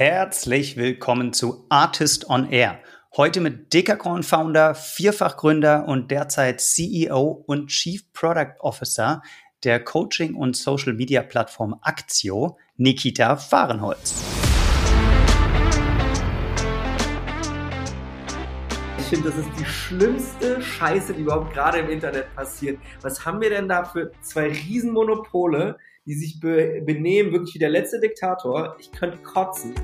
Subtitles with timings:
[0.00, 2.78] Herzlich willkommen zu Artist on Air.
[3.16, 9.22] Heute mit Dekacorn-Founder, Vierfachgründer und derzeit CEO und Chief Product Officer
[9.64, 14.22] der Coaching- und Social-Media-Plattform Actio, Nikita Fahrenholz.
[19.00, 22.78] Ich finde, das ist die schlimmste Scheiße, die überhaupt gerade im Internet passiert.
[23.02, 25.76] Was haben wir denn da für zwei Riesenmonopole,
[26.08, 28.76] die sich be benehmen, wirklich wie der letzte Diktator.
[28.80, 29.74] Ich könnte kotzen.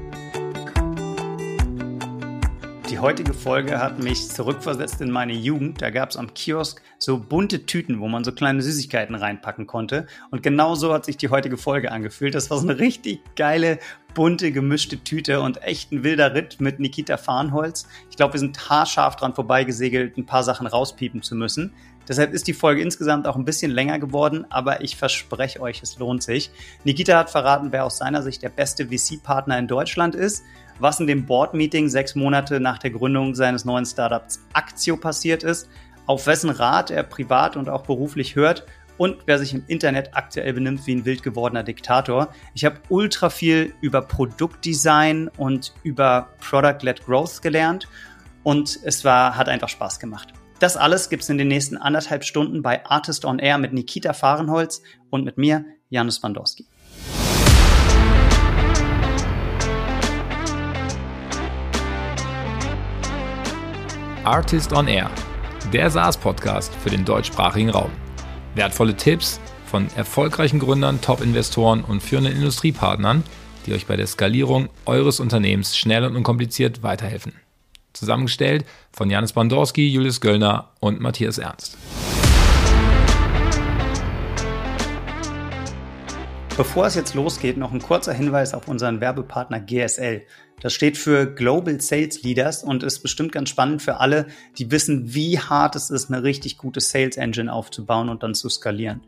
[2.88, 5.82] Die heutige Folge hat mich zurückversetzt in meine Jugend.
[5.82, 10.06] Da gab es am Kiosk so bunte Tüten, wo man so kleine Süßigkeiten reinpacken konnte.
[10.30, 12.34] Und genau so hat sich die heutige Folge angefühlt.
[12.34, 13.78] Das war so eine richtig geile,
[14.14, 17.86] bunte, gemischte Tüte und echt ein wilder Ritt mit Nikita Farnholz.
[18.08, 21.74] Ich glaube, wir sind haarscharf dran vorbeigesegelt, ein paar Sachen rauspiepen zu müssen.
[22.08, 25.98] Deshalb ist die Folge insgesamt auch ein bisschen länger geworden, aber ich verspreche euch, es
[25.98, 26.50] lohnt sich.
[26.84, 30.44] Nikita hat verraten, wer aus seiner Sicht der beste VC-Partner in Deutschland ist,
[30.78, 35.68] was in dem Board-Meeting sechs Monate nach der Gründung seines neuen Startups Actio passiert ist,
[36.06, 38.66] auf wessen Rat er privat und auch beruflich hört
[38.96, 42.28] und wer sich im Internet aktuell benimmt wie ein wild gewordener Diktator.
[42.54, 47.88] Ich habe ultra viel über Produktdesign und über Product-led Growth gelernt
[48.42, 50.32] und es war, hat einfach Spaß gemacht.
[50.60, 54.82] Das alles gibt's in den nächsten anderthalb Stunden bei Artist on Air mit Nikita Fahrenholz
[55.10, 56.66] und mit mir, Janusz Bandowski.
[64.22, 65.10] Artist on Air,
[65.72, 67.90] der SaaS-Podcast für den deutschsprachigen Raum.
[68.54, 73.24] Wertvolle Tipps von erfolgreichen Gründern, Top-Investoren und führenden Industriepartnern,
[73.66, 77.32] die euch bei der Skalierung eures Unternehmens schnell und unkompliziert weiterhelfen.
[77.92, 78.64] Zusammengestellt
[78.94, 81.76] von Janis Bandorski, Julius Göllner und Matthias Ernst.
[86.56, 90.22] Bevor es jetzt losgeht, noch ein kurzer Hinweis auf unseren Werbepartner GSL.
[90.60, 95.12] Das steht für Global Sales Leaders und ist bestimmt ganz spannend für alle, die wissen,
[95.12, 99.00] wie hart es ist, eine richtig gute Sales Engine aufzubauen und dann zu skalieren.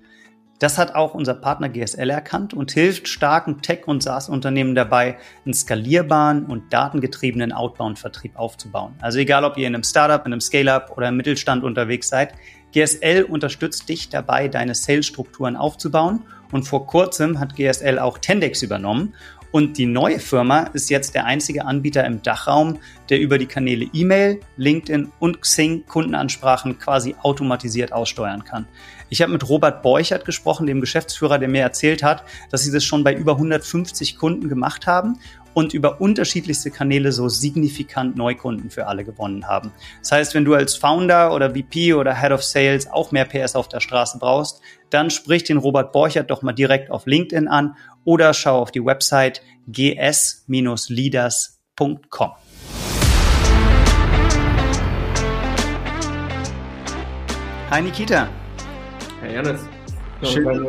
[0.59, 5.53] Das hat auch unser Partner GSL erkannt und hilft starken Tech- und SaaS-Unternehmen dabei, einen
[5.53, 8.95] skalierbaren und datengetriebenen Outbound-Vertrieb aufzubauen.
[9.01, 12.33] Also egal, ob ihr in einem Startup, in einem Scale-up oder im Mittelstand unterwegs seid,
[12.73, 16.23] GSL unterstützt dich dabei, deine Sales-Strukturen aufzubauen.
[16.53, 19.15] Und vor kurzem hat GSL auch Tendex übernommen
[19.51, 23.87] und die neue Firma ist jetzt der einzige Anbieter im Dachraum, der über die Kanäle
[23.93, 28.67] E-Mail, LinkedIn und Xing Kundenansprachen quasi automatisiert aussteuern kann.
[29.09, 32.85] Ich habe mit Robert Borchert gesprochen, dem Geschäftsführer, der mir erzählt hat, dass sie das
[32.85, 35.19] schon bei über 150 Kunden gemacht haben
[35.57, 39.73] und über unterschiedlichste Kanäle so signifikant Neukunden für alle gewonnen haben.
[40.01, 43.57] Das heißt, wenn du als Founder oder VP oder Head of Sales auch mehr PS
[43.57, 47.75] auf der Straße brauchst, dann sprich den Robert Borchert doch mal direkt auf LinkedIn an
[48.05, 52.33] oder schau auf die Website gs-leaders.com.
[57.71, 58.29] Hi Nikita.
[59.23, 59.61] Herr Janis.
[60.23, 60.65] Schön.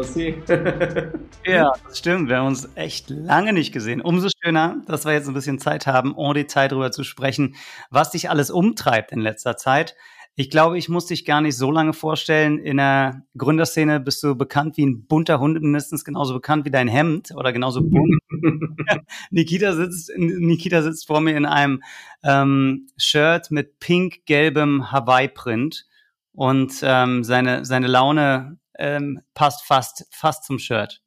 [1.46, 2.30] ja, das stimmt.
[2.30, 4.02] Wir haben uns echt lange nicht gesehen.
[4.02, 7.56] Umso schöner, dass wir jetzt ein bisschen Zeit haben, en Detail darüber zu sprechen,
[7.90, 9.96] was dich alles umtreibt in letzter Zeit.
[10.40, 12.60] Ich glaube, ich muss dich gar nicht so lange vorstellen.
[12.60, 16.88] In der Gründerszene bist du bekannt wie ein bunter Hund, mindestens genauso bekannt wie dein
[16.88, 18.20] Hemd oder genauso bunt.
[19.32, 21.82] Nikita sitzt, Nikita sitzt vor mir in einem
[22.24, 25.88] ähm, Shirt mit pink-gelbem Hawaii-Print
[26.34, 31.02] und ähm, seine, seine Laune ähm, passt fast, fast zum Shirt.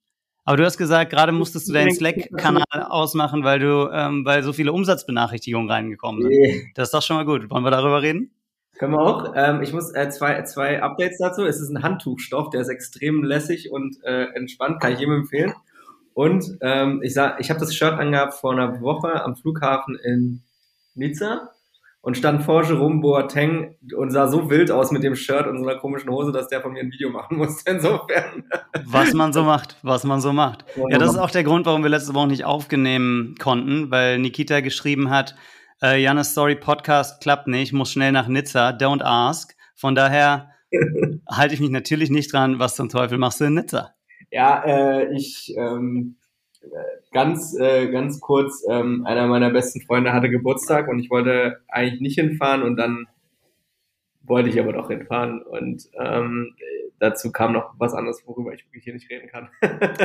[0.44, 4.52] Aber du hast gesagt, gerade musstest du deinen Slack-Kanal ausmachen, weil du, ähm, weil so
[4.52, 6.72] viele Umsatzbenachrichtigungen reingekommen sind.
[6.74, 7.50] Das ist doch schon mal gut.
[7.50, 8.32] Wollen wir darüber reden?
[8.78, 9.34] Können wir auch.
[9.36, 11.44] Ähm, ich muss äh, zwei, zwei Updates dazu.
[11.44, 15.52] Es ist ein Handtuchstoff, der ist extrem lässig und äh, entspannt, kann ich jedem empfehlen.
[16.14, 20.42] Und ähm, ich sag, ich habe das Shirt angehabt vor einer Woche am Flughafen in
[20.94, 21.50] Nizza
[22.02, 25.68] und stand vor Jerome Boateng und sah so wild aus mit dem Shirt und so
[25.68, 27.70] einer komischen Hose, dass der von mir ein Video machen musste.
[27.70, 28.44] Insofern.
[28.86, 30.64] Was man so macht, was man so macht.
[30.88, 34.60] Ja, das ist auch der Grund, warum wir letzte Woche nicht aufnehmen konnten, weil Nikita
[34.60, 35.34] geschrieben hat,
[35.82, 39.54] äh, Janis Story Podcast klappt nicht, muss schnell nach Nizza, don't ask.
[39.74, 40.50] Von daher
[41.30, 43.94] halte ich mich natürlich nicht dran, was zum Teufel machst du in Nizza?
[44.30, 46.16] Ja, äh, ich ähm,
[47.12, 52.00] ganz, äh, ganz kurz, ähm, einer meiner besten Freunde hatte Geburtstag und ich wollte eigentlich
[52.00, 53.06] nicht hinfahren und dann
[54.22, 56.54] wollte ich aber doch hinfahren und ähm,
[56.98, 59.48] dazu kam noch was anderes, worüber ich wirklich hier nicht reden kann.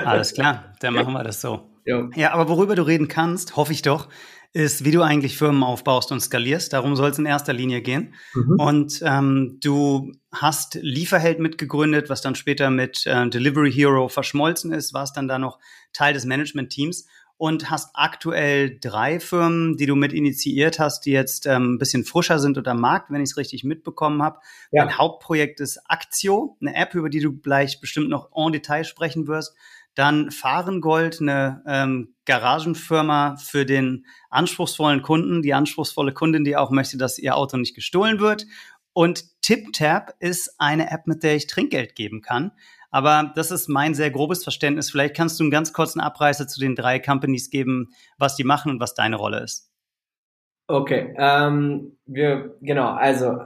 [0.05, 1.69] Alles klar, dann machen wir das so.
[1.85, 2.09] Ja.
[2.15, 4.09] ja, aber worüber du reden kannst, hoffe ich doch,
[4.55, 6.71] ist, wie du eigentlich Firmen aufbaust und skalierst.
[6.71, 8.13] Darum soll es in erster Linie gehen.
[8.33, 8.55] Mhm.
[8.57, 14.93] Und ähm, du hast Lieferheld mitgegründet, was dann später mit äh, Delivery Hero verschmolzen ist,
[14.93, 15.59] warst dann da noch
[15.91, 17.05] Teil des Management-Teams.
[17.37, 22.05] und hast aktuell drei Firmen, die du mit initiiert hast, die jetzt ähm, ein bisschen
[22.05, 24.39] frischer sind oder am Markt, wenn ich es richtig mitbekommen habe.
[24.71, 24.85] Ja.
[24.85, 29.27] Dein Hauptprojekt ist Aktio, eine App, über die du gleich bestimmt noch en Detail sprechen
[29.27, 29.53] wirst.
[29.95, 36.97] Dann Fahrengold, eine ähm, Garagenfirma für den anspruchsvollen Kunden, die anspruchsvolle Kundin, die auch möchte,
[36.97, 38.45] dass ihr Auto nicht gestohlen wird.
[38.94, 42.51] Und TipTap ist eine App, mit der ich Trinkgeld geben kann.
[42.92, 44.89] Aber das ist mein sehr grobes Verständnis.
[44.89, 48.71] Vielleicht kannst du einen ganz kurzen Abreißer zu den drei Companies geben, was die machen
[48.71, 49.69] und was deine Rolle ist.
[50.68, 53.41] Okay, ähm, wir, genau, also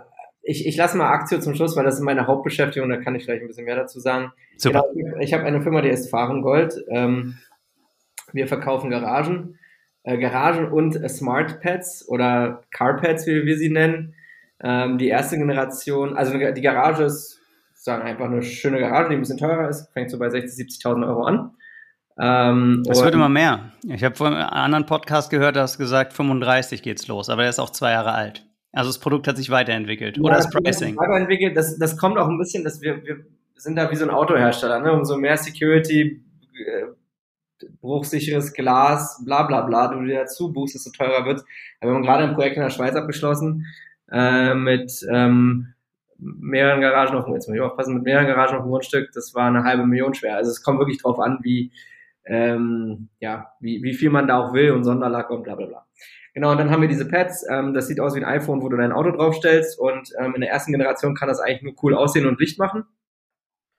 [0.49, 3.23] ich, ich lasse mal Aktio zum Schluss, weil das ist meine Hauptbeschäftigung, da kann ich
[3.23, 4.31] vielleicht ein bisschen mehr dazu sagen.
[4.57, 4.83] Super.
[4.95, 6.83] Genau, ich habe eine Firma, die heißt Fahrengold.
[6.89, 7.37] Ähm,
[8.33, 9.59] wir verkaufen Garagen,
[10.03, 14.15] äh, Garagen und äh, Smart Pads oder Carpads, wie wir sie nennen.
[14.59, 17.39] Ähm, die erste Generation, also die Garage ist
[17.75, 21.07] sozusagen einfach eine schöne Garage, die ein bisschen teurer ist, fängt so bei 60.000, 70.000
[21.07, 21.51] Euro an.
[22.19, 23.71] Ähm, das wird immer mehr.
[23.87, 27.51] Ich habe von einem anderen Podcast gehört, da hast gesagt, 35 geht's los, aber der
[27.51, 28.48] ist auch zwei Jahre alt.
[28.71, 30.17] Also das Produkt hat sich weiterentwickelt.
[30.17, 30.95] Ja, oder das, das Pricing.
[30.97, 33.25] Weiterentwickelt, das, das kommt auch ein bisschen, dass wir, wir
[33.55, 34.93] sind da wie so ein Autohersteller, ne?
[34.93, 36.23] Umso mehr Security,
[36.53, 36.85] äh,
[37.81, 41.43] bruchsicheres Glas, bla bla bla, du dir dazu buchst, desto teurer wird.
[41.81, 43.65] Wir haben gerade ein Projekt in der Schweiz abgeschlossen
[44.11, 45.73] äh, mit ähm,
[46.17, 49.47] mehreren Garagen auf, jetzt muss ich aufpassen, mit mehreren Garagen auf dem Grundstück, das war
[49.47, 50.35] eine halbe Million schwer.
[50.35, 51.71] Also es kommt wirklich drauf an, wie,
[52.25, 55.85] ähm, ja, wie, wie viel man da auch will und Sonderlack und bla bla bla.
[56.39, 57.45] Genau, und dann haben wir diese Pads.
[57.49, 59.77] Ähm, das sieht aus wie ein iPhone, wo du dein Auto draufstellst.
[59.77, 62.85] Und ähm, in der ersten Generation kann das eigentlich nur cool aussehen und Licht machen.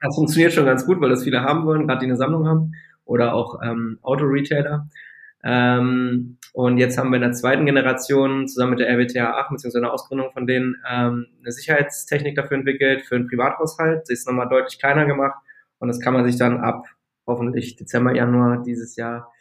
[0.02, 2.72] Das funktioniert schon ganz gut, weil das viele haben wollen, gerade die eine Sammlung haben
[3.06, 4.90] oder auch ähm, Auto-Retailer.
[5.42, 9.82] Ähm, und jetzt haben wir in der zweiten Generation zusammen mit der RWTH 8, beziehungsweise
[9.82, 14.06] einer Ausgründung von denen, ähm, eine Sicherheitstechnik dafür entwickelt, für einen Privathaushalt.
[14.06, 15.38] Sie ist nochmal deutlich kleiner gemacht
[15.78, 16.84] und das kann man sich dann ab
[17.26, 19.32] hoffentlich Dezember, Januar dieses Jahr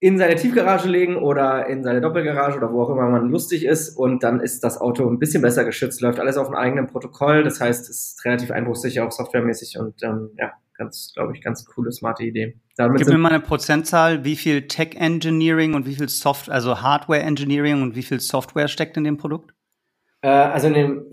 [0.00, 3.96] in seine Tiefgarage legen oder in seine Doppelgarage oder wo auch immer man lustig ist
[3.96, 7.42] und dann ist das Auto ein bisschen besser geschützt, läuft alles auf einem eigenen Protokoll,
[7.42, 11.64] das heißt, es ist relativ einbruchsicher, auch softwaremäßig und ähm, ja, ganz, glaube ich, ganz
[11.66, 12.56] coole, smarte Idee.
[12.76, 16.80] Damit Gib mir mal eine Prozentzahl, wie viel Tech Engineering und wie viel Soft, also
[16.80, 19.52] Hardware Engineering und wie viel Software steckt in dem Produkt?
[20.20, 21.12] Äh, also in dem,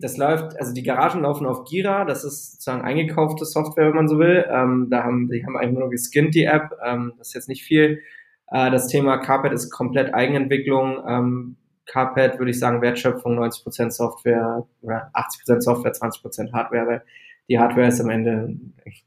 [0.00, 4.08] das läuft, also die Garagen laufen auf Gira, das ist sozusagen eingekaufte Software, wenn man
[4.08, 4.46] so will.
[4.48, 7.64] Ähm, da haben, die haben einfach nur geskinnt, die App, ähm, das ist jetzt nicht
[7.64, 8.02] viel.
[8.48, 11.02] Äh, das Thema Carpet ist komplett Eigenentwicklung.
[11.06, 11.56] Ähm,
[11.86, 17.02] Carpet würde ich sagen Wertschöpfung 90% Software oder 80% Software, 20% Hardware,
[17.50, 18.54] die Hardware ist am Ende,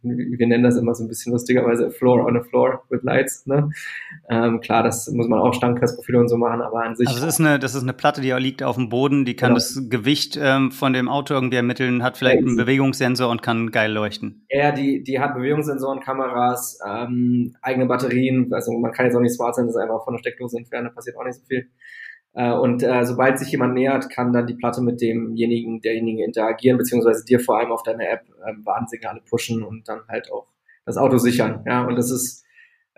[0.01, 3.45] wir nennen das immer so ein bisschen lustigerweise Floor on a Floor with Lights.
[3.45, 3.69] Ne?
[4.29, 7.07] Ähm, klar, das muss man auch Standkreisprofile und so machen, aber an sich.
[7.07, 9.51] Also das ist eine, das ist eine Platte, die liegt auf dem Boden, die kann
[9.51, 9.59] genau.
[9.59, 13.93] das Gewicht ähm, von dem Auto irgendwie ermitteln, hat vielleicht einen Bewegungssensor und kann geil
[13.93, 14.45] leuchten.
[14.49, 18.51] Ja, die, die hat Bewegungssensoren, Kameras, ähm, eigene Batterien.
[18.51, 20.93] Also man kann jetzt auch nicht smart sein, das einfach von der Steckdose entfernen, da
[20.93, 21.69] passiert auch nicht so viel.
[22.33, 26.77] Äh, und äh, sobald sich jemand nähert, kann dann die Platte mit demjenigen, derjenigen interagieren,
[26.77, 30.47] beziehungsweise dir vor allem auf deiner App äh, Warnsignale pushen und dann halt auch
[30.85, 31.63] das Auto sichern.
[31.67, 32.43] Ja, und das ist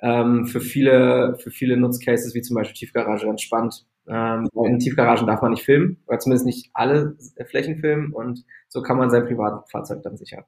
[0.02, 3.86] ähm, für viele, für viele Nutzcases, wie zum Beispiel Tiefgarage, ganz spannend.
[4.08, 7.18] Ähm, in Tiefgaragen darf man nicht filmen, oder zumindest nicht alle
[7.50, 10.44] Flächen filmen und so kann man sein Privatfahrzeug dann sichern.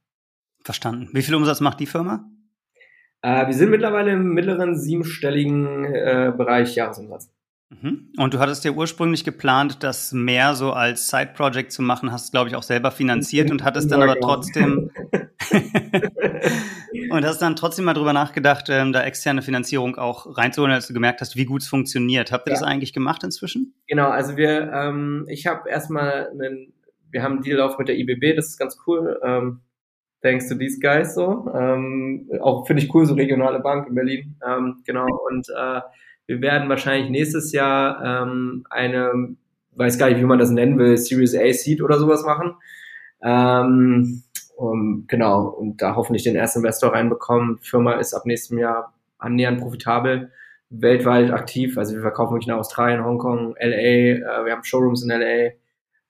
[0.64, 1.10] Verstanden.
[1.14, 2.30] Wie viel Umsatz macht die Firma?
[3.22, 7.32] Äh, wir sind mittlerweile im mittleren siebenstelligen äh, Bereich Jahresumsatz.
[7.70, 8.14] Mhm.
[8.18, 12.50] Und du hattest ja ursprünglich geplant, das mehr so als Side-Project zu machen, hast, glaube
[12.50, 14.28] ich, auch selber finanziert und hattest dann aber genau.
[14.28, 14.90] trotzdem
[17.10, 20.94] und hast dann trotzdem mal drüber nachgedacht, ähm, da externe Finanzierung auch reinzuholen, als du
[20.94, 22.32] gemerkt hast, wie gut es funktioniert.
[22.32, 22.60] Habt ihr ja.
[22.60, 23.74] das eigentlich gemacht inzwischen?
[23.88, 26.74] Genau, also wir, ähm, ich habe erstmal einen,
[27.12, 29.20] wir haben einen Deal auf mit der IBB, das ist ganz cool.
[29.24, 29.60] Ähm,
[30.22, 31.52] thanks to these guys so.
[31.54, 34.40] Ähm, auch finde ich cool, so regionale Bank in Berlin.
[34.48, 35.82] Ähm, genau, und äh,
[36.28, 39.36] wir werden wahrscheinlich nächstes Jahr ähm, eine,
[39.72, 42.56] weiß gar nicht, wie man das nennen will, Series A Seed oder sowas machen.
[43.24, 44.24] Ähm,
[44.58, 47.60] um, genau, und da hoffentlich den ersten Investor reinbekommen.
[47.64, 50.32] Die Firma ist ab nächstem Jahr annähernd profitabel,
[50.70, 51.78] weltweit aktiv.
[51.78, 55.52] Also wir verkaufen wirklich nach Australien, Hongkong, LA, äh, wir haben Showrooms in LA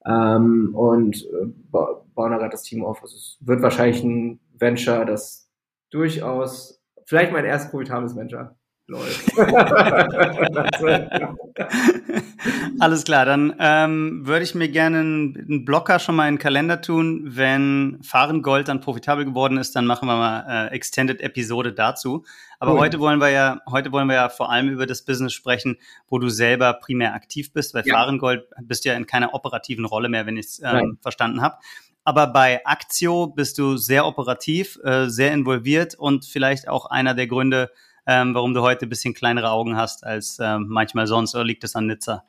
[0.07, 3.03] ähm, und äh, bauen da gerade das Team auf.
[3.03, 5.51] Also es wird wahrscheinlich ein Venture, das
[5.91, 8.56] durchaus, vielleicht mein erstes profitables Venture
[8.87, 9.37] läuft.
[12.79, 16.81] Alles klar, dann ähm, würde ich mir gerne einen Blocker schon mal in den Kalender
[16.81, 17.23] tun.
[17.25, 22.23] Wenn Fahren Gold dann profitabel geworden ist, dann machen wir mal äh, Extended Episode dazu.
[22.59, 22.79] Aber cool.
[22.79, 25.77] heute wollen wir ja, heute wollen wir ja vor allem über das Business sprechen,
[26.07, 27.73] wo du selber primär aktiv bist.
[27.73, 27.93] Bei ja.
[27.93, 31.57] Fahrengold bist du ja in keiner operativen Rolle mehr, wenn ich es ähm, verstanden habe.
[32.03, 37.27] Aber bei Aktio bist du sehr operativ, äh, sehr involviert und vielleicht auch einer der
[37.27, 37.69] Gründe,
[38.07, 41.35] ähm, warum du heute ein bisschen kleinere Augen hast als ähm, manchmal sonst.
[41.35, 42.23] Oder liegt das an Nizza?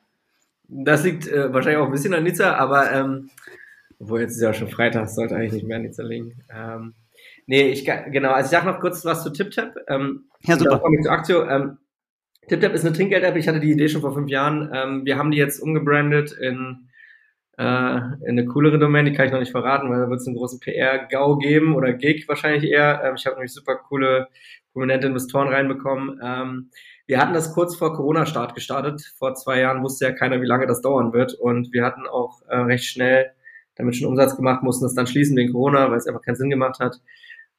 [0.67, 3.29] Das liegt äh, wahrscheinlich auch ein bisschen an Nizza, aber ähm,
[3.99, 6.43] obwohl jetzt ist ja schon Freitag, sollte eigentlich nicht mehr an Nizza liegen.
[6.53, 6.93] Ähm,
[7.47, 9.75] nee, ich genau, also ich sag noch kurz was zu TipTap.
[9.87, 10.79] Ähm, ja, super.
[10.79, 11.47] Komme ich zu Aktio.
[11.49, 11.77] Ähm,
[12.47, 13.35] TipTap ist eine Trinkgeld-App.
[13.35, 14.71] Ich hatte die Idee schon vor fünf Jahren.
[14.73, 16.89] Ähm, wir haben die jetzt umgebrandet in,
[17.57, 19.05] äh, in eine coolere Domain.
[19.05, 21.93] Die kann ich noch nicht verraten, weil da wird es einen großen PR-GAU geben oder
[21.93, 23.01] Gig wahrscheinlich eher.
[23.03, 24.27] Ähm, ich habe nämlich super coole,
[24.79, 26.19] prominente Investoren reinbekommen.
[26.23, 26.69] Ähm,
[27.05, 29.13] wir hatten das kurz vor Corona-Start gestartet.
[29.17, 31.33] Vor zwei Jahren wusste ja keiner, wie lange das dauern wird.
[31.33, 33.31] Und wir hatten auch äh, recht schnell
[33.75, 36.49] damit schon Umsatz gemacht, mussten es dann schließen wegen Corona, weil es einfach keinen Sinn
[36.49, 37.01] gemacht hat.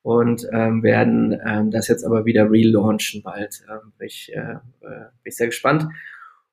[0.02, 3.60] Und ähm, werden ähm, das jetzt aber wieder relaunchen bald.
[3.70, 5.88] Ähm, bin, ich, äh, äh, bin ich sehr gespannt.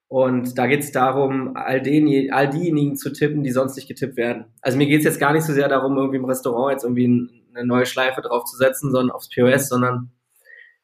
[0.10, 4.18] Und da geht es darum, all, den, all diejenigen zu tippen, die sonst nicht getippt
[4.18, 4.46] werden.
[4.62, 7.30] Also mir geht es jetzt gar nicht so sehr darum, irgendwie im Restaurant jetzt irgendwie
[7.54, 10.12] eine neue Schleife draufzusetzen, sondern aufs POS, sondern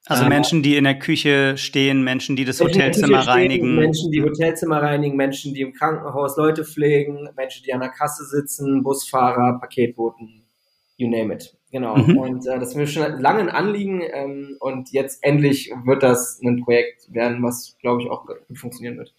[0.05, 3.75] also Menschen, die in der Küche stehen, Menschen, die das Menschen Hotelzimmer stehen, reinigen.
[3.75, 8.25] Menschen, die Hotelzimmer reinigen, Menschen, die im Krankenhaus Leute pflegen, Menschen, die an der Kasse
[8.25, 10.45] sitzen, Busfahrer, Paketboten,
[10.97, 11.55] you name it.
[11.71, 11.95] Genau.
[11.95, 12.17] Mhm.
[12.17, 16.39] Und äh, das ist mir schon lange ein Anliegen ähm, und jetzt endlich wird das
[16.43, 19.13] ein Projekt werden, was, glaube ich, auch gut funktionieren wird.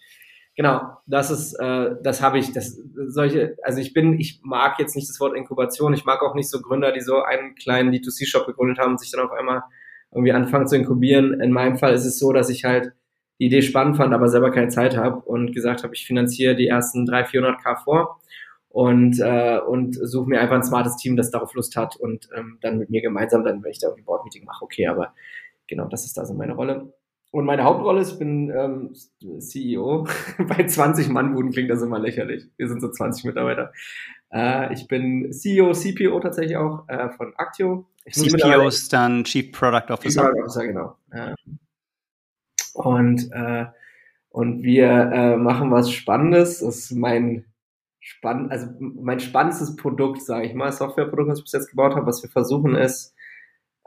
[0.55, 4.95] Genau, das ist, äh, das habe ich, das solche, also ich bin, ich mag jetzt
[4.95, 8.45] nicht das Wort Inkubation, ich mag auch nicht so Gründer, die so einen kleinen D2C-Shop
[8.45, 9.63] gegründet haben und sich dann auf einmal
[10.15, 11.41] irgendwie anfangen zu inkubieren.
[11.41, 12.93] In meinem Fall ist es so, dass ich halt
[13.37, 16.67] die Idee spannend fand, aber selber keine Zeit habe und gesagt habe, ich finanziere die
[16.67, 18.21] ersten 300, 400 K vor
[18.69, 22.59] und, äh, und suche mir einfach ein smartes Team, das darauf Lust hat und ähm,
[22.61, 25.13] dann mit mir gemeinsam, dann, wenn ich da irgendwie Board-Meeting mache, okay, aber
[25.67, 26.93] genau, das ist da so meine Rolle.
[27.31, 28.93] Und meine Hauptrolle ist, ich bin ähm,
[29.41, 30.07] CEO.
[30.47, 32.45] Bei 20 Mann-Buden klingt das immer lächerlich.
[32.55, 33.73] Wir sind so 20 Mitarbeiter.
[34.35, 37.87] Äh, ich bin CEO, CPO tatsächlich auch äh, von Actio.
[38.11, 40.21] CPO ist dann Chief Product Officer.
[40.21, 40.95] Chief Product Officer, genau.
[41.13, 41.35] Ähm,
[42.73, 43.65] und, äh,
[44.29, 46.59] und wir äh, machen was Spannendes.
[46.59, 47.45] Das ist mein
[48.01, 52.05] spannend, also mein spannendstes Produkt, sage ich mal, Softwareprodukt, was ich bis jetzt gebaut habe.
[52.05, 53.15] Was wir versuchen ist,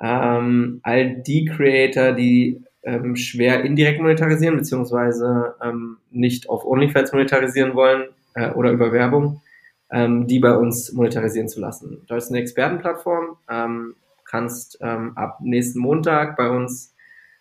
[0.01, 7.75] ähm, all die Creator, die ähm, schwer indirekt monetarisieren, beziehungsweise ähm, nicht auf OnlyFans monetarisieren
[7.75, 9.43] wollen äh, oder über Werbung,
[9.91, 12.05] ähm, die bei uns monetarisieren zu lassen.
[12.09, 16.95] Da ist eine Expertenplattform, ähm, kannst ähm, ab nächsten Montag bei uns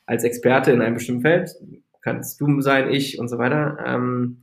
[0.06, 1.52] als Experte in einem bestimmten Feld,
[2.02, 4.42] kannst du sein, ich und so weiter, ähm,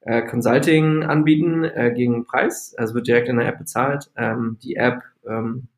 [0.00, 2.74] äh, Consulting anbieten äh, gegen Preis.
[2.76, 4.10] Also wird direkt in der App bezahlt.
[4.16, 5.68] Ähm, die App ähm,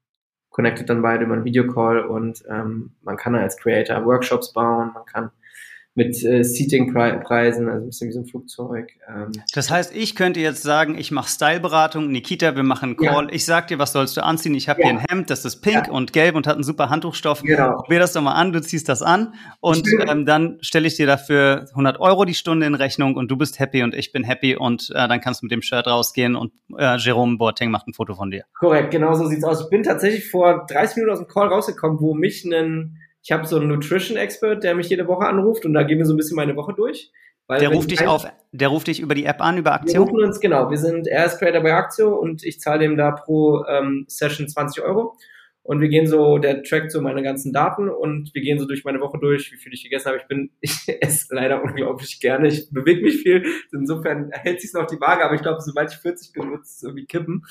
[0.51, 5.05] connectet dann beide über einen Videocall und ähm, man kann als Creator Workshops bauen, man
[5.05, 5.31] kann
[5.97, 8.93] mit äh, Seating-Preisen, also ein bisschen wie so ein Flugzeug.
[9.09, 9.33] Ähm.
[9.55, 13.33] Das heißt, ich könnte jetzt sagen, ich mache Style-Beratung, Nikita, wir machen einen Call, ja.
[13.33, 14.55] ich sag dir, was sollst du anziehen?
[14.55, 14.89] Ich habe ja.
[14.89, 15.91] hier ein Hemd, das ist pink ja.
[15.91, 17.43] und gelb und hat einen super Handtuchstoff.
[17.43, 17.79] Genau.
[17.79, 21.07] Probier das doch mal an, du ziehst das an und ähm, dann stelle ich dir
[21.07, 24.55] dafür 100 Euro die Stunde in Rechnung und du bist happy und ich bin happy
[24.55, 27.95] und äh, dann kannst du mit dem Shirt rausgehen und äh, Jerome Boateng macht ein
[27.95, 28.45] Foto von dir.
[28.59, 29.63] Korrekt, genau so sieht's aus.
[29.63, 33.45] Ich bin tatsächlich vor 30 Minuten aus dem Call rausgekommen, wo mich ein ich habe
[33.45, 36.17] so einen Nutrition Expert, der mich jede Woche anruft und da gehen wir so ein
[36.17, 37.11] bisschen meine Woche durch.
[37.51, 39.95] der ruft dich auf, der ruft dich über die App an, über Aktio?
[39.95, 40.71] Wir rufen uns, genau.
[40.71, 44.49] Wir sind, er ist Creator bei Aktio und ich zahle dem da pro ähm, Session
[44.49, 45.17] 20 Euro.
[45.65, 48.85] Und wir gehen so, der trackt so meine ganzen Daten und wir gehen so durch
[48.85, 50.19] meine Woche durch, wie viel ich gegessen habe.
[50.19, 52.47] Ich bin, ich esse leider unglaublich gerne.
[52.47, 53.45] Ich bewege mich viel.
[53.73, 56.81] Insofern hält sich noch die Waage, aber ich glaube, sobald ich 40 bin, wird es
[56.81, 57.45] irgendwie kippen.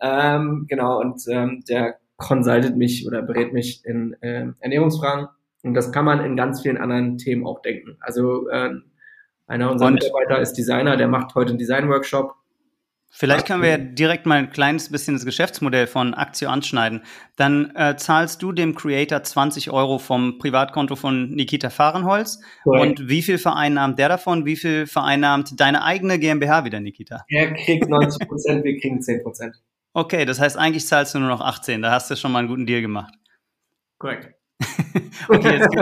[0.00, 5.28] Ähm, genau, und ähm, der consultet mich oder berät mich in äh, Ernährungsfragen.
[5.62, 7.96] Und das kann man in ganz vielen anderen Themen auch denken.
[8.00, 8.70] Also äh,
[9.46, 12.34] einer unserer und Mitarbeiter ist Designer, der macht heute einen Design-Workshop.
[13.18, 17.02] Vielleicht können wir ja direkt mal ein kleines bisschen das Geschäftsmodell von Aktio anschneiden.
[17.36, 22.40] Dann äh, zahlst du dem Creator 20 Euro vom Privatkonto von Nikita Fahrenholz.
[22.64, 23.00] Correct.
[23.00, 24.44] Und wie viel vereinnahmt der davon?
[24.44, 27.24] Wie viel vereinnahmt deine eigene GmbH wieder, Nikita?
[27.28, 29.56] Er kriegt 90 Prozent, wir kriegen 10 Prozent.
[29.96, 31.80] Okay, das heißt, eigentlich zahlst du nur noch 18.
[31.80, 33.14] Da hast du schon mal einen guten Deal gemacht.
[33.96, 34.28] Korrekt.
[35.30, 35.74] okay, jetzt,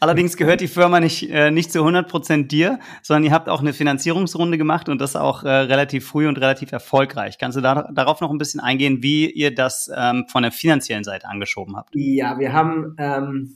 [0.00, 3.74] allerdings gehört die Firma nicht, äh, nicht zu 100% dir, sondern ihr habt auch eine
[3.74, 7.36] Finanzierungsrunde gemacht und das auch äh, relativ früh und relativ erfolgreich.
[7.36, 11.04] Kannst du da, darauf noch ein bisschen eingehen, wie ihr das ähm, von der finanziellen
[11.04, 11.90] Seite angeschoben habt?
[11.92, 13.54] Ja, wir haben, ähm,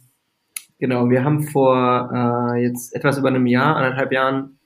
[0.79, 4.59] genau, wir haben vor äh, jetzt etwas über einem Jahr, anderthalb Jahren,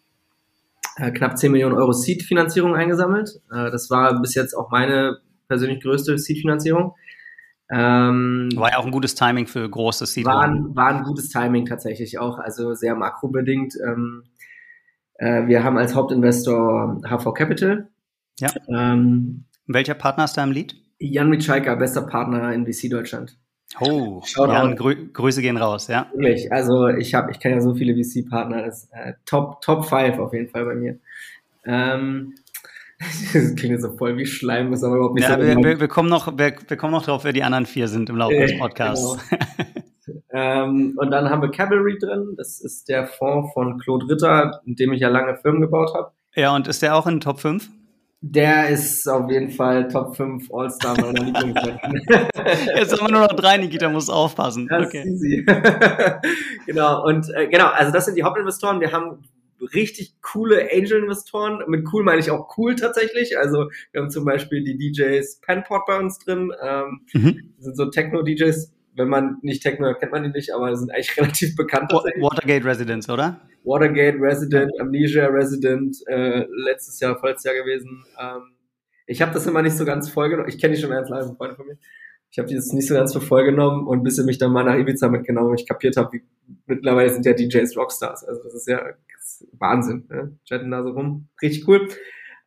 [0.97, 3.41] äh, knapp 10 Millionen Euro Seed-Finanzierung eingesammelt.
[3.53, 6.95] Äh, das war bis jetzt auch meine persönlich größte Seed-Finanzierung.
[7.71, 10.25] Ähm, war ja auch ein gutes Timing für große Seed.
[10.25, 13.75] War, war ein gutes Timing tatsächlich auch, also sehr makrobedingt.
[13.85, 14.25] Ähm,
[15.15, 17.89] äh, wir haben als Hauptinvestor HV Capital.
[18.39, 18.51] Ja.
[18.69, 20.77] Ähm, Welcher Partner ist da im Lead?
[20.99, 23.37] Jan Mitschaika, bester Partner in VC Deutschland.
[23.81, 26.09] Oh, Jan, grü Grüße gehen raus, ja.
[26.15, 30.19] Wirklich, also ich habe, ich kenne ja so viele VC-Partner, das äh, Top, Top 5
[30.19, 30.99] auf jeden Fall bei mir.
[31.65, 32.35] Ähm,
[32.99, 35.47] das klingt jetzt so voll wie Schleim, ist aber überhaupt nicht ja, so.
[35.47, 38.09] Wir, wir, wir, kommen noch, wir, wir kommen noch drauf, wer die anderen vier sind
[38.09, 39.19] im Laufe des äh, Podcasts.
[40.07, 40.21] Genau.
[40.33, 44.77] ähm, und dann haben wir Cavalry drin, das ist der Fonds von Claude Ritter, in
[44.77, 46.13] dem ich ja lange Firmen gebaut habe.
[46.35, 47.69] Ja, und ist der auch in den Top 5?
[48.23, 52.01] Der ist auf jeden Fall Top 5 All-Star meiner Lieblingsmenschen.
[52.77, 54.67] Jetzt haben wir nur noch drei, Nikita muss aufpassen.
[54.69, 55.01] Das okay.
[55.01, 55.47] ist easy.
[56.67, 58.81] genau, und äh, genau, also das sind die Hauptinvestoren.
[58.81, 59.23] Wir haben
[59.61, 61.63] richtig coole Angel-Investoren.
[61.69, 63.39] Mit cool meine ich auch cool tatsächlich.
[63.39, 66.53] Also wir haben zum Beispiel die DJs Penpot bei uns drin.
[66.63, 67.55] Ähm, mhm.
[67.59, 68.73] sind so Techno-DJs.
[68.95, 71.93] Wenn man nicht Techno kennt man die nicht, aber sind eigentlich relativ bekannt.
[71.93, 73.41] Watergate Residents, oder?
[73.65, 78.05] Watergate Resident, Amnesia Resident, äh, letztes Jahr, vorletztes Jahr gewesen.
[78.19, 78.53] Ähm,
[79.07, 80.49] ich habe das immer nicht so ganz vollgenommen.
[80.49, 81.79] Ich kenne die schon ganz lange, Freunde von mir.
[82.31, 84.53] Ich habe die jetzt nicht so ganz für voll genommen und bis sie mich dann
[84.53, 86.23] mal nach Ibiza mitgenommen und ich kapiert habe, wie
[86.67, 88.25] mittlerweile sind ja DJs Rockstars.
[88.25, 88.83] Also das ist ja
[89.41, 90.07] ist Wahnsinn.
[90.09, 90.39] Ne?
[90.45, 91.29] Chatten da so rum.
[91.43, 91.89] Richtig cool.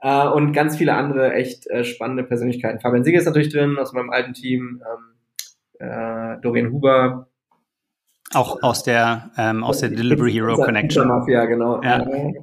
[0.02, 2.80] Äh, und ganz viele andere echt äh, spannende Persönlichkeiten.
[2.80, 4.82] Fabian Siege ist natürlich drin aus meinem alten Team.
[4.86, 7.30] Ähm, äh, Dorian Huber,
[8.34, 11.08] auch aus der, ähm, aus der Delivery Hero Connection.
[11.08, 11.82] Mafia, genau.
[11.82, 12.02] Ja.
[12.02, 12.34] Äh,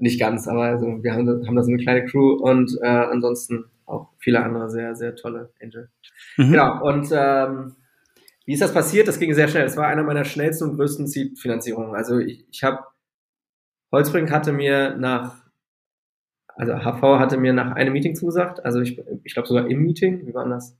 [0.00, 3.64] nicht ganz, aber also wir haben, haben da so eine kleine Crew und äh, ansonsten
[3.84, 5.90] auch viele andere sehr, sehr tolle Angel.
[6.36, 6.50] Mhm.
[6.52, 7.76] Genau, und ähm,
[8.44, 9.08] wie ist das passiert?
[9.08, 9.64] Das ging sehr schnell.
[9.64, 11.94] Das war einer meiner schnellsten und größten Seed-Finanzierungen.
[11.94, 12.78] Also ich, ich habe,
[13.92, 15.44] Holzbrink hatte mir nach,
[16.54, 20.26] also HV hatte mir nach einem Meeting zugesagt, also ich, ich glaube sogar im Meeting,
[20.26, 20.76] wie war das?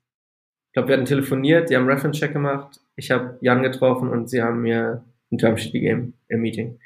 [0.68, 4.42] Ich glaube, wir hatten telefoniert, die haben Reference-Check gemacht, ich habe Jan getroffen und sie
[4.42, 6.78] haben mir ein Termsheet gegeben im Meeting.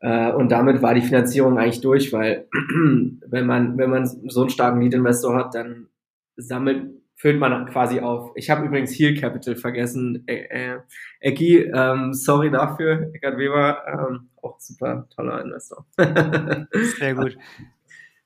[0.00, 2.48] Äh, und damit war die Finanzierung eigentlich durch, weil
[3.26, 5.88] wenn man, wenn man so einen starken Lead-Investor hat, dann
[6.36, 8.32] sammelt, füllt man quasi auf.
[8.36, 10.22] Ich habe übrigens Heal Capital vergessen.
[10.26, 10.78] Äh, äh,
[11.20, 15.86] Ecki, ähm, sorry dafür, Eckart Weber, ähm, auch super toller Investor.
[16.98, 17.36] Sehr gut.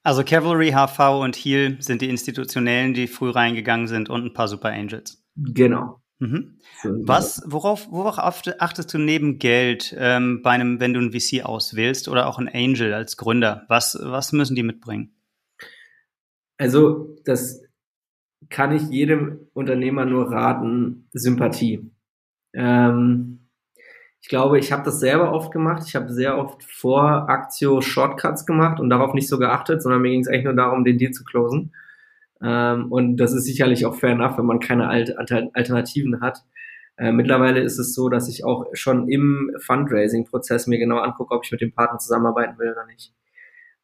[0.02, 4.48] Also Cavalry, HV und Heal sind die Institutionellen, die früh reingegangen sind und ein paar
[4.48, 5.22] Super Angels.
[5.36, 6.00] Genau.
[6.18, 6.58] Mhm.
[6.82, 12.08] Was, worauf, worauf achtest du neben Geld ähm, bei einem, wenn du ein VC auswählst
[12.08, 13.64] oder auch ein Angel als Gründer?
[13.68, 15.14] Was, was müssen die mitbringen?
[16.58, 17.62] Also, das
[18.50, 21.90] kann ich jedem Unternehmer nur raten, Sympathie.
[22.52, 23.48] Ähm,
[24.20, 25.84] ich glaube, ich habe das selber oft gemacht.
[25.86, 30.10] Ich habe sehr oft vor Aktio Shortcuts gemacht und darauf nicht so geachtet, sondern mir
[30.10, 31.72] ging es eigentlich nur darum, den Deal zu closen.
[32.42, 36.44] Ähm, und das ist sicherlich auch fair enough, wenn man keine Alt Alternativen hat.
[36.96, 41.44] Äh, mittlerweile ist es so, dass ich auch schon im Fundraising-Prozess mir genau angucke, ob
[41.44, 43.14] ich mit dem Partner zusammenarbeiten will oder nicht.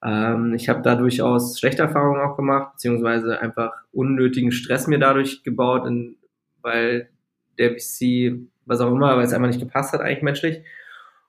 [0.07, 5.43] Ähm, ich habe da durchaus schlechte Erfahrungen auch gemacht, beziehungsweise einfach unnötigen Stress mir dadurch
[5.43, 6.17] gebaut, in,
[6.63, 7.11] weil
[7.59, 10.63] der VC was auch immer, weil es einfach nicht gepasst hat, eigentlich menschlich.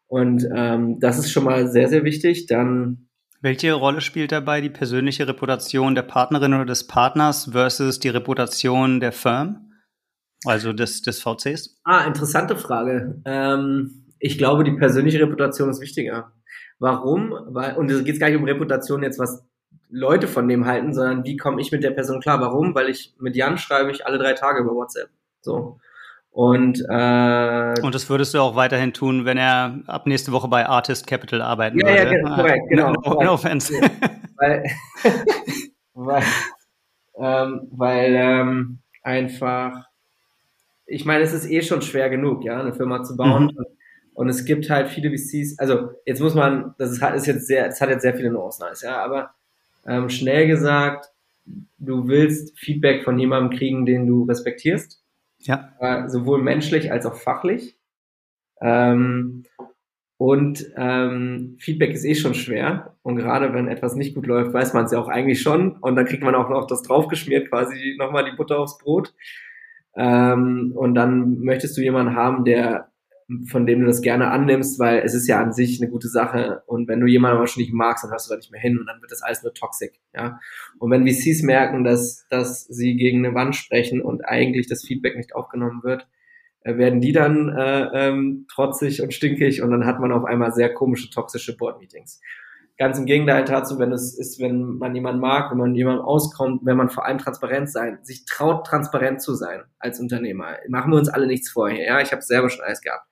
[0.07, 2.47] Und ähm, das ist schon mal sehr, sehr wichtig.
[2.47, 3.07] Dann
[3.41, 8.99] welche Rolle spielt dabei die persönliche Reputation der Partnerin oder des Partners versus die Reputation
[8.99, 9.73] der Firm,
[10.43, 11.79] also des, des VCs?
[11.83, 13.21] Ah, interessante Frage.
[13.25, 16.31] Ähm, ich glaube, die persönliche Reputation ist wichtiger.
[16.79, 17.33] Warum?
[17.47, 19.43] Weil, und es geht gar nicht um Reputation jetzt, was
[19.89, 22.39] Leute von dem halten, sondern wie komme ich mit der Person klar?
[22.41, 22.75] Warum?
[22.75, 25.09] Weil ich mit Jan schreibe ich alle drei Tage über WhatsApp.
[25.41, 25.79] So.
[26.29, 30.67] Und, äh, und das würdest du auch weiterhin tun, wenn er ab nächste Woche bei
[30.67, 32.21] Artist Capital arbeiten ja, würde.
[32.21, 32.91] Ja, korrekt, genau.
[32.91, 33.73] No, no, no offense.
[34.35, 34.63] weil,
[35.95, 36.23] weil,
[37.15, 39.87] ähm, weil ähm, einfach,
[40.85, 43.45] ich meine, es ist eh schon schwer genug, ja, eine Firma zu bauen.
[43.45, 43.76] Mhm.
[44.17, 47.67] Und, es gibt halt viele VCs, also jetzt muss man, das ist, ist jetzt sehr,
[47.67, 49.31] es hat jetzt sehr viele Nuancen, ja, aber
[49.85, 51.11] ähm, schnell gesagt,
[51.77, 55.01] du willst Feedback von jemandem kriegen, den du respektierst
[55.39, 55.73] ja.
[55.79, 57.77] Äh, sowohl menschlich als auch fachlich.
[58.61, 59.45] Ähm,
[60.17, 62.95] und ähm, Feedback ist eh schon schwer.
[63.03, 65.73] Und gerade wenn etwas nicht gut läuft, weiß man es ja auch eigentlich schon.
[65.73, 69.13] Und dann kriegt man auch noch das draufgeschmiert, quasi nochmal die Butter aufs Brot.
[69.95, 72.86] Ähm, und dann möchtest du jemanden haben, der
[73.47, 76.63] von dem du das gerne annimmst, weil es ist ja an sich eine gute Sache.
[76.65, 78.77] Und wenn du jemanden aber schon nicht magst, dann hörst du da nicht mehr hin
[78.77, 80.39] und dann wird das alles nur toxic, ja.
[80.79, 85.17] Und wenn VCs merken, dass, dass sie gegen eine Wand sprechen und eigentlich das Feedback
[85.17, 86.07] nicht aufgenommen wird,
[86.61, 90.53] äh, werden die dann äh, ähm, trotzig und stinkig und dann hat man auf einmal
[90.53, 92.21] sehr komische, toxische Board-Meetings.
[92.77, 96.63] Ganz im Gegenteil dazu, wenn es ist, wenn man jemanden mag, wenn man jemandem auskommt,
[96.63, 100.57] wenn man vor allem transparent sein, sich traut, transparent zu sein als Unternehmer.
[100.69, 101.83] Machen wir uns alle nichts vorher.
[101.83, 103.07] Ja, ich habe selber schon alles gehabt.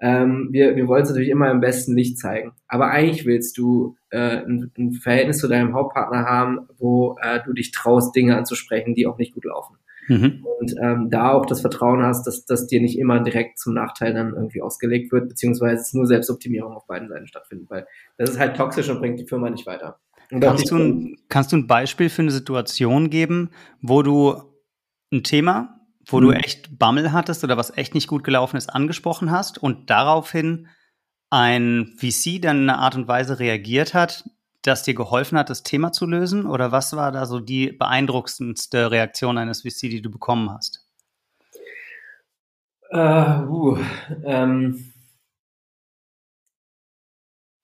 [0.00, 2.52] Ähm, wir, wir wollen es natürlich immer im besten Licht zeigen.
[2.68, 7.52] Aber eigentlich willst du äh, ein, ein Verhältnis zu deinem Hauptpartner haben, wo äh, du
[7.52, 9.76] dich traust, Dinge anzusprechen, die auch nicht gut laufen.
[10.08, 10.44] Mhm.
[10.58, 14.12] Und ähm, da auch das Vertrauen hast, dass das dir nicht immer direkt zum Nachteil
[14.12, 17.86] dann irgendwie ausgelegt wird, beziehungsweise es nur Selbstoptimierung auf beiden Seiten stattfindet, weil
[18.18, 20.00] das ist halt toxisch und bringt die Firma nicht weiter.
[20.40, 23.50] Kannst du, ein, kannst du ein Beispiel für eine Situation geben,
[23.82, 24.34] wo du
[25.12, 26.24] ein Thema, wo mhm.
[26.24, 30.68] du echt Bammel hattest oder was echt nicht gut gelaufen ist, angesprochen hast und daraufhin
[31.30, 34.28] ein VC dann in einer Art und Weise reagiert hat,
[34.62, 36.46] das dir geholfen hat, das Thema zu lösen?
[36.46, 40.86] Oder was war da so die beeindruckendste Reaktion eines VC, die du bekommen hast?
[42.92, 43.78] Uh, uh,
[44.24, 44.92] ähm,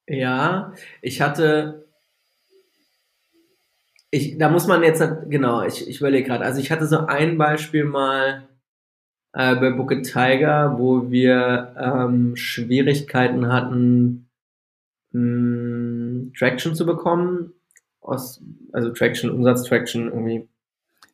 [0.06, 0.72] ja,
[1.02, 1.85] ich hatte
[4.10, 7.38] ich, da muss man jetzt, genau, ich, ich überlege gerade, also ich hatte so ein
[7.38, 8.48] Beispiel mal
[9.32, 14.30] äh, bei Booker Tiger, wo wir ähm, Schwierigkeiten hatten,
[15.12, 17.52] mh, hm, Traction zu bekommen,
[18.00, 18.42] aus,
[18.72, 20.48] also Traction, Umsatztraction irgendwie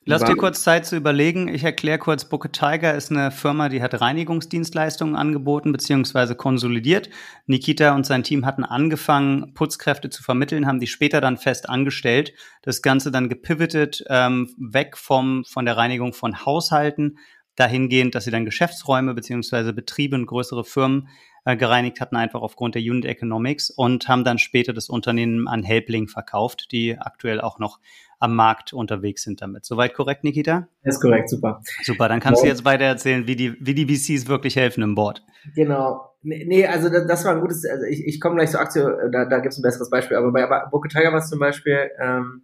[0.04, 1.46] Lass dir kurz Zeit zu überlegen.
[1.46, 6.34] Ich erkläre kurz, Booker Tiger ist eine Firma, die hat Reinigungsdienstleistungen angeboten bzw.
[6.34, 7.08] konsolidiert.
[7.46, 12.32] Nikita und sein Team hatten angefangen, Putzkräfte zu vermitteln, haben die später dann fest angestellt.
[12.62, 17.18] Das Ganze dann gepivotet, ähm, weg vom, von der Reinigung von Haushalten,
[17.54, 19.70] dahingehend, dass sie dann Geschäftsräume bzw.
[19.70, 21.08] Betriebe und größere Firmen
[21.44, 25.62] äh, gereinigt hatten, einfach aufgrund der Unit Economics und haben dann später das Unternehmen an
[25.62, 27.78] Helpling verkauft, die aktuell auch noch
[28.22, 29.64] am Markt unterwegs sind damit.
[29.64, 30.68] Soweit korrekt, Nikita?
[30.84, 31.60] Das ist korrekt, super.
[31.82, 32.46] Super, dann kannst ja.
[32.46, 35.24] du jetzt weiter erzählen, wie die, wie die VCs wirklich helfen im Board.
[35.56, 36.08] Genau.
[36.22, 39.40] Nee, also das war ein gutes, also ich, ich komme gleich zur Aktie, da, da
[39.40, 42.42] gibt es ein besseres Beispiel, aber bei Booker Tiger war es zum Beispiel, ähm,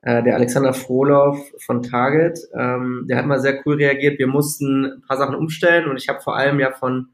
[0.00, 4.18] äh, der Alexander Frohloff von Target, ähm, der hat mal sehr cool reagiert.
[4.18, 7.10] Wir mussten ein paar Sachen umstellen und ich habe vor allem ja von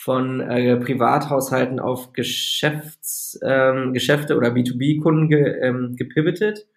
[0.00, 6.68] von äh, Privathaushalten auf Geschäfts, ähm, Geschäfte oder B2B-Kunden ge, ähm, gepivotet.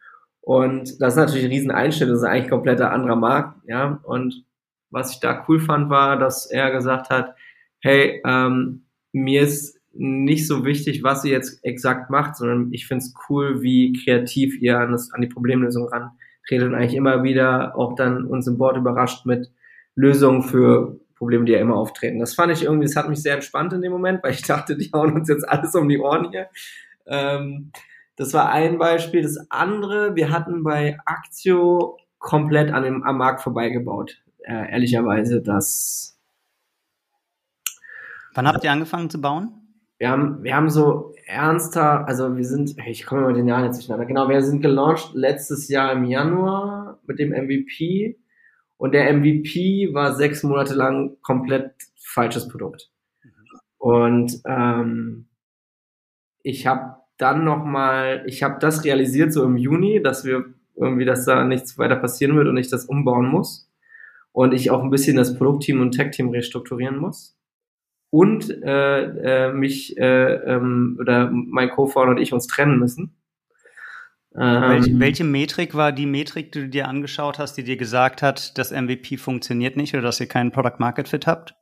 [0.42, 4.00] Und das ist natürlich ein riesen Einschnitt, das ist eigentlich ein kompletter anderer Markt, ja.
[4.04, 4.44] Und
[4.90, 7.36] was ich da cool fand, war, dass er gesagt hat,
[7.82, 13.04] hey, ähm, mir ist nicht so wichtig, was ihr jetzt exakt macht, sondern ich finde
[13.04, 17.78] es cool, wie kreativ ihr an, das, an die Problemlösung rantretet und eigentlich immer wieder
[17.78, 19.52] auch dann uns im Board überrascht mit
[19.94, 22.18] Lösungen für Probleme, die ja immer auftreten.
[22.18, 24.76] Das fand ich irgendwie, das hat mich sehr entspannt in dem Moment, weil ich dachte,
[24.76, 26.50] die hauen uns jetzt alles um die Ohren hier.
[27.06, 27.72] Ähm,
[28.16, 29.22] das war ein Beispiel.
[29.22, 34.20] Das andere, wir hatten bei Aktio komplett an dem, am Markt vorbeigebaut.
[34.40, 36.18] Äh, ehrlicherweise, das.
[38.34, 39.52] Wann habt ihr angefangen zu bauen?
[40.00, 43.78] Wir haben, wir haben so ernster, also wir sind, ich komme mit den Jahren jetzt
[43.78, 44.08] durcheinander.
[44.08, 48.18] Genau, wir sind gelauncht letztes Jahr im Januar mit dem MVP
[48.82, 52.89] und der MVP war sechs Monate lang komplett falsches Produkt.
[53.78, 55.28] Und ähm,
[56.41, 61.06] ich habe dann noch mal, ich habe das realisiert so im Juni, dass wir irgendwie,
[61.06, 63.72] dass da nichts weiter passieren wird und ich das umbauen muss
[64.32, 67.38] und ich auch ein bisschen das Produktteam und Tech-Team restrukturieren muss
[68.10, 69.04] und äh,
[69.50, 73.15] äh, mich äh, ähm, oder mein Co-Founder und ich uns trennen müssen.
[74.34, 78.22] Welche, ähm, welche, Metrik war die Metrik, die du dir angeschaut hast, die dir gesagt
[78.22, 81.56] hat, das MVP funktioniert nicht oder dass ihr keinen Product Market Fit habt?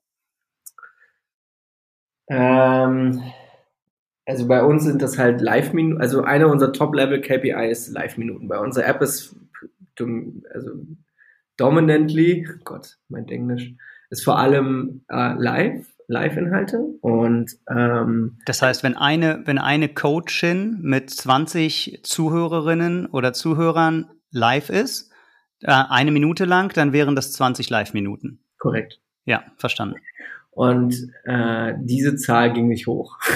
[2.27, 3.23] Ähm,
[4.25, 8.47] also bei uns sind das halt Live-Minuten, also einer unserer Top-Level-KPI ist Live-Minuten.
[8.47, 9.35] Bei unserer App ist
[10.53, 10.71] also
[11.57, 13.73] dominantly, Gott, mein Englisch,
[14.11, 16.79] ist vor allem äh, live Live-Inhalte.
[17.01, 24.69] Und ähm, das heißt, wenn eine, wenn eine Coachin mit 20 Zuhörerinnen oder Zuhörern live
[24.69, 25.11] ist,
[25.61, 28.43] äh, eine Minute lang, dann wären das 20 Live-Minuten.
[28.57, 28.99] Korrekt.
[29.25, 29.95] Ja, verstanden.
[30.49, 30.95] Und
[31.25, 33.17] äh, diese Zahl ging nicht hoch.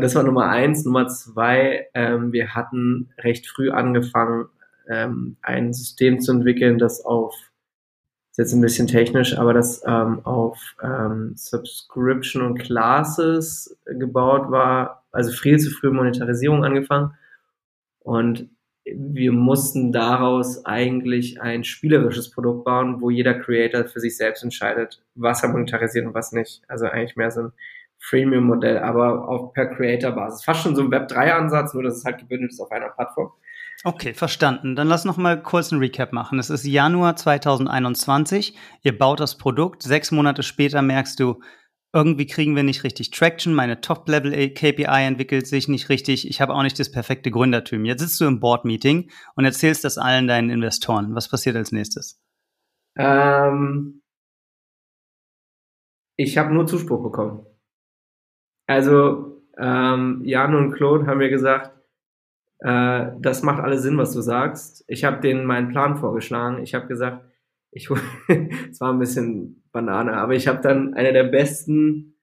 [0.00, 0.84] Das war Nummer eins.
[0.84, 4.46] Nummer zwei, ähm, wir hatten recht früh angefangen,
[4.88, 7.34] ähm, ein System zu entwickeln, das auf
[8.36, 15.06] ist jetzt ein bisschen technisch, aber das ähm, auf ähm, Subscription und Classes gebaut war,
[15.10, 17.14] also viel zu früh Monetarisierung angefangen.
[18.00, 18.50] Und
[18.84, 25.02] wir mussten daraus eigentlich ein spielerisches Produkt bauen, wo jeder Creator für sich selbst entscheidet,
[25.14, 26.60] was er monetarisiert und was nicht.
[26.68, 27.52] Also eigentlich mehr so ein
[28.00, 30.44] Freemium-Modell, aber auf per Creator-Basis.
[30.44, 33.32] Fast schon so ein Web3-Ansatz, nur dass es halt gebündelt ist auf einer Plattform.
[33.84, 34.74] Okay, verstanden.
[34.74, 36.38] Dann lass noch mal kurz einen Recap machen.
[36.38, 38.56] Es ist Januar 2021.
[38.82, 39.82] Ihr baut das Produkt.
[39.82, 41.40] Sechs Monate später merkst du,
[41.92, 43.54] irgendwie kriegen wir nicht richtig Traction.
[43.54, 46.28] Meine Top-Level-KPI entwickelt sich nicht richtig.
[46.28, 47.84] Ich habe auch nicht das perfekte Gründerteam.
[47.84, 51.14] Jetzt sitzt du im Board-Meeting und erzählst das allen deinen Investoren.
[51.14, 52.20] Was passiert als nächstes?
[52.98, 54.02] Ähm,
[56.16, 57.46] ich habe nur Zuspruch bekommen.
[58.66, 61.75] Also ähm, Jan und Claude haben mir gesagt,
[62.60, 64.84] äh, das macht alles Sinn, was du sagst.
[64.88, 66.62] Ich habe denen meinen Plan vorgeschlagen.
[66.62, 67.24] Ich habe gesagt,
[67.70, 72.14] ich es war ein bisschen Banane, aber ich habe dann eine der besten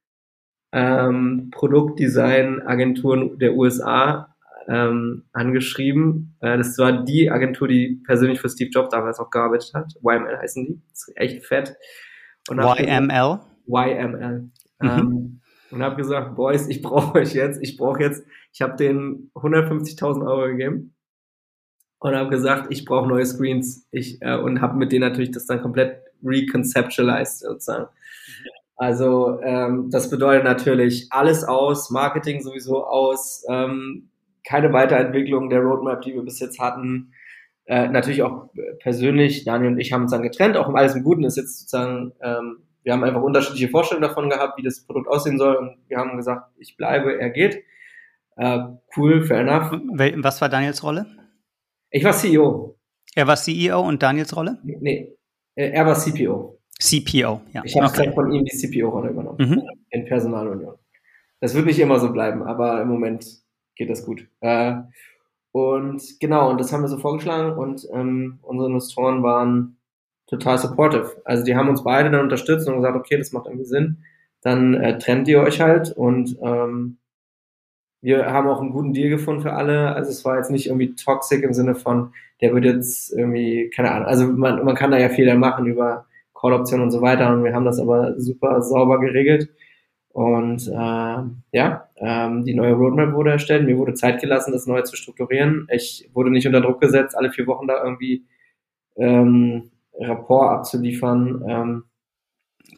[0.71, 4.35] ähm, Produktdesign-Agenturen der USA
[4.67, 6.35] ähm, angeschrieben.
[6.39, 9.93] Äh, das war die Agentur, die persönlich für Steve Jobs damals auch gearbeitet hat.
[10.01, 10.81] YML heißen die.
[10.89, 11.75] Das ist echt fett.
[12.49, 13.39] YML?
[13.67, 14.49] YML.
[14.79, 14.89] Mhm.
[14.89, 15.41] Ähm,
[15.73, 20.25] und habe gesagt, Boys, ich brauche euch jetzt, ich brauche jetzt, ich habe denen 150.000
[20.25, 20.93] Euro gegeben
[21.99, 23.87] und habe gesagt, ich brauche neue Screens.
[23.91, 27.87] Ich äh, und habe mit denen natürlich das dann komplett reconceptualized sozusagen.
[28.75, 34.09] Also ähm, das bedeutet natürlich alles aus, Marketing sowieso aus, ähm,
[34.45, 37.13] keine Weiterentwicklung der Roadmap, die wir bis jetzt hatten.
[37.65, 41.03] Äh, natürlich auch persönlich, Daniel und ich haben uns dann getrennt, auch im Alles im
[41.03, 45.07] Guten ist jetzt sozusagen, ähm, wir haben einfach unterschiedliche Vorstellungen davon gehabt, wie das Produkt
[45.07, 47.63] aussehen soll und wir haben gesagt, ich bleibe, er geht.
[48.35, 48.59] Äh,
[48.97, 49.71] cool, fair enough.
[50.17, 51.05] Was war Daniels Rolle?
[51.91, 52.77] Ich war CEO.
[53.15, 54.57] Er war CEO und Daniels Rolle?
[54.63, 55.15] Nee,
[55.55, 56.59] er war CPO.
[56.79, 57.61] CPO, ja.
[57.63, 58.11] Ich habe okay.
[58.13, 59.37] von ihm die CPO-Rolle übernommen.
[59.39, 59.61] Mhm.
[59.91, 60.75] In Personalunion.
[61.39, 63.25] Das wird nicht immer so bleiben, aber im Moment
[63.75, 64.27] geht das gut.
[64.41, 64.75] Äh,
[65.51, 69.77] und genau, und das haben wir so vorgeschlagen und ähm, unsere Investoren waren
[70.33, 71.21] total supportive.
[71.25, 74.03] Also die haben uns beide dann unterstützt und gesagt, okay, das macht irgendwie Sinn.
[74.41, 76.97] Dann äh, trennt ihr euch halt und ähm,
[78.01, 79.95] wir haben auch einen guten Deal gefunden für alle.
[79.95, 83.91] Also es war jetzt nicht irgendwie toxic im Sinne von, der wird jetzt irgendwie, keine
[83.91, 87.45] Ahnung, also man, man kann da ja viel machen über Call-Optionen und so weiter und
[87.45, 89.49] wir haben das aber super sauber geregelt.
[90.09, 93.65] Und äh, ja, ähm, die neue Roadmap wurde erstellt.
[93.65, 95.67] Mir wurde Zeit gelassen, das neu zu strukturieren.
[95.71, 98.25] Ich wurde nicht unter Druck gesetzt, alle vier Wochen da irgendwie
[98.95, 101.43] ähm, Rapport abzuliefern.
[101.47, 101.83] Ähm,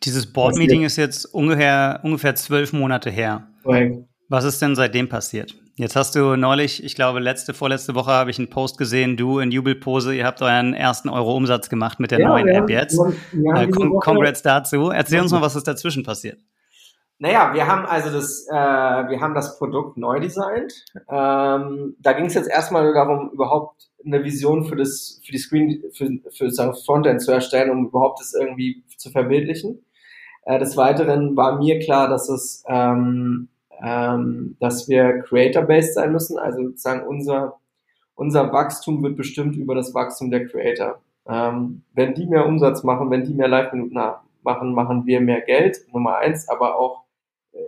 [0.03, 3.47] Dieses Board-Meeting ist jetzt ungefähr, ungefähr zwölf Monate her.
[3.63, 3.97] Correct.
[4.27, 5.55] Was ist denn seitdem passiert?
[5.77, 9.39] Jetzt hast du neulich, ich glaube, letzte, vorletzte Woche habe ich einen Post gesehen, du
[9.39, 12.97] in Jubelpose, ihr habt euren ersten Euro-Umsatz gemacht mit der ja, neuen App jetzt.
[13.33, 14.89] Äh, congrats dazu.
[14.89, 16.39] Erzähl uns mal, was ist dazwischen passiert.
[17.17, 20.85] Naja, wir haben also das, äh, wir haben das Produkt neu designt.
[21.09, 25.83] Ähm, da ging es jetzt erstmal darum, überhaupt eine Vision für das, für die Screen,
[25.93, 29.85] für, für das Frontend zu erstellen, um überhaupt das irgendwie zu verbildlichen.
[30.43, 33.47] Äh, des Weiteren war mir klar, dass es ähm,
[33.83, 36.37] ähm, dass wir creator-based sein müssen.
[36.37, 37.57] Also sozusagen unser,
[38.15, 40.99] unser Wachstum wird bestimmt über das Wachstum der Creator.
[41.27, 43.97] Ähm, wenn die mehr Umsatz machen, wenn die mehr Live-Minuten
[44.43, 47.04] machen, machen wir mehr Geld, Nummer eins, aber auch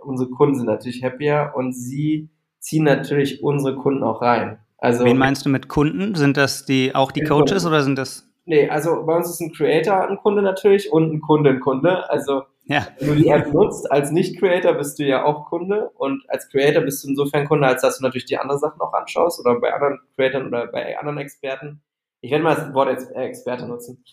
[0.02, 4.58] unsere Kunden sind natürlich happier und sie ziehen natürlich unsere Kunden auch rein.
[4.78, 6.14] Also, Wen meinst du mit Kunden?
[6.14, 8.28] Sind das die auch die Coaches oder sind das?
[8.44, 12.08] Nee, also bei uns ist ein Creator ein Kunde natürlich und ein Kunde ein Kunde.
[12.10, 12.86] Also ja.
[12.98, 16.82] Wenn du die App nutzt, als Nicht-Creator bist du ja auch Kunde und als Creator
[16.82, 19.72] bist du insofern Kunde, als dass du natürlich die anderen Sachen auch anschaust oder bei
[19.72, 21.80] anderen Creatoren oder bei anderen Experten.
[22.20, 24.04] Ich werde mal das Wort äh, Experte nutzen.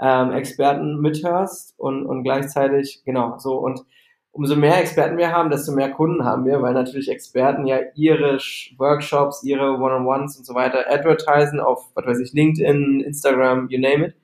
[0.00, 3.80] Ähm, Experten mithörst und, und gleichzeitig, genau, so und
[4.34, 8.38] umso mehr Experten wir haben, desto mehr Kunden haben wir, weil natürlich Experten ja ihre
[8.78, 14.08] Workshops, ihre One-on-Ones und so weiter advertisen auf, was weiß ich, LinkedIn, Instagram, you name
[14.08, 14.14] it.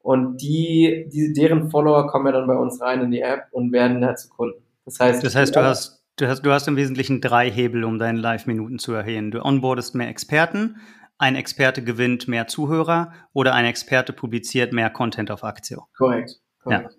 [0.00, 3.72] Und die, die, deren Follower kommen ja dann bei uns rein in die App und
[3.72, 4.62] werden da zu Kunden.
[4.84, 7.98] Das heißt, das heißt, du hast, du hast, du hast im Wesentlichen drei Hebel, um
[7.98, 9.30] deine Live-Minuten zu erhöhen.
[9.30, 10.76] Du onboardest mehr Experten,
[11.16, 15.88] ein Experte gewinnt mehr Zuhörer oder ein Experte publiziert mehr Content auf Aktio.
[15.96, 16.36] Korrekt.
[16.62, 16.92] korrekt.
[16.92, 16.97] Ja.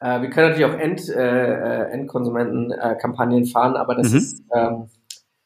[0.00, 4.18] Äh, wir können natürlich auch End, äh, äh Endkonsumenten-Kampagnen äh, fahren, aber das mhm.
[4.18, 4.88] ist, ähm,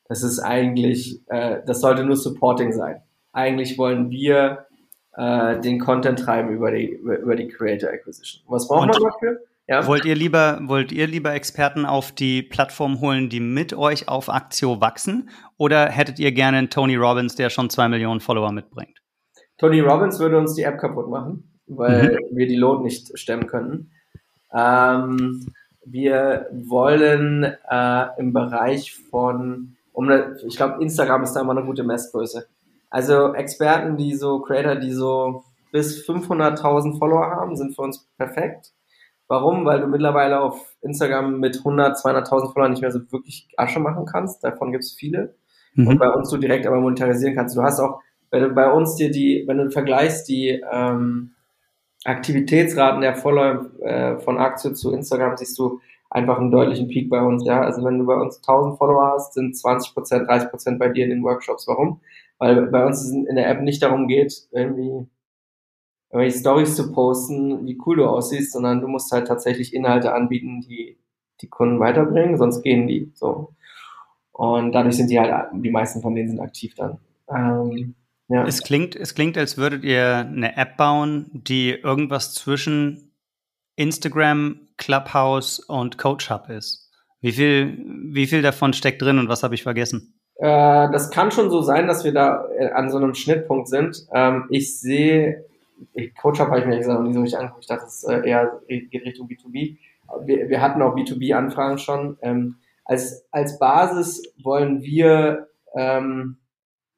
[0.09, 3.03] das ist eigentlich, äh, das sollte nur Supporting sein.
[3.33, 4.67] Eigentlich wollen wir
[5.17, 8.43] äh, den Content treiben über die, über die Creator Acquisition.
[8.49, 9.41] Was brauchen wir dafür?
[9.69, 9.87] Ja.
[9.87, 14.29] Wollt ihr lieber, wollt ihr lieber Experten auf die Plattform holen, die mit euch auf
[14.29, 15.31] Aktio wachsen?
[15.57, 18.99] Oder hättet ihr gerne einen Tony Robbins, der schon zwei Millionen Follower mitbringt?
[19.59, 22.37] Tony Robbins würde uns die App kaputt machen, weil mhm.
[22.37, 23.93] wir die Load nicht stemmen könnten.
[24.55, 25.47] Ähm,
[25.85, 30.11] wir wollen äh, im Bereich von, um,
[30.47, 32.47] ich glaube, Instagram ist da immer eine gute Messgröße.
[32.91, 38.73] Also Experten, die so, Creator, die so bis 500.000 Follower haben, sind für uns perfekt.
[39.29, 39.65] Warum?
[39.65, 44.05] Weil du mittlerweile auf Instagram mit 100, 200.000 Followern nicht mehr so wirklich Asche machen
[44.05, 44.45] kannst.
[44.45, 45.35] Davon gibt es viele.
[45.75, 45.89] Mhm.
[45.89, 47.57] Und bei uns du direkt aber monetarisieren kannst.
[47.57, 51.31] Du hast auch, wenn du bei uns dir die, wenn du vergleichst die ähm,
[52.05, 57.23] Aktivitätsraten der Follower äh, von Aktio zu Instagram, siehst du einfach einen deutlichen Peak bei
[57.23, 57.45] uns.
[57.45, 60.89] Ja, also wenn du bei uns 1000 Follower hast, sind 20 Prozent, 30 Prozent bei
[60.89, 61.67] dir in den Workshops.
[61.69, 62.01] Warum?
[62.43, 65.07] weil bei uns in der App nicht darum geht, irgendwie
[66.11, 70.61] irgendwelche Stories zu posten, wie cool du aussiehst, sondern du musst halt tatsächlich Inhalte anbieten,
[70.61, 70.99] die
[71.41, 73.55] die Kunden weiterbringen, sonst gehen die so.
[74.33, 76.99] Und dadurch sind die halt, die meisten von denen sind aktiv dann.
[77.29, 77.95] Ähm,
[78.33, 78.47] ja.
[78.47, 83.13] Es klingt, es klingt, als würdet ihr eine App bauen, die irgendwas zwischen
[83.77, 86.91] Instagram, Clubhouse und Coach Hub ist.
[87.21, 90.15] Wie viel, wie viel davon steckt drin und was habe ich vergessen?
[90.37, 94.07] Äh, das kann schon so sein, dass wir da äh, an so einem Schnittpunkt sind.
[94.15, 95.45] Ähm, ich sehe,
[96.21, 97.65] Coach Hub habe ich mir gesagt noch nie so richtig angeguckt.
[97.65, 99.77] Ich dachte, es äh, eher geht Richtung B2B.
[100.25, 102.17] Wir, wir hatten auch B2B-Anfragen schon.
[102.23, 106.39] Ähm, als, als Basis wollen wir ähm,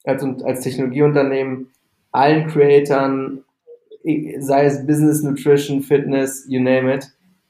[0.05, 1.69] als, als Technologieunternehmen
[2.13, 3.45] allen Creatoren,
[4.39, 7.09] sei es Business, Nutrition, Fitness, you name it,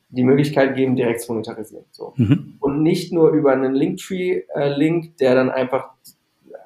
[0.09, 1.85] die Möglichkeit geben, direkt zu monetarisieren.
[1.91, 2.15] So.
[2.17, 2.55] Mhm.
[2.61, 5.91] Und nicht nur über einen Linktree-Link, äh, der dann einfach,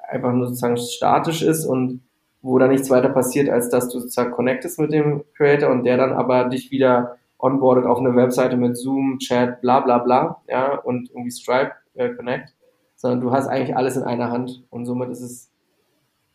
[0.07, 2.01] einfach nur sozusagen statisch ist und
[2.41, 5.97] wo dann nichts weiter passiert, als dass du sozusagen connectest mit dem Creator und der
[5.97, 10.75] dann aber dich wieder onboardet auf eine Webseite mit Zoom, Chat, bla bla bla, ja,
[10.75, 12.53] und irgendwie Stripe äh, Connect,
[12.95, 15.51] sondern du hast eigentlich alles in einer Hand und somit ist es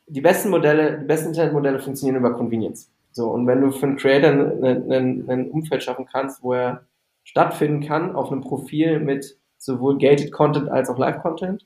[0.06, 2.90] die besten Modelle, die besten Internetmodelle funktionieren über Convenience.
[3.12, 6.84] So, und wenn du für einen Creator ein Umfeld schaffen kannst, wo er
[7.22, 11.64] stattfinden kann auf einem Profil mit sowohl gated Content als auch Live Content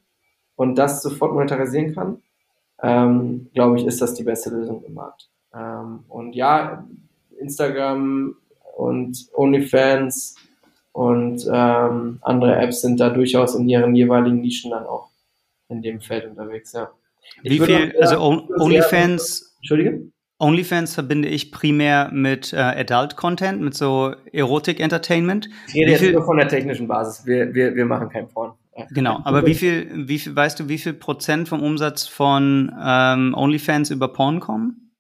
[0.57, 2.23] und das sofort monetarisieren kann,
[2.83, 5.31] ähm, glaube ich, ist das die beste Lösung im Markt.
[5.55, 6.87] Ähm, und ja,
[7.39, 8.37] Instagram
[8.77, 10.37] und OnlyFans
[10.93, 15.11] und ähm, andere Apps sind da durchaus in ihren jeweiligen Nischen dann auch
[15.69, 16.91] in dem Feld unterwegs, ja.
[17.43, 20.11] Wie viel, also OnlyFans, Entschuldige?
[20.39, 25.49] OnlyFans verbinde ich primär mit äh, Adult Content, mit so Erotik Entertainment.
[25.67, 27.27] Ich rede jetzt nur von der technischen Basis.
[27.27, 28.53] Wir, wir, wir machen kein Porn.
[28.91, 33.35] Genau, aber wie viel, wie viel, weißt du, wie viel Prozent vom Umsatz von ähm,
[33.35, 34.93] OnlyFans über Porn kommen?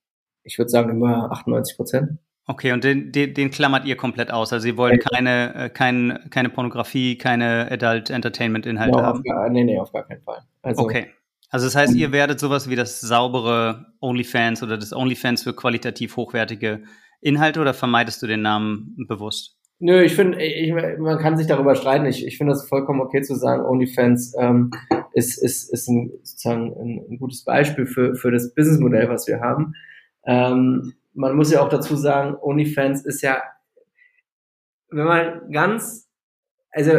[0.42, 2.18] Ich würde sagen immer 98 Prozent.
[2.50, 4.52] Okay, und den, den, den klammert ihr komplett aus.
[4.52, 9.22] Also ihr wollt keine, äh, kein, keine Pornografie, keine Adult Entertainment Inhalte no, haben.
[9.22, 10.38] Gar, nee, nee, auf gar keinen Fall.
[10.62, 11.08] Also, okay.
[11.50, 16.16] Also das heißt, ihr werdet sowas wie das saubere OnlyFans oder das OnlyFans für qualitativ
[16.16, 16.82] hochwertige
[17.20, 19.56] Inhalte oder vermeidest du den Namen bewusst?
[19.80, 20.38] Nö, ich finde,
[20.98, 22.04] man kann sich darüber streiten.
[22.06, 24.72] Ich, ich finde das vollkommen okay zu sagen, OnlyFans ähm,
[25.12, 29.40] ist, ist, ist ein, sozusagen ein, ein gutes Beispiel für, für das Businessmodell, was wir
[29.40, 29.74] haben.
[30.26, 33.40] Ähm, man muss ja auch dazu sagen, OnlyFans ist ja,
[34.90, 36.08] wenn man ganz,
[36.72, 36.92] also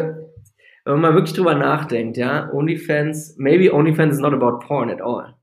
[0.94, 5.36] wenn man wirklich drüber nachdenkt, ja, OnlyFans, maybe OnlyFans is not about porn at all,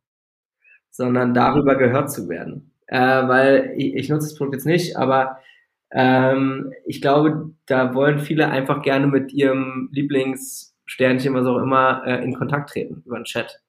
[0.90, 2.72] sondern darüber gehört zu werden.
[2.87, 5.38] Äh, weil ich, ich nutze das Produkt jetzt nicht, aber
[5.92, 12.22] ähm, ich glaube, da wollen viele einfach gerne mit ihrem Lieblingssternchen, was auch immer, äh,
[12.24, 13.61] in Kontakt treten über den Chat.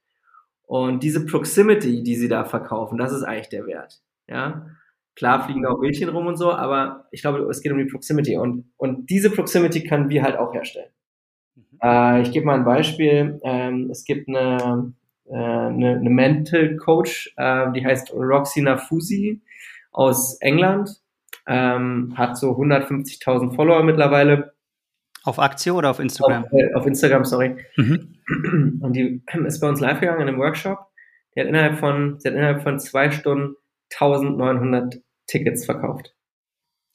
[0.63, 4.01] Und diese Proximity, die sie da verkaufen, das ist eigentlich der Wert.
[4.27, 4.67] Ja,
[5.15, 7.85] klar fliegen da auch Bildchen rum und so, aber ich glaube, es geht um die
[7.85, 10.91] Proximity und und diese Proximity können wir halt auch herstellen.
[11.82, 13.39] Äh, ich gebe mal ein Beispiel.
[13.43, 14.93] Ähm, es gibt eine,
[15.26, 19.41] äh, eine, eine Mental Coach, äh, die heißt Roxina Fusi
[19.91, 20.89] aus England.
[21.46, 24.54] Ähm, hat so 150.000 Follower mittlerweile.
[25.24, 26.46] Auf Aktie oder auf Instagram?
[26.46, 27.58] Auf, äh, auf Instagram, sorry.
[27.78, 28.15] Mhm.
[28.82, 30.80] Und die ist bei uns live gegangen in einem Workshop.
[31.36, 33.56] Die hat innerhalb von, sie hat innerhalb von zwei Stunden
[33.93, 36.13] 1900 Tickets verkauft.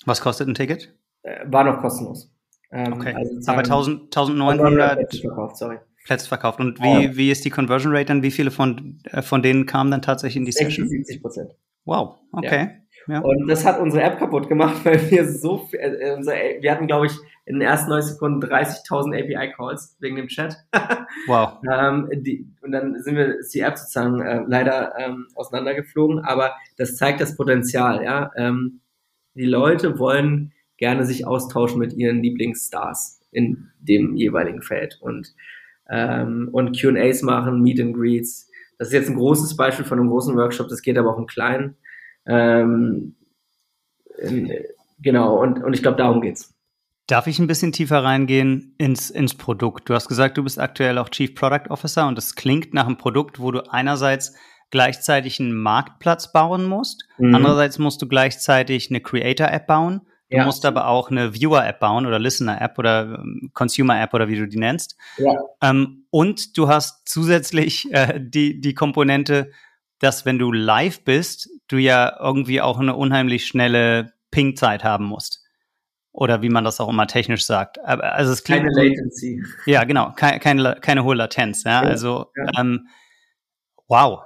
[0.05, 0.95] Was kostet ein Ticket?
[1.23, 2.33] Äh, war noch kostenlos.
[2.73, 3.15] Ähm, okay.
[3.15, 5.79] Also Aber 1000, 1900 Plätze verkauft, sorry.
[6.05, 6.59] Plätze verkauft.
[6.59, 7.17] Und wie, ja.
[7.17, 8.23] wie ist die Conversion Rate dann?
[8.23, 10.89] Wie viele von, äh, von denen kamen dann tatsächlich in die 60, Session?
[10.89, 11.51] 70 Prozent.
[11.85, 12.61] Wow, okay.
[12.61, 12.83] Ja.
[13.09, 13.21] Ja.
[13.21, 16.87] Und das hat unsere App kaputt gemacht, weil wir so viel, äh, unser, wir hatten,
[16.87, 17.13] glaube ich,
[17.45, 20.57] in den ersten 90 Sekunden 30.000 API-Calls wegen dem Chat.
[21.27, 21.59] wow.
[21.71, 26.55] ähm, die, und dann sind wir, ist die App sozusagen äh, leider ähm, auseinandergeflogen, aber
[26.77, 28.31] das zeigt das Potenzial, ja.
[28.37, 28.81] Ähm,
[29.35, 35.33] die Leute wollen gerne sich austauschen mit ihren Lieblingsstars in dem jeweiligen Feld und,
[35.89, 38.51] ähm, und QAs machen, Meet and Greets.
[38.79, 41.29] Das ist jetzt ein großes Beispiel von einem großen Workshop, das geht aber auch im
[41.29, 41.77] Kleinen.
[42.27, 43.15] Ähm,
[45.01, 46.53] genau, und, und ich glaube, darum geht's.
[47.07, 49.89] Darf ich ein bisschen tiefer reingehen ins, ins Produkt?
[49.89, 52.97] Du hast gesagt, du bist aktuell auch Chief Product Officer und das klingt nach einem
[52.97, 54.35] Produkt, wo du einerseits
[54.73, 57.37] gleichzeitig einen Marktplatz bauen musst, mhm.
[57.37, 60.01] andererseits musst du gleichzeitig eine Creator-App bauen
[60.33, 60.47] Du ja.
[60.47, 64.57] musst aber auch eine Viewer-App bauen oder Listener-App oder ähm, Consumer-App oder wie du die
[64.57, 64.97] nennst.
[65.19, 65.35] Ja.
[65.61, 69.51] Ähm, und du hast zusätzlich äh, die, die Komponente,
[69.99, 75.43] dass wenn du live bist, du ja irgendwie auch eine unheimlich schnelle Ping-Zeit haben musst.
[76.13, 77.79] Oder wie man das auch immer technisch sagt.
[77.85, 79.43] Also es klingt, keine Latency.
[79.67, 80.13] Ja, genau.
[80.13, 81.65] Keine, keine, keine hohe Latenz.
[81.65, 81.83] Ja?
[81.83, 82.61] ja also, ja.
[82.61, 82.89] Ähm,
[83.87, 84.23] wow.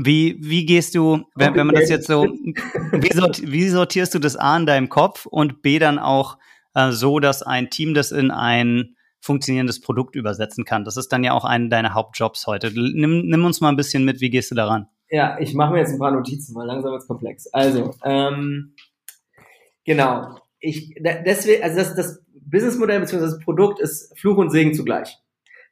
[0.00, 4.20] Wie, wie gehst du, wenn, wenn man das jetzt so, wie, sort, wie, sortierst du
[4.20, 6.38] das A in deinem Kopf und B dann auch
[6.74, 10.84] äh, so, dass ein Team das in ein funktionierendes Produkt übersetzen kann?
[10.84, 12.70] Das ist dann ja auch einer deiner Hauptjobs heute.
[12.72, 14.86] Nimm, nimm uns mal ein bisschen mit, wie gehst du daran?
[15.10, 17.48] Ja, ich mache mir jetzt ein paar Notizen, weil langsam wird's komplex.
[17.48, 18.74] Also, ähm,
[19.84, 20.38] genau.
[20.60, 23.20] Ich, deswegen, also das, das Businessmodell bzw.
[23.20, 25.18] das Produkt ist Fluch und Segen zugleich.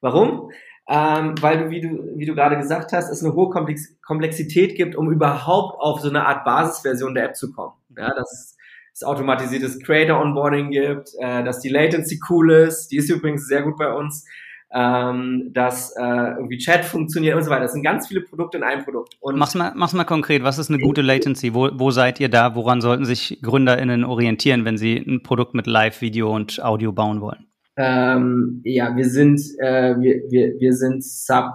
[0.00, 0.50] Warum?
[0.88, 4.76] Ähm, weil du, wie du, wie du gerade gesagt hast, es eine hohe Komplex Komplexität
[4.76, 7.74] gibt, um überhaupt auf so eine Art Basisversion der App zu kommen.
[7.96, 8.56] Ja, dass
[8.92, 13.62] es automatisiertes Creator Onboarding gibt, äh, dass die Latency cool ist, die ist übrigens sehr
[13.62, 14.24] gut bei uns,
[14.72, 17.62] ähm, dass äh, irgendwie Chat funktioniert und so weiter.
[17.62, 19.16] Das sind ganz viele Produkte in einem Produkt.
[19.20, 20.42] Und mach's mal, mach's mal konkret.
[20.42, 21.54] Was ist eine gute Latency?
[21.54, 22.54] Wo, wo seid ihr da?
[22.54, 27.20] Woran sollten sich GründerInnen orientieren, wenn sie ein Produkt mit Live, Video und Audio bauen
[27.20, 27.45] wollen?
[27.76, 31.54] Ähm, ja, wir sind, äh, wir, wir, wir sind sub,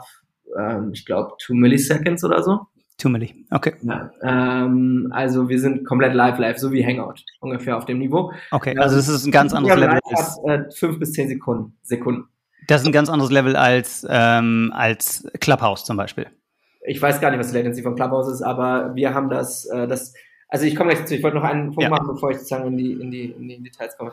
[0.57, 2.67] ähm, ich glaube, 2 Milliseconds oder so.
[2.97, 3.73] 2 Milli, okay.
[3.81, 8.31] Ja, ähm, also wir sind komplett live, live, so wie Hangout, ungefähr auf dem Niveau.
[8.51, 9.95] Okay, also es ist ein ganz anderes Level.
[9.95, 11.75] Hat, äh, fünf bis zehn Sekunden.
[11.81, 12.25] Sekunden.
[12.67, 16.27] Das ist ein ganz anderes Level als, ähm, als Clubhouse zum Beispiel.
[16.85, 19.87] Ich weiß gar nicht, was die Latency von Clubhouse ist, aber wir haben das, äh,
[19.87, 20.13] das
[20.51, 21.89] also ich komme gleich zu, ich wollte noch einen Punkt ja.
[21.89, 24.11] machen, bevor ich sozusagen in die, in die, in die Details komme.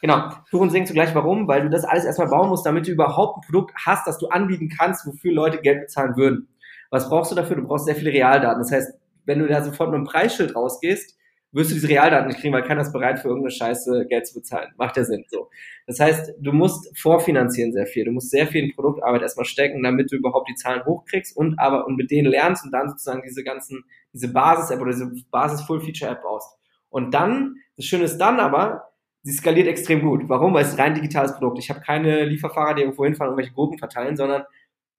[0.00, 1.14] Genau, Fluch und Singen zugleich.
[1.14, 1.48] Warum?
[1.48, 4.28] Weil du das alles erstmal bauen musst, damit du überhaupt ein Produkt hast, das du
[4.28, 6.48] anbieten kannst, wofür Leute Geld bezahlen würden.
[6.90, 7.56] Was brauchst du dafür?
[7.56, 8.60] Du brauchst sehr viele Realdaten.
[8.60, 8.92] Das heißt,
[9.24, 11.16] wenn du da sofort mit einem Preisschild rausgehst,
[11.52, 14.34] wirst du diese Realdaten nicht kriegen, weil keiner ist bereit, für irgendeine Scheiße Geld zu
[14.34, 14.72] bezahlen.
[14.76, 15.24] Macht ja Sinn.
[15.28, 15.48] So.
[15.86, 18.04] Das heißt, du musst vorfinanzieren sehr viel.
[18.04, 21.58] Du musst sehr viel in Produktarbeit erstmal stecken, damit du überhaupt die Zahlen hochkriegst und
[21.58, 26.22] aber und mit denen lernst und dann sozusagen diese ganzen, diese Basis-App oder diese Basis-Full-Feature-App
[26.22, 26.58] baust.
[26.90, 28.90] Und dann, das Schöne ist dann aber,
[29.26, 30.28] sie skaliert extrem gut.
[30.28, 30.54] Warum?
[30.54, 31.58] Weil es ist ein rein digitales Produkt.
[31.58, 34.44] Ich habe keine Lieferfahrer, die irgendwo hinfahren und irgendwelche Gruppen verteilen, sondern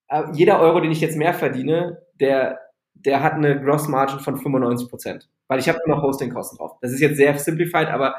[0.10, 2.60] äh, jeder Euro, den ich jetzt mehr verdiene, der,
[2.94, 5.30] der hat eine Gross Margin von 95 Prozent.
[5.48, 6.74] Weil ich habe nur noch Hostingkosten drauf.
[6.82, 8.16] Das ist jetzt sehr simplified, aber.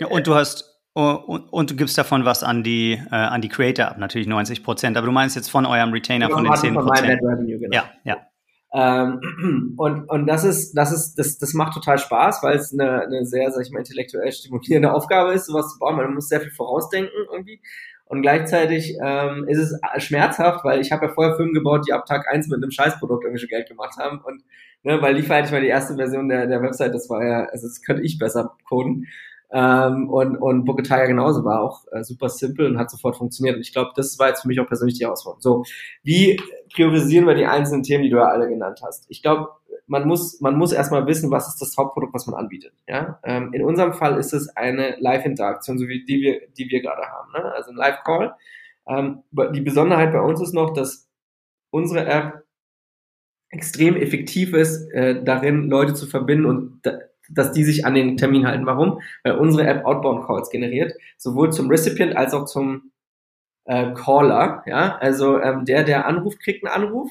[0.00, 3.40] Ja, und du hast oh, und, und, du gibst davon was an die, äh, an
[3.40, 4.96] die Creator ab, natürlich 90 Prozent.
[4.96, 7.20] Aber du meinst jetzt von eurem Retainer von den 10 Prozent.
[7.20, 7.68] Genau.
[7.72, 8.26] Ja, ja.
[8.76, 13.02] Ähm, und, und das ist, das ist, das, das macht total Spaß, weil es eine,
[13.02, 15.96] eine sehr, sag ich mal, intellektuell stimulierende Aufgabe ist, sowas zu bauen.
[15.96, 17.60] Man muss sehr viel vorausdenken irgendwie.
[18.04, 22.06] Und gleichzeitig ähm, ist es schmerzhaft, weil ich habe ja vorher Firmen gebaut, die ab
[22.06, 24.20] Tag eins mit einem Scheißprodukt irgendwie schon Geld gemacht haben.
[24.20, 24.44] Und
[24.84, 27.44] ne, weil Liefer hatte ich mal die erste Version der, der Website, das war ja,
[27.46, 29.06] also das könnte ich besser coden.
[29.50, 33.56] Ähm, und und Booketaya genauso war auch äh, super simpel und hat sofort funktioniert.
[33.56, 35.40] Und ich glaube, das war jetzt für mich auch persönlich die Herausforderung.
[35.40, 35.64] So,
[36.02, 36.40] wie
[36.74, 39.06] priorisieren wir die einzelnen Themen, die du ja alle genannt hast?
[39.08, 39.48] Ich glaube,
[39.86, 42.72] man muss, man muss erstmal wissen, was ist das Hauptprodukt, was man anbietet.
[42.88, 43.20] Ja?
[43.22, 47.02] Ähm, in unserem Fall ist es eine Live-Interaktion, so wie die wir, die wir gerade
[47.02, 47.32] haben.
[47.32, 47.52] Ne?
[47.52, 48.34] Also ein Live-Call.
[48.88, 49.22] Ähm,
[49.54, 51.08] die Besonderheit bei uns ist noch, dass
[51.70, 52.44] unsere App
[53.50, 56.98] extrem effektiv ist, äh, darin Leute zu verbinden und da,
[57.30, 58.66] dass die sich an den Termin halten.
[58.66, 59.00] Warum?
[59.22, 62.92] Weil unsere App Outbound Calls generiert, sowohl zum Recipient als auch zum
[63.64, 64.62] äh, Caller.
[64.66, 67.10] Ja, also ähm, der, der anruft, kriegt einen Anruf.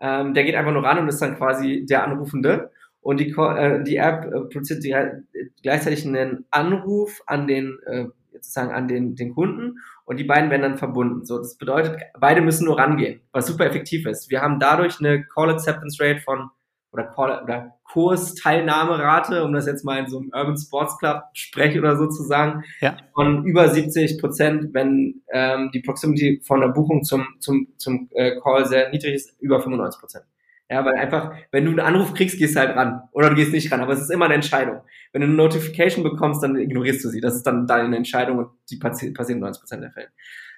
[0.00, 2.70] Ähm, der geht einfach nur ran und ist dann quasi der Anrufende.
[3.00, 5.22] Und die, äh, die App äh, produziert die, äh,
[5.62, 10.62] gleichzeitig einen Anruf an den äh, sozusagen an den, den Kunden und die beiden werden
[10.62, 11.24] dann verbunden.
[11.24, 14.30] So, das bedeutet, beide müssen nur rangehen, was super effektiv ist.
[14.30, 16.50] Wir haben dadurch eine Call Acceptance Rate von
[16.92, 21.78] oder, Call, oder Kursteilnahmerate, um das jetzt mal in so einem Urban Sports Club Sprech
[21.78, 22.96] oder so zu sagen, ja.
[23.14, 28.40] von über 70 Prozent, wenn ähm, die Proximity von der Buchung zum, zum, zum äh,
[28.40, 30.24] Call sehr niedrig ist, über 95 Prozent.
[30.70, 33.02] Ja, weil einfach, wenn du einen Anruf kriegst, gehst du halt ran.
[33.12, 34.80] Oder du gehst nicht ran, aber es ist immer eine Entscheidung.
[35.12, 37.20] Wenn du eine Notification bekommst, dann ignorierst du sie.
[37.20, 40.08] Das ist dann deine Entscheidung und die passiert in 90 Prozent der Fälle.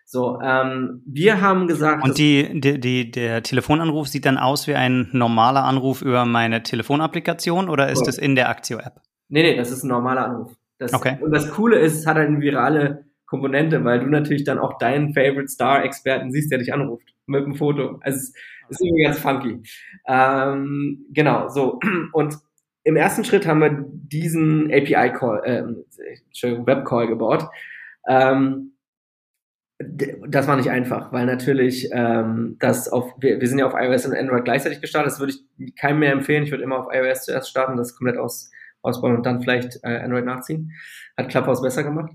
[0.05, 2.05] So, ähm, wir haben gesagt.
[2.05, 6.63] Und die, die, die, der Telefonanruf sieht dann aus wie ein normaler Anruf über meine
[6.63, 8.05] Telefonapplikation oder ist oh.
[8.05, 9.01] das in der Aktio-App?
[9.29, 10.53] Nee, nee, das ist ein normaler Anruf.
[10.79, 11.19] Das, okay.
[11.21, 15.15] Und das Coole ist, es hat eine virale Komponente, weil du natürlich dann auch deinen
[15.15, 17.09] Favorite Star-Experten siehst, der dich anruft.
[17.27, 17.99] Mit einem Foto.
[18.03, 18.35] Also, es
[18.69, 19.63] ist irgendwie ganz funky.
[20.07, 21.81] Ähm, genau, so.
[22.13, 22.37] Und
[22.83, 27.49] im ersten Schritt haben wir diesen API-Call, äh, Web-Call gebaut.
[28.07, 28.74] Ähm,
[30.29, 34.07] das war nicht einfach, weil natürlich ähm, das auf, wir, wir sind ja auf iOS
[34.07, 36.45] und Android gleichzeitig gestartet, das würde ich keinem mehr empfehlen.
[36.45, 38.51] Ich würde immer auf iOS zuerst starten, das komplett aus,
[38.83, 40.73] ausbauen und dann vielleicht äh, Android nachziehen.
[41.17, 42.13] Hat Clubhouse besser gemacht.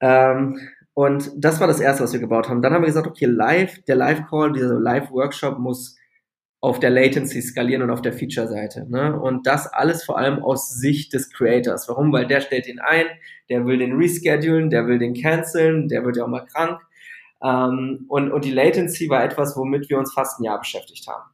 [0.00, 0.58] Ähm,
[0.94, 2.62] und das war das erste, was wir gebaut haben.
[2.62, 5.96] Dann haben wir gesagt, okay, live, der Live-Call, dieser Live-Workshop muss
[6.60, 8.86] auf der Latency skalieren und auf der Feature-Seite.
[8.90, 9.18] Ne?
[9.20, 11.88] Und das alles vor allem aus Sicht des Creators.
[11.88, 12.12] Warum?
[12.12, 13.06] Weil der stellt ihn ein,
[13.50, 16.80] der will den reschedulen, der will den canceln, der wird ja auch mal krank.
[17.42, 21.30] Ähm, und, und die Latency war etwas, womit wir uns fast ein Jahr beschäftigt haben.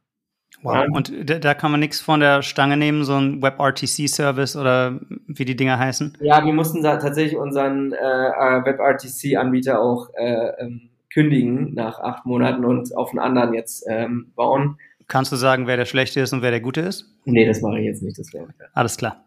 [0.61, 0.75] Wow.
[0.75, 0.85] Ja.
[0.91, 5.45] Und da, da, kann man nichts von der Stange nehmen, so ein WebRTC-Service oder wie
[5.45, 6.17] die Dinger heißen?
[6.21, 12.25] Ja, wir mussten da tatsächlich unseren äh, äh WebRTC-Anbieter auch äh, ähm, kündigen nach acht
[12.25, 14.77] Monaten und auf einen anderen jetzt ähm, bauen.
[15.07, 17.13] Kannst du sagen, wer der Schlechte ist und wer der Gute ist?
[17.25, 18.47] Nee, das mache ich jetzt nicht, das wäre.
[18.73, 19.25] Alles klar.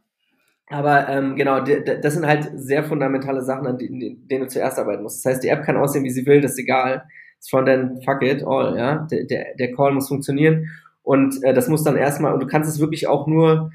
[0.69, 5.05] Aber ähm, genau, das sind halt sehr fundamentale Sachen, an denen, denen du zuerst arbeiten
[5.05, 5.25] musst.
[5.25, 7.05] Das heißt, die App kann aussehen, wie sie will, das ist egal.
[7.39, 9.07] Das Frontend, fuck it, all, ja.
[9.11, 10.69] Der, der, der Call muss funktionieren.
[11.03, 13.71] Und äh, das muss dann erstmal, und du kannst es wirklich auch nur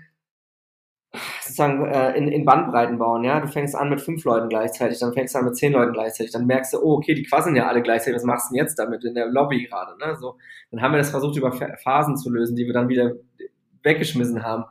[1.42, 3.40] sozusagen äh, in, in Bandbreiten bauen, ja.
[3.40, 6.34] Du fängst an mit fünf Leuten gleichzeitig, dann fängst du an mit zehn Leuten gleichzeitig,
[6.34, 8.78] dann merkst du, oh, okay, die quasseln ja alle gleichzeitig, was machst du denn jetzt
[8.78, 10.18] damit in der Lobby gerade, ne?
[10.20, 10.36] So,
[10.72, 13.14] dann haben wir das versucht, über Phasen zu lösen, die wir dann wieder
[13.84, 14.66] weggeschmissen haben.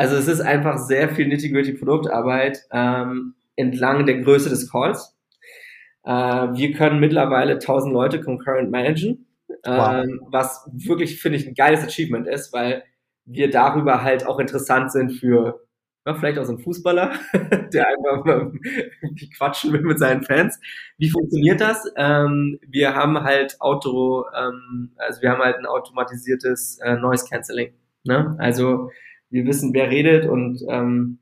[0.00, 5.14] Also es ist einfach sehr viel nitty-gritty Produktarbeit ähm, entlang der Größe des Calls.
[6.04, 9.26] Äh, wir können mittlerweile 1000 Leute concurrent managen,
[9.62, 10.02] wow.
[10.02, 12.82] ähm, was wirklich, finde ich, ein geiles Achievement ist, weil
[13.26, 15.66] wir darüber halt auch interessant sind für
[16.06, 17.12] ja, vielleicht auch so ein Fußballer,
[17.70, 18.52] der einfach mal
[19.36, 20.58] quatschen will mit seinen Fans.
[20.96, 21.84] Wie funktioniert das?
[21.98, 27.74] Ähm, wir haben halt Auto, ähm, also wir haben halt ein automatisiertes äh, Noise Cancelling.
[28.04, 28.34] Ne?
[28.38, 28.88] Also
[29.30, 31.20] wir wissen, wer redet und ähm,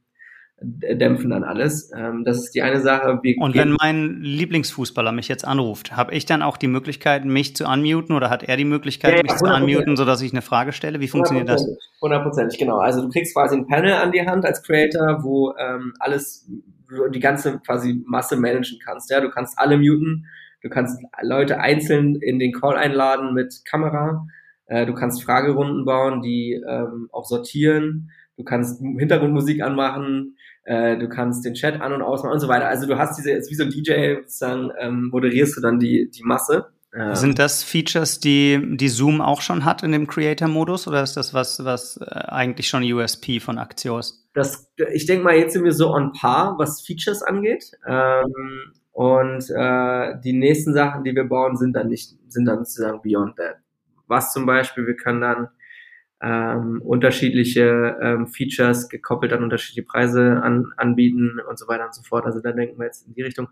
[0.61, 1.93] dämpfen dann alles.
[1.97, 3.21] Ähm, das ist die eine Sache.
[3.23, 7.55] Wir und wenn mein Lieblingsfußballer mich jetzt anruft, habe ich dann auch die Möglichkeit, mich
[7.55, 10.73] zu unmuten oder hat er die Möglichkeit, ja, mich zu unmuten, sodass ich eine Frage
[10.73, 11.01] stelle?
[11.01, 11.65] Wie funktioniert das?
[12.01, 12.79] Hundertprozentig, genau.
[12.79, 16.49] Also du kriegst quasi ein Panel an die Hand als Creator, wo ähm, alles,
[17.15, 19.11] die ganze quasi Masse managen kannst.
[19.11, 20.27] Ja, du kannst alle muten,
[20.63, 24.27] du kannst Leute einzeln in den Call einladen mit Kamera,
[24.69, 31.09] äh, du kannst Fragerunden bauen, die ähm, auch sortieren, du kannst Hintergrundmusik anmachen, äh, du
[31.09, 32.69] kannst den Chat an- und ausmachen und so weiter.
[32.69, 36.23] Also du hast diese, wie so ein DJ, sozusagen, ähm, moderierst du dann die, die
[36.23, 36.67] Masse.
[36.95, 37.15] Ähm.
[37.15, 41.35] Sind das Features, die, die Zoom auch schon hat in dem Creator-Modus oder ist das
[41.35, 44.29] was, was äh, eigentlich schon USP von Axios?
[44.35, 47.73] Das, ich denke mal, jetzt sind wir so on par, was Features angeht.
[47.87, 53.01] Ähm, und äh, die nächsten Sachen, die wir bauen, sind dann nicht, sind dann sozusagen
[53.01, 53.57] beyond that.
[54.09, 55.49] Was zum Beispiel, wir können dann
[56.21, 62.03] ähm, unterschiedliche ähm, Features gekoppelt an unterschiedliche Preise an, anbieten und so weiter und so
[62.03, 62.27] fort.
[62.27, 63.49] Also da denken wir jetzt in die Richtung.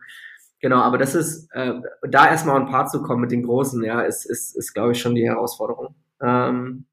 [0.61, 1.75] Genau, aber das ist, äh,
[2.09, 5.01] da erstmal ein Paar zu kommen mit den Großen, ja, ist, ist, ist glaube ich,
[5.01, 5.95] schon die Herausforderung.
[6.21, 6.87] Ähm,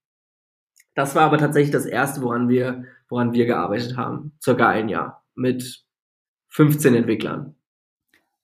[0.95, 5.25] das war aber tatsächlich das erste, woran wir, woran wir gearbeitet haben, circa ein Jahr,
[5.33, 5.85] mit
[6.49, 7.55] 15 Entwicklern.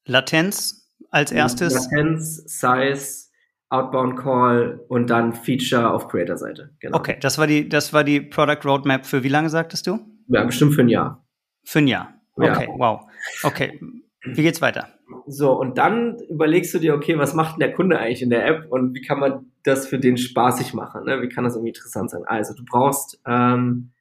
[0.06, 1.74] Latenz als erstes?
[1.74, 3.29] Latenz, Size,
[3.70, 6.72] Outbound Call und dann Feature auf Creator-Seite.
[6.80, 6.98] Genau.
[6.98, 10.00] Okay, das war die, das war die Product Roadmap für wie lange sagtest du?
[10.28, 11.26] Ja, bestimmt für ein Jahr.
[11.64, 12.14] Für ein Jahr.
[12.36, 12.76] Okay, ja.
[12.78, 13.02] wow.
[13.44, 13.80] Okay.
[14.24, 14.90] Wie geht's weiter?
[15.28, 18.46] So, und dann überlegst du dir, okay, was macht denn der Kunde eigentlich in der
[18.46, 21.06] App und wie kann man das für den spaßig machen?
[21.06, 21.22] Ne?
[21.22, 22.24] Wie kann das irgendwie interessant sein?
[22.26, 23.92] Also, du brauchst, ähm,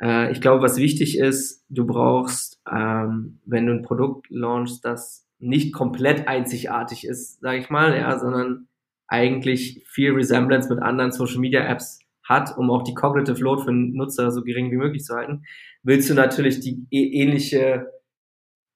[0.00, 5.26] äh, ich glaube, was wichtig ist, du brauchst, ähm, wenn du ein Produkt launchst, das
[5.38, 8.67] nicht komplett einzigartig ist, sage ich mal, ja, sondern
[9.08, 13.70] eigentlich viel Resemblance mit anderen Social Media Apps hat, um auch die Cognitive Load für
[13.70, 15.44] den Nutzer so gering wie möglich zu halten,
[15.82, 17.86] willst du natürlich die ähnliche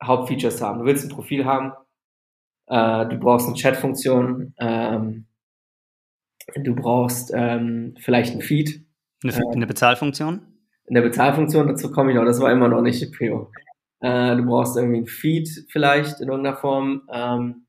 [0.03, 0.81] Hauptfeatures haben.
[0.81, 1.73] Du willst ein Profil haben,
[2.67, 5.27] äh, du brauchst eine Chat-Funktion, ähm,
[6.57, 8.85] du brauchst ähm, vielleicht ein Feed.
[9.23, 10.41] Eine, äh, eine Bezahlfunktion?
[10.89, 13.51] Eine Bezahlfunktion, dazu komme ich noch, das war immer noch nicht die Prio.
[14.01, 17.03] Äh, du brauchst irgendwie ein Feed vielleicht in irgendeiner Form.
[17.13, 17.62] Ähm,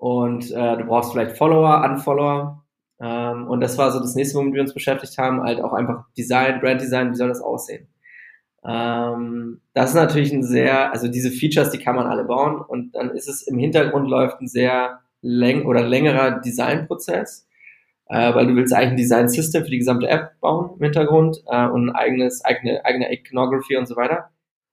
[0.00, 2.64] und äh, du brauchst vielleicht Follower, Unfollower.
[3.02, 6.06] Ähm, und das war so das nächste, womit wir uns beschäftigt haben, halt auch einfach
[6.16, 7.86] Design, Brand Design, wie soll das aussehen?
[8.64, 12.94] Ähm, das ist natürlich ein sehr, also diese Features, die kann man alle bauen und
[12.94, 17.46] dann ist es im Hintergrund läuft ein sehr läng oder längerer Designprozess,
[18.06, 21.42] äh, weil du willst eigentlich ein Design System für die gesamte App bauen im Hintergrund
[21.46, 24.30] äh, und ein eigenes, eigene, eigene Iconography und so weiter,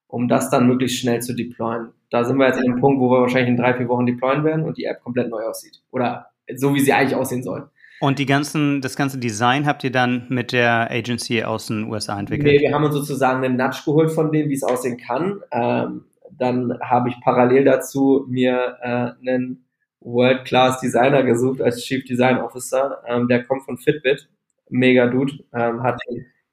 [0.08, 3.12] um das dann möglichst schnell zu deployen da sind wir jetzt an dem Punkt, wo
[3.12, 5.82] wir wahrscheinlich in drei, vier Wochen deployen werden und die App komplett neu aussieht.
[5.91, 7.70] Oder so, wie sie eigentlich aussehen soll.
[7.99, 12.20] Und die ganzen, das ganze Design habt ihr dann mit der Agency aus den USA
[12.20, 12.47] entwickelt?
[12.47, 15.41] Nee, wir haben uns sozusagen einen Nudge geholt von denen, wie es aussehen kann.
[15.51, 19.66] Ähm, dann habe ich parallel dazu mir äh, einen
[20.01, 23.01] World-Class Designer gesucht als Chief Design Officer.
[23.08, 24.30] Ähm, der kommt von Fitbit.
[24.70, 25.34] Mega Dude.
[25.53, 25.99] Ähm, hat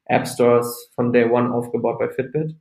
[0.06, 2.56] App Stores von Day One aufgebaut bei Fitbit.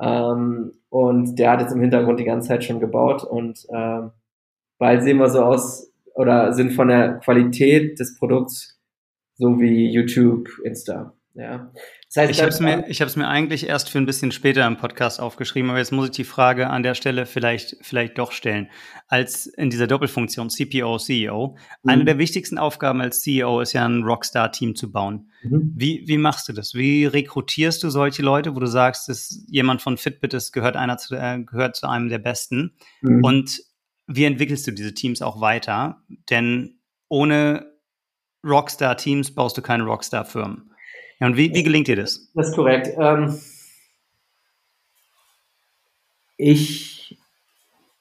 [0.00, 4.10] Ähm, und der hat jetzt im Hintergrund die ganze Zeit schon gebaut und ähm,
[4.78, 8.78] bald sehen wir so aus oder sind von der Qualität des Produkts
[9.36, 11.14] so wie YouTube, Insta.
[11.34, 11.72] Ja.
[12.14, 14.30] Das heißt, ich habe es mir, ich habe es mir eigentlich erst für ein bisschen
[14.30, 18.18] später im Podcast aufgeschrieben, aber jetzt muss ich die Frage an der Stelle vielleicht, vielleicht
[18.18, 18.70] doch stellen.
[19.08, 21.90] Als in dieser Doppelfunktion CPO, CEO, mhm.
[21.90, 25.32] eine der wichtigsten Aufgaben als CEO ist ja ein Rockstar-Team zu bauen.
[25.42, 25.72] Mhm.
[25.74, 26.74] Wie, wie machst du das?
[26.74, 30.98] Wie rekrutierst du solche Leute, wo du sagst, dass jemand von Fitbit ist, gehört einer
[30.98, 32.76] zu, äh, gehört zu einem der besten?
[33.02, 33.24] Mhm.
[33.24, 33.60] Und
[34.06, 36.02] wie entwickelst du diese Teams auch weiter?
[36.30, 36.78] Denn
[37.08, 37.72] ohne
[38.44, 40.73] Rockstar-Teams baust du keine Rockstar-Firmen.
[41.20, 42.30] Ja, und wie, wie gelingt dir das?
[42.34, 42.90] Das ist korrekt.
[42.98, 43.38] Ähm,
[46.36, 47.18] ich,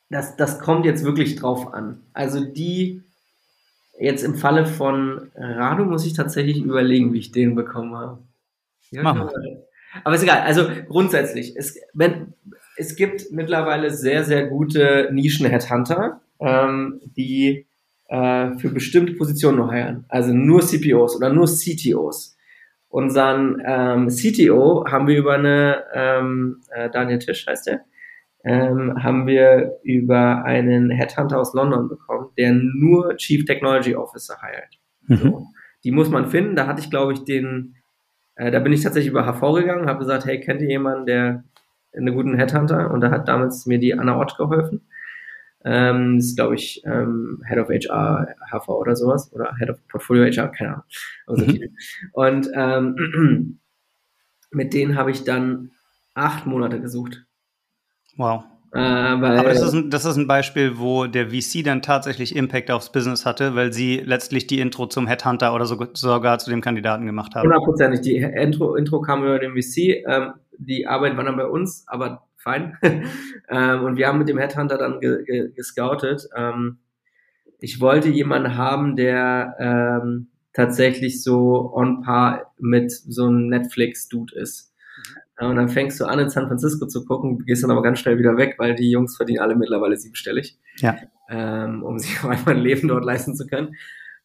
[0.09, 2.01] das, das kommt jetzt wirklich drauf an.
[2.13, 3.03] Also die,
[3.99, 8.19] jetzt im Falle von Rado muss ich tatsächlich überlegen, wie ich den bekommen habe.
[8.91, 9.63] Ja, Mach mal.
[10.03, 10.41] Aber ist egal.
[10.41, 12.33] Also grundsätzlich, es, wenn,
[12.77, 17.67] es gibt mittlerweile sehr, sehr gute Nischen-Headhunter, ähm, die
[18.07, 20.05] äh, für bestimmte Positionen nur heiren.
[20.09, 22.35] Also nur CPOs oder nur CTOs.
[22.93, 27.81] Unseren ähm, CTO haben wir über eine, ähm, äh, Daniel Tisch heißt der,
[28.43, 34.77] ähm, haben wir über einen Headhunter aus London bekommen, der nur Chief Technology Officer heilt.
[35.07, 35.15] Mhm.
[35.15, 35.47] So.
[35.83, 36.55] Die muss man finden.
[36.55, 37.77] Da hatte ich, glaube ich, den,
[38.35, 41.43] äh, da bin ich tatsächlich über HV gegangen, habe gesagt, hey, kennt ihr jemanden, der
[41.97, 42.91] einen guten Headhunter?
[42.91, 44.81] Und da hat damals mir die Anna Ott geholfen.
[45.65, 49.31] Ähm, das ist, glaube ich, ähm, Head of HR, HV oder sowas.
[49.33, 50.83] Oder Head of Portfolio HR, keine Ahnung.
[51.27, 51.77] Also mhm.
[52.11, 53.59] Und ähm,
[54.51, 55.71] mit denen habe ich dann
[56.13, 57.25] acht Monate gesucht.
[58.17, 58.43] Wow.
[58.73, 62.71] Äh, Aber das ist, ein, das ist ein Beispiel, wo der VC dann tatsächlich Impact
[62.71, 66.61] aufs Business hatte, weil sie letztlich die Intro zum Headhunter oder so, sogar zu dem
[66.61, 67.43] Kandidaten gemacht haben.
[67.43, 68.01] Hundertprozentig.
[68.01, 70.03] Die Intro, Intro kam über den VC.
[70.07, 72.77] Ähm, die Arbeit war dann bei uns, aber fein.
[73.49, 76.27] ähm, und wir haben mit dem Headhunter dann ge, ge, gescoutet.
[76.35, 76.79] Ähm,
[77.59, 84.73] ich wollte jemanden haben, der ähm, tatsächlich so on par mit so einem Netflix-Dude ist.
[85.39, 85.47] Mhm.
[85.47, 88.19] Und dann fängst du an, in San Francisco zu gucken, gehst dann aber ganz schnell
[88.19, 90.95] wieder weg, weil die Jungs verdienen alle mittlerweile siebenstellig, ja.
[91.29, 93.75] ähm, um sich auch einmal ein Leben dort leisten zu können.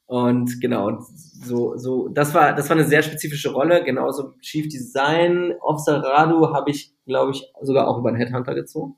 [0.09, 3.84] Und genau, so, so, das war, das war eine sehr spezifische Rolle.
[3.84, 8.96] Genauso Chief Design Officer Radu habe ich, glaube ich, sogar auch über einen Headhunter gezogen.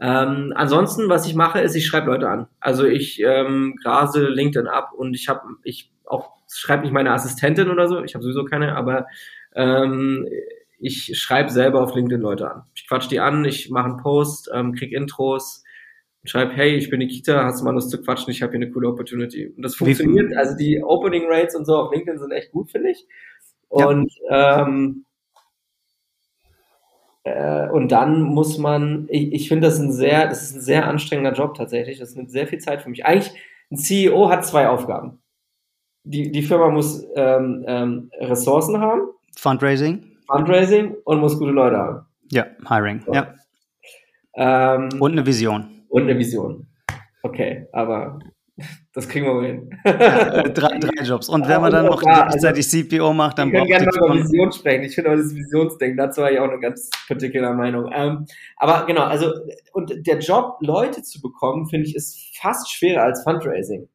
[0.00, 2.48] Ähm, ansonsten, was ich mache, ist, ich schreibe Leute an.
[2.58, 7.70] Also ich ähm, grase LinkedIn ab und ich habe, ich auch schreibe nicht meine Assistentin
[7.70, 9.06] oder so, ich habe sowieso keine, aber
[9.54, 10.26] ähm,
[10.80, 12.64] ich schreibe selber auf LinkedIn Leute an.
[12.74, 15.62] Ich quatsch die an, ich mache einen Post, ähm, krieg Intros,
[16.26, 18.70] schreib, hey, ich bin Nikita, hast du mal Lust zu quatschen, ich habe hier eine
[18.70, 19.48] coole Opportunity.
[19.48, 22.90] Und das funktioniert, also die Opening Rates und so auf LinkedIn sind echt gut, finde
[22.90, 23.06] ich.
[23.68, 24.62] Und, ja.
[24.62, 25.04] ähm,
[27.24, 30.86] äh, und dann muss man, ich, ich finde das ein sehr, das ist ein sehr
[30.86, 31.98] anstrengender Job tatsächlich.
[31.98, 33.04] Das nimmt sehr viel Zeit für mich.
[33.04, 33.32] Eigentlich,
[33.70, 35.20] ein CEO hat zwei Aufgaben.
[36.04, 39.08] Die, die Firma muss ähm, ähm, Ressourcen haben.
[39.36, 40.12] Fundraising.
[40.28, 42.06] Fundraising und muss gute Leute haben.
[42.30, 43.12] Ja, Hiring, so.
[43.12, 43.34] ja.
[44.34, 46.66] Ähm, und eine Vision und eine Vision.
[47.22, 48.18] Okay, aber
[48.94, 49.70] das kriegen wir mal hin.
[49.84, 51.28] Ja, drei, drei, Jobs.
[51.28, 53.68] Und wenn man dann noch ja, gleichzeitig also, CPO macht, dann braucht man.
[53.68, 54.84] gerne mal über Vision sprechen.
[54.84, 57.90] Ich finde auch das Visionsding, dazu habe ich auch eine ganz particular Meinung.
[57.94, 58.26] Ähm,
[58.56, 59.32] aber genau, also,
[59.72, 63.88] und der Job, Leute zu bekommen, finde ich, ist fast schwerer als Fundraising.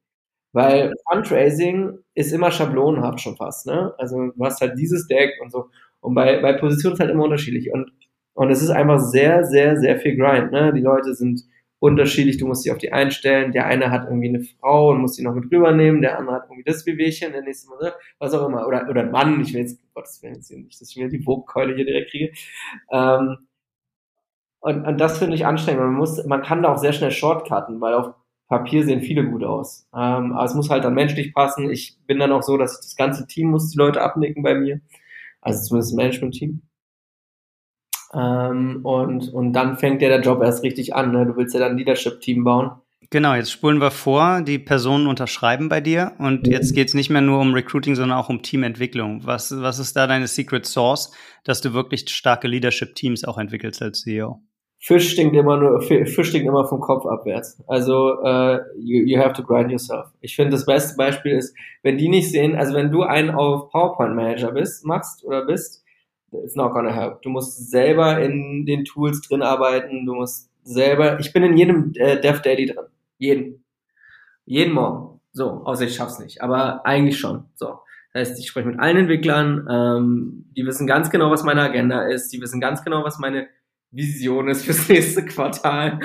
[0.54, 3.94] Weil Fundraising ist immer schablonenhaft schon fast, ne?
[3.98, 5.70] Also, du hast halt dieses Deck und so.
[6.02, 7.72] Und bei, bei Positionen ist halt immer unterschiedlich.
[7.72, 7.92] Und,
[8.34, 10.74] und es ist einfach sehr, sehr, sehr viel Grind, ne?
[10.74, 11.42] Die Leute sind,
[11.82, 13.52] unterschiedlich, du musst dich auf die einstellen.
[13.52, 16.44] Der eine hat irgendwie eine Frau und muss die noch mit rübernehmen, der andere hat
[16.46, 18.68] irgendwie das Wehwehchen, der nächste Mal, was auch immer.
[18.68, 21.26] Oder, oder ein Mann, ich will jetzt, Gottes Willen, jetzt nicht, dass ich mir die
[21.26, 22.34] Wogkeule hier direkt kriege.
[22.92, 23.38] Ähm,
[24.60, 25.82] und, und das finde ich anstrengend.
[25.82, 28.14] Man muss, man kann da auch sehr schnell shortcutten, weil auf
[28.48, 29.88] Papier sehen viele gut aus.
[29.92, 31.72] Ähm, aber es muss halt dann menschlich passen.
[31.72, 34.82] Ich bin dann auch so, dass das ganze Team muss die Leute abnicken bei mir.
[35.42, 36.62] Also zumindest das Management-Team.
[38.14, 41.12] Ähm, und, und dann fängt ja der Job erst richtig an.
[41.12, 41.26] Ne?
[41.26, 42.72] Du willst ja dann ein Leadership-Team bauen.
[43.10, 46.54] Genau, jetzt spulen wir vor, die Personen unterschreiben bei dir und mhm.
[46.54, 49.26] jetzt geht es nicht mehr nur um Recruiting, sondern auch um Teamentwicklung.
[49.26, 51.12] Was, was ist da deine Secret Source,
[51.44, 54.42] dass du wirklich starke Leadership-Teams auch entwickelst als CEO?
[54.84, 57.62] Fisch stinkt immer nur, Fisch stinkt immer vom Kopf abwärts.
[57.68, 60.08] Also uh, you, you have to grind yourself.
[60.22, 63.70] Ich finde, das beste Beispiel ist, wenn die nicht sehen, also wenn du einen auf
[63.70, 65.81] PowerPoint Manager bist, machst oder bist,
[66.32, 67.22] it's not gonna help.
[67.22, 71.92] Du musst selber in den Tools drin arbeiten, du musst selber, ich bin in jedem
[71.96, 72.86] äh, Dev Daily drin.
[73.18, 73.64] Jeden.
[74.46, 75.20] Jeden Morgen.
[75.34, 76.42] So, außer ich schaff's nicht.
[76.42, 77.46] Aber eigentlich schon.
[77.56, 77.80] So.
[78.14, 82.04] Das heißt, ich spreche mit allen Entwicklern, ähm, die wissen ganz genau, was meine Agenda
[82.08, 83.48] ist, die wissen ganz genau, was meine
[83.92, 86.00] Vision ist fürs nächste Quartal.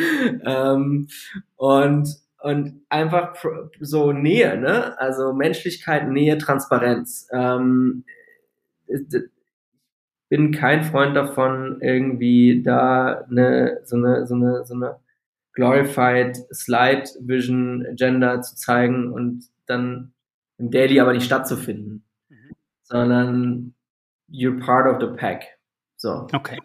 [0.45, 1.09] ähm,
[1.57, 2.09] und,
[2.41, 3.35] und einfach
[3.81, 4.99] so Nähe, ne?
[5.01, 7.29] Also Menschlichkeit, Nähe, Transparenz.
[7.33, 8.05] Ähm,
[10.29, 14.97] bin kein Freund davon, irgendwie da eine, so eine, so eine, so eine
[15.53, 20.13] glorified Slide Vision Agenda zu zeigen und dann
[20.59, 22.37] im Daily aber nicht stattzufinden, mhm.
[22.83, 23.75] sondern
[24.31, 25.45] you're part of the pack.
[25.97, 26.27] So.
[26.33, 26.59] Okay.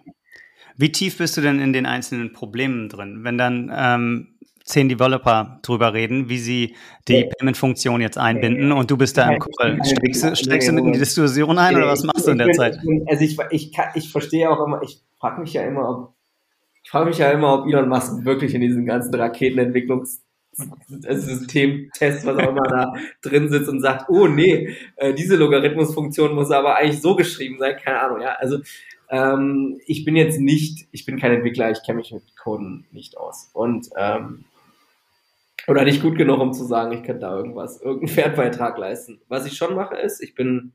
[0.77, 3.23] Wie tief bist du denn in den einzelnen Problemen drin?
[3.23, 4.30] Wenn dann ähm,
[4.63, 6.75] zehn Developer drüber reden, wie sie
[7.07, 9.41] die Payment-Funktion jetzt einbinden und du bist da im.
[9.83, 12.51] Steigst, du, steigst du mit in die Diskussion ein oder was machst du in der
[12.51, 12.79] Zeit?
[13.07, 16.13] Also ich, ich, ich verstehe auch immer, ich frage mich ja immer, ob
[16.83, 20.21] ich frage mich ja immer, ob Elon Musk wirklich in diesen ganzen Raketenentwicklungs
[20.53, 26.51] Systemtest, was auch immer da drin sitzt und sagt, oh nee, äh, diese Logarithmusfunktion muss
[26.51, 28.33] aber eigentlich so geschrieben sein, keine Ahnung, ja.
[28.33, 28.59] Also
[29.09, 33.17] ähm, ich bin jetzt nicht, ich bin kein Entwickler, ich kenne mich mit Coden nicht
[33.17, 33.49] aus.
[33.53, 34.45] Und ähm,
[35.67, 39.21] oder nicht gut genug, um zu sagen, ich könnte da irgendwas, irgendeinen Wertbeitrag leisten.
[39.27, 40.73] Was ich schon mache, ist, ich bin.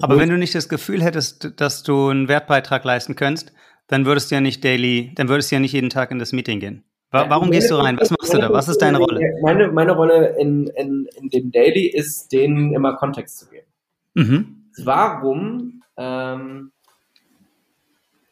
[0.00, 3.52] Aber wenn du nicht das Gefühl hättest, dass du einen Wertbeitrag leisten könntest,
[3.86, 6.32] dann würdest du ja nicht daily, dann würdest du ja nicht jeden Tag in das
[6.32, 6.84] Meeting gehen.
[7.10, 7.98] Warum gehst du rein?
[7.98, 8.52] Was machst du da?
[8.52, 9.20] Was ist deine Rolle?
[9.42, 13.66] Meine, meine Rolle in, in, in dem Daily ist, denen immer Kontext zu geben.
[14.14, 14.70] Mhm.
[14.84, 16.72] Warum ähm,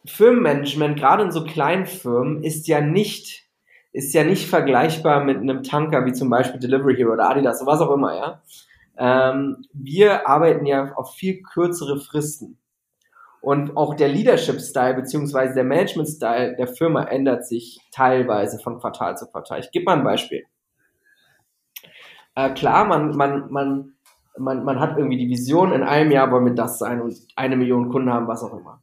[0.04, 3.43] Firmenmanagement, gerade in so kleinen Firmen, ist ja nicht,
[3.94, 7.72] ist ja nicht vergleichbar mit einem Tanker wie zum Beispiel Delivery Hero oder Adidas oder
[7.72, 8.42] was auch immer, ja.
[8.98, 12.58] Ähm, wir arbeiten ja auf viel kürzere Fristen.
[13.40, 19.26] Und auch der Leadership-Style beziehungsweise der Management-Style der Firma ändert sich teilweise von Quartal zu
[19.30, 19.60] Quartal.
[19.60, 20.44] Ich gebe mal ein Beispiel.
[22.34, 23.92] Äh, klar, man, man, man,
[24.36, 27.56] man, man hat irgendwie die Vision, in einem Jahr wollen wir das sein und eine
[27.56, 28.82] Million Kunden haben, was auch immer.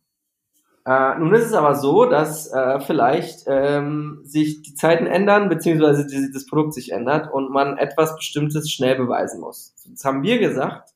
[0.86, 6.08] Äh, nun ist es aber so, dass äh, vielleicht ähm, sich die Zeiten ändern, beziehungsweise
[6.08, 9.76] die, das Produkt sich ändert und man etwas Bestimmtes schnell beweisen muss.
[9.86, 10.92] Jetzt haben wir gesagt,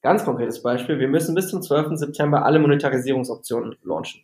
[0.00, 1.96] Ganz konkretes Beispiel, wir müssen bis zum 12.
[1.98, 4.22] September alle Monetarisierungsoptionen launchen.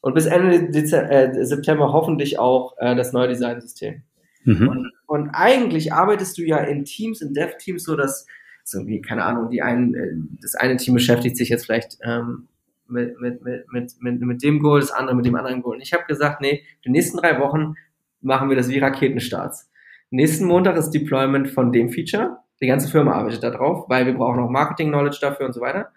[0.00, 4.02] Und bis Ende Dezember, äh, September hoffentlich auch äh, das neue Designsystem.
[4.44, 4.68] Mhm.
[4.68, 8.26] Und, und, eigentlich arbeitest du ja in Teams, in Dev-Teams so, dass
[8.62, 12.46] so wie, keine Ahnung, die einen, äh, das eine Team beschäftigt sich jetzt vielleicht ähm,
[12.88, 13.66] mit, mit, mit,
[14.00, 15.76] mit, mit, dem Goal, das andere mit dem anderen Goal.
[15.76, 17.74] Und ich habe gesagt, nee, die nächsten drei Wochen
[18.20, 19.70] machen wir das wie Raketenstarts.
[20.10, 24.14] Nächsten Montag ist Deployment von dem Feature die ganze Firma arbeitet da drauf, weil wir
[24.14, 25.90] brauchen auch Marketing-Knowledge dafür und so weiter.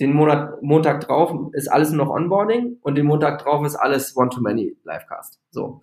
[0.00, 4.16] Den Monat, Montag drauf ist alles nur noch Onboarding und den Montag drauf ist alles
[4.16, 5.38] One-to-Many Livecast.
[5.50, 5.82] So.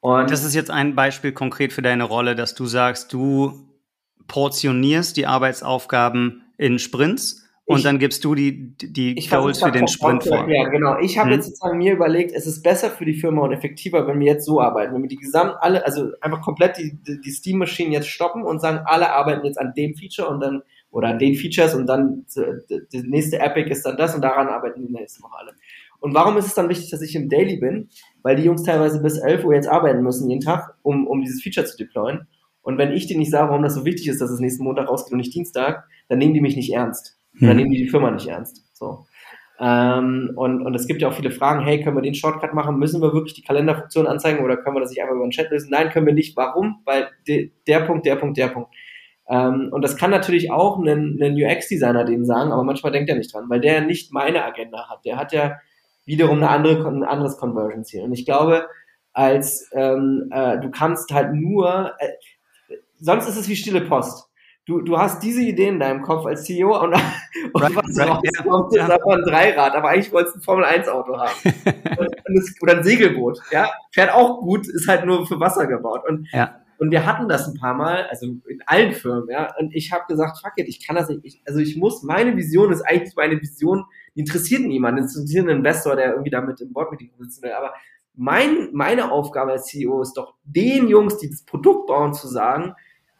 [0.00, 3.66] Und das ist jetzt ein Beispiel konkret für deine Rolle, dass du sagst, du
[4.26, 9.88] portionierst die Arbeitsaufgaben in Sprints und ich, dann gibst du die, die Goals für den
[9.88, 10.48] Sprint vor.
[10.48, 10.98] Ja, genau.
[11.00, 11.36] Ich habe hm.
[11.36, 14.46] jetzt sozusagen mir überlegt, es ist besser für die Firma und effektiver, wenn wir jetzt
[14.46, 14.94] so arbeiten.
[14.94, 18.82] Wenn wir die gesamt alle, also einfach komplett die, die Steam-Maschinen jetzt stoppen und sagen,
[18.84, 20.62] alle arbeiten jetzt an dem Feature und dann,
[20.92, 22.24] oder an den Features und dann
[22.92, 25.52] die nächste Epic ist dann das und daran arbeiten die nächste Woche alle.
[25.98, 27.88] Und warum ist es dann wichtig, dass ich im Daily bin?
[28.22, 31.42] Weil die Jungs teilweise bis 11 Uhr jetzt arbeiten müssen jeden Tag, um, um dieses
[31.42, 32.28] Feature zu deployen.
[32.62, 34.88] Und wenn ich denen nicht sage, warum das so wichtig ist, dass es nächsten Montag
[34.88, 37.15] rausgeht und nicht Dienstag, dann nehmen die mich nicht ernst.
[37.38, 37.48] Hm.
[37.48, 38.64] Dann nehmen die die Firma nicht ernst.
[38.72, 39.06] So.
[39.58, 42.78] Ähm, und, und es gibt ja auch viele Fragen, hey, können wir den Shortcut machen?
[42.78, 45.50] Müssen wir wirklich die Kalenderfunktion anzeigen oder können wir das nicht einfach über den Chat
[45.50, 45.70] lösen?
[45.70, 46.36] Nein, können wir nicht.
[46.36, 46.82] Warum?
[46.84, 48.74] Weil de, der Punkt, der Punkt, der Punkt.
[49.28, 53.16] Ähm, und das kann natürlich auch ein, ein UX-Designer denen sagen, aber manchmal denkt er
[53.16, 55.04] nicht dran, weil der nicht meine Agenda hat.
[55.04, 55.56] Der hat ja
[56.04, 58.02] wiederum eine andere, ein anderes Conversion-Ziel.
[58.02, 58.66] Und ich glaube,
[59.12, 64.25] als ähm, äh, du kannst halt nur, äh, sonst ist es wie stille Post
[64.66, 68.08] du, du hast diese Idee in deinem Kopf als CEO und, und right, was right,
[68.08, 68.84] rauskommt, yeah.
[68.84, 71.34] ist einfach ein Dreirad, aber eigentlich wolltest du ein Formel-1-Auto haben.
[71.98, 73.70] und, und das, oder ein Segelboot, ja.
[73.92, 76.02] Fährt auch gut, ist halt nur für Wasser gebaut.
[76.06, 76.60] Und, ja.
[76.78, 79.54] und wir hatten das ein paar Mal, also in allen Firmen, ja.
[79.58, 81.20] Und ich habe gesagt, fuck it, ich kann das nicht.
[81.24, 85.58] Ich, also ich muss, meine Vision ist eigentlich meine Vision, die interessiert niemanden, interessiert einen
[85.58, 87.72] Investor, der irgendwie damit im Boardmeeting sitzen will, aber
[88.18, 92.74] mein, meine Aufgabe als CEO ist doch, den Jungs, die das Produkt bauen, zu sagen,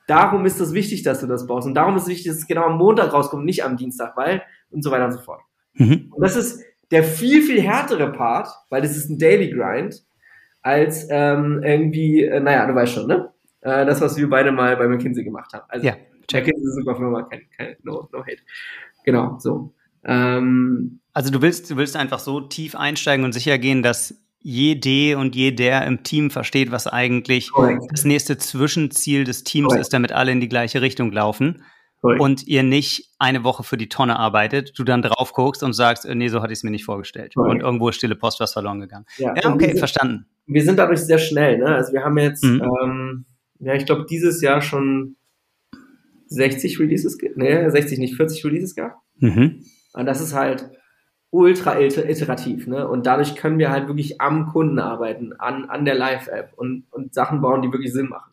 [0.07, 1.67] Darum ist es wichtig, dass du das baust.
[1.67, 4.43] Und darum ist es wichtig, dass es genau am Montag rauskommt, nicht am Dienstag, weil
[4.71, 5.43] und so weiter und so fort.
[5.75, 6.13] Mhm.
[6.15, 10.05] Und das ist der viel, viel härtere Part, weil das ist ein Daily Grind,
[10.63, 13.33] als ähm, irgendwie, äh, naja, du weißt schon, ne?
[13.61, 15.65] Äh, das, was wir beide mal bei McKinsey gemacht haben.
[15.69, 15.95] Also, ja,
[16.29, 16.47] check.
[16.47, 18.39] McKinsey ist eine super Firma, kein, kein, no, no hate.
[19.05, 19.75] Genau, so.
[20.05, 25.19] Ähm, also du willst, du willst einfach so tief einsteigen und sicher gehen, dass jede
[25.19, 27.83] und jeder im Team versteht, was eigentlich Correct.
[27.91, 29.81] das nächste Zwischenziel des Teams Correct.
[29.81, 31.63] ist, damit alle in die gleiche Richtung laufen.
[32.01, 32.21] Correct.
[32.21, 36.05] Und ihr nicht eine Woche für die Tonne arbeitet, du dann drauf guckst und sagst,
[36.05, 37.37] äh, nee, so hatte ich es mir nicht vorgestellt.
[37.37, 39.07] Und irgendwo ist stille Post was verloren gegangen.
[39.17, 40.27] Ja, ja okay, sind, verstanden.
[40.47, 41.67] Wir sind dadurch sehr schnell, ne?
[41.67, 42.63] Also wir haben jetzt, mhm.
[42.63, 43.25] ähm,
[43.59, 45.17] ja, ich glaube, dieses Jahr schon
[46.29, 48.99] 60 Releases, ne, 60 nicht, 40 Releases gehabt.
[49.19, 49.65] Mhm.
[49.95, 50.71] Und das ist halt,
[51.37, 52.67] ultra iterativ.
[52.67, 52.89] Ne?
[52.89, 57.15] Und dadurch können wir halt wirklich am Kunden arbeiten, an, an der Live-App und, und
[57.15, 58.33] Sachen bauen, die wirklich Sinn machen.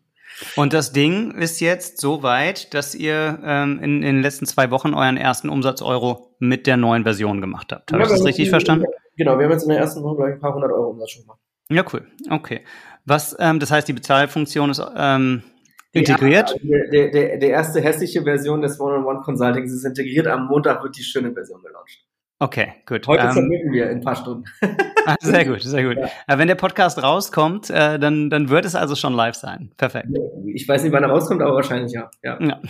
[0.56, 4.72] Und das Ding ist jetzt so weit, dass ihr ähm, in, in den letzten zwei
[4.72, 7.92] Wochen euren ersten Umsatz-Euro mit der neuen Version gemacht habt.
[7.92, 8.86] Habe ja, ich das richtig verstanden?
[9.16, 11.12] Genau, wir haben jetzt in der ersten Woche, glaube ich, ein paar hundert Euro Umsatz
[11.12, 11.40] schon gemacht.
[11.70, 12.08] Ja, cool.
[12.30, 12.62] Okay.
[13.06, 15.44] Was, ähm, das heißt, die Bezahlfunktion ist ähm,
[15.92, 16.56] integriert?
[16.64, 20.28] Ja, der, der, der erste hässliche Version des One-on-One-Consultings ist integriert.
[20.28, 22.06] Am Montag wird die schöne Version gelauncht.
[22.44, 23.08] Okay, gut.
[23.08, 24.44] Heute ähm, submitten wir in ein paar Stunden.
[25.06, 25.98] Ah, sehr gut, sehr gut.
[25.98, 26.38] Ja.
[26.38, 29.70] Wenn der Podcast rauskommt, äh, dann, dann wird es also schon live sein.
[29.76, 30.08] Perfekt.
[30.46, 32.10] Ich weiß nicht, wann er rauskommt, aber wahrscheinlich ja.
[32.24, 32.40] ja.
[32.40, 32.62] ja.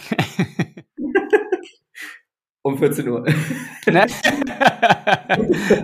[2.63, 3.23] um 14 Uhr.
[3.85, 4.05] Ne?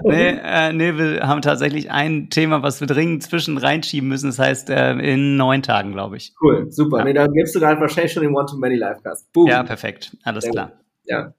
[0.05, 4.27] nee, äh, nee, wir haben tatsächlich ein Thema, was wir dringend zwischen reinschieben müssen.
[4.27, 6.33] Das heißt, äh, in neun Tagen, glaube ich.
[6.41, 6.99] Cool, super.
[6.99, 7.03] Ja.
[7.03, 9.31] Nee, dann gibst du gerade wahrscheinlich schon den One-to-Many Livecast.
[9.33, 9.49] Boom.
[9.49, 10.17] Ja, perfekt.
[10.23, 10.67] Alles Sehr klar.
[10.69, 10.77] Gut.
[11.05, 11.33] Ja.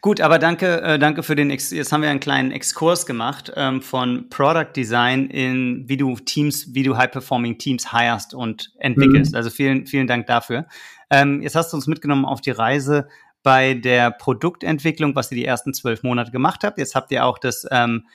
[0.00, 1.50] Gut, aber danke, äh, danke für den.
[1.50, 6.16] Ex Jetzt haben wir einen kleinen Exkurs gemacht ähm, von Product Design in wie du
[6.16, 9.32] Teams, wie du High-performing Teams hirest und entwickelst.
[9.32, 9.36] Mhm.
[9.36, 10.66] Also vielen, vielen Dank dafür.
[11.10, 13.08] Ähm, jetzt hast du uns mitgenommen auf die Reise
[13.42, 16.78] bei der Produktentwicklung, was ihr die ersten zwölf Monate gemacht habt.
[16.78, 18.06] Jetzt habt ihr auch das ähm,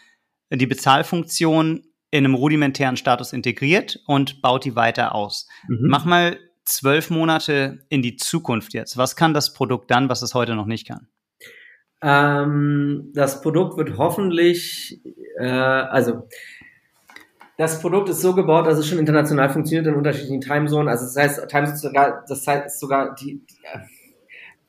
[0.51, 5.47] die Bezahlfunktion in einem rudimentären Status integriert und baut die weiter aus.
[5.67, 5.87] Mhm.
[5.87, 8.97] Mach mal zwölf Monate in die Zukunft jetzt.
[8.97, 11.07] Was kann das Produkt dann, was es heute noch nicht kann?
[12.01, 15.01] Ähm, das Produkt wird hoffentlich,
[15.37, 16.27] äh, also
[17.57, 20.87] das Produkt ist so gebaut, dass es schon international funktioniert in unterschiedlichen Timezonen.
[20.87, 23.55] Also das heißt, Timezones sogar, das heißt sogar die, die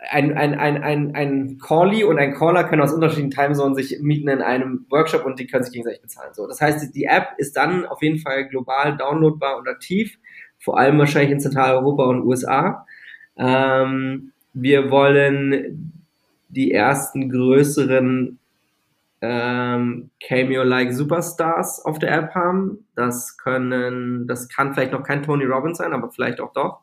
[0.09, 4.29] ein, ein, ein, ein, ein Callie und ein Caller können aus unterschiedlichen Timezonen sich mieten
[4.29, 6.33] in einem Workshop und die können sich gegenseitig bezahlen.
[6.33, 10.19] So, das heißt, die App ist dann auf jeden Fall global downloadbar und aktiv,
[10.59, 12.87] vor allem wahrscheinlich in Zentraleuropa und USA.
[13.37, 16.00] Ähm, wir wollen
[16.51, 18.39] die ersten größeren
[19.23, 22.87] ähm, Cameo-like Superstars auf der App haben.
[22.95, 26.81] Das können, das kann vielleicht noch kein Tony Robbins sein, aber vielleicht auch doch.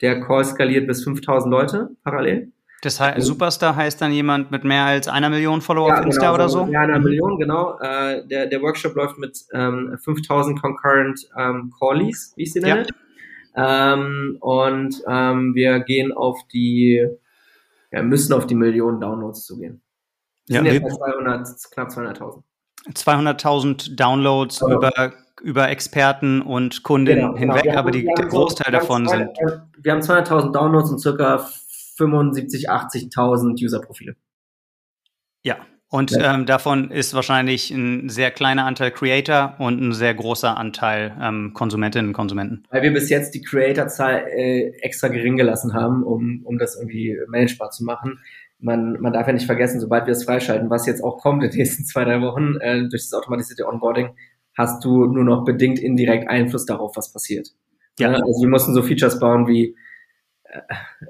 [0.00, 2.52] Der Call skaliert bis 5000 Leute parallel.
[2.82, 6.20] Das heißt, Superstar heißt dann jemand mit mehr als einer Million Follower ja, auf Insta
[6.20, 6.68] genau, oder so?
[6.70, 7.04] Ja, einer mhm.
[7.04, 7.78] Million, genau.
[7.80, 12.86] Äh, der, der Workshop läuft mit ähm, 5000 concurrent ähm, Callies, wie ich sie nenne.
[13.56, 13.94] Ja.
[13.94, 17.06] Ähm, und ähm, wir gehen auf die
[17.94, 19.82] ja, müssen auf die Millionen Downloads zugehen.
[20.46, 22.42] Wir ja, sind jetzt bei 200, knapp 200.000.
[22.92, 24.76] 200.000 Downloads also.
[24.76, 27.78] über, über Experten und Kunden genau, hinweg, genau.
[27.78, 29.30] aber die, der Großteil davon sind.
[29.78, 31.36] Wir haben 200.000 Downloads und circa
[31.96, 34.16] 75.000, 80.000 User-Profile.
[35.44, 35.58] Ja,
[35.94, 36.34] und ja.
[36.34, 41.52] ähm, davon ist wahrscheinlich ein sehr kleiner Anteil Creator und ein sehr großer Anteil ähm,
[41.54, 42.64] Konsumentinnen und Konsumenten.
[42.70, 47.16] Weil wir bis jetzt die Creator-Zahl äh, extra gering gelassen haben, um, um das irgendwie
[47.28, 48.18] managebar zu machen.
[48.58, 51.50] Man, man darf ja nicht vergessen, sobald wir es freischalten, was jetzt auch kommt in
[51.50, 54.16] den nächsten zwei, drei Wochen, äh, durch das automatisierte Onboarding,
[54.58, 57.50] hast du nur noch bedingt indirekt Einfluss darauf, was passiert.
[58.00, 58.08] Ja.
[58.10, 59.76] Also wir mussten so Features bauen wie
[60.42, 60.60] äh,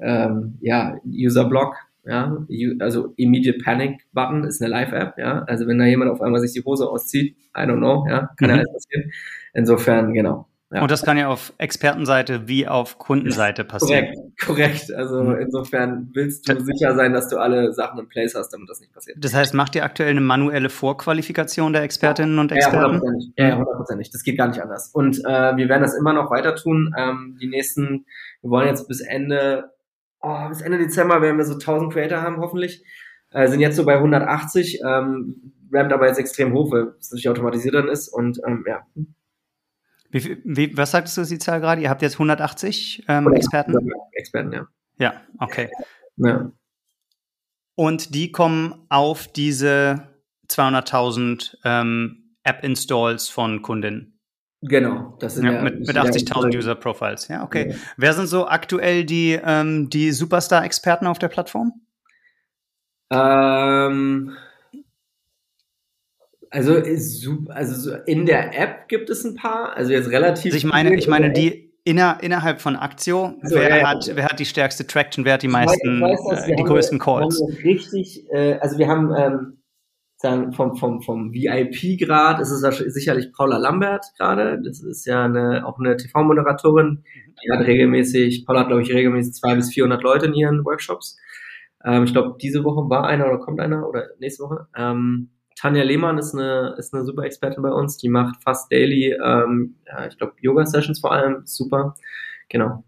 [0.03, 1.74] ähm, ja, User-Block,
[2.07, 2.37] ja,
[2.81, 6.53] also Immediate Panic Button ist eine Live-App, ja, also wenn da jemand auf einmal sich
[6.53, 8.57] die Hose auszieht, I don't know, ja, kann mhm.
[8.57, 9.11] ja alles passieren.
[9.55, 10.49] Insofern, genau.
[10.75, 10.83] Ja.
[10.83, 14.07] Und das kann ja auf Expertenseite wie auf Kundenseite passieren.
[14.45, 14.95] Korrekt, korrekt.
[14.95, 15.37] Also mhm.
[15.39, 18.93] insofern willst du sicher sein, dass du alle Sachen in place hast, damit das nicht
[18.93, 19.19] passiert.
[19.21, 23.01] Das heißt, macht ihr aktuell eine manuelle Vorqualifikation der Expertinnen und Experten?
[23.37, 24.09] Ja, hundertprozentig.
[24.09, 24.13] Ja.
[24.13, 24.91] Das geht gar nicht anders.
[24.93, 26.93] Und äh, wir werden das immer noch weiter tun.
[26.99, 28.07] Ähm, die nächsten,
[28.43, 29.71] wir wollen jetzt bis Ende
[30.25, 32.85] oh, bis Ende Dezember werden wir so 1000 Creator haben, hoffentlich.
[33.31, 37.29] Äh, sind jetzt so bei 180, ähm, rampt aber jetzt extrem hoch, weil es natürlich
[37.29, 38.87] automatisiert dann ist und ähm, ja.
[40.11, 41.83] Wie, wie, was sagtest du, die Zahl gerade?
[41.83, 43.75] Ihr habt jetzt 180 ähm, Experten?
[44.12, 44.68] Experten, ja.
[44.99, 45.68] Ja, okay.
[46.16, 46.53] Ja.
[47.75, 50.09] Und die kommen auf diese
[50.49, 54.14] 200.000 ähm, App-Installs von Kundinnen?
[54.67, 57.29] Genau, das sind ja, ja mit, mit 80.000 User Profiles.
[57.29, 57.71] Ja, okay.
[57.71, 57.77] Ja.
[57.99, 61.73] Wer sind so aktuell die, ähm, die Superstar-Experten auf der Plattform?
[63.11, 64.33] Ähm,
[66.51, 66.83] also,
[67.49, 70.47] also in der App gibt es ein paar, also jetzt relativ.
[70.47, 74.25] Also ich meine, ich meine die inner, innerhalb von Aktio, also, wer, ja, hat, wer
[74.25, 77.39] hat die stärkste Traction, wer hat die meisten, weiß, weiß, äh, die größten Calls?
[77.62, 79.59] Richtig, äh, also wir haben ähm,
[80.25, 84.61] sagen, vom, vom, vom VIP-Grad ist es sicherlich Paula Lambert gerade.
[84.62, 87.05] Das ist ja eine, auch eine TV-Moderatorin.
[87.45, 91.18] Die hat regelmäßig, Paula hat, glaube ich, regelmäßig zwei bis 400 Leute in ihren Workshops.
[91.85, 94.66] Ähm, ich glaube, diese Woche war einer oder kommt einer oder nächste Woche.
[94.77, 97.99] Ähm, Tanja Lehmann ist eine, ist eine super Expertin bei uns.
[97.99, 101.43] Die macht fast daily, ähm, ja, ich glaube, Yoga-Sessions vor allem.
[101.45, 101.95] Super.
[102.49, 102.85] Genau.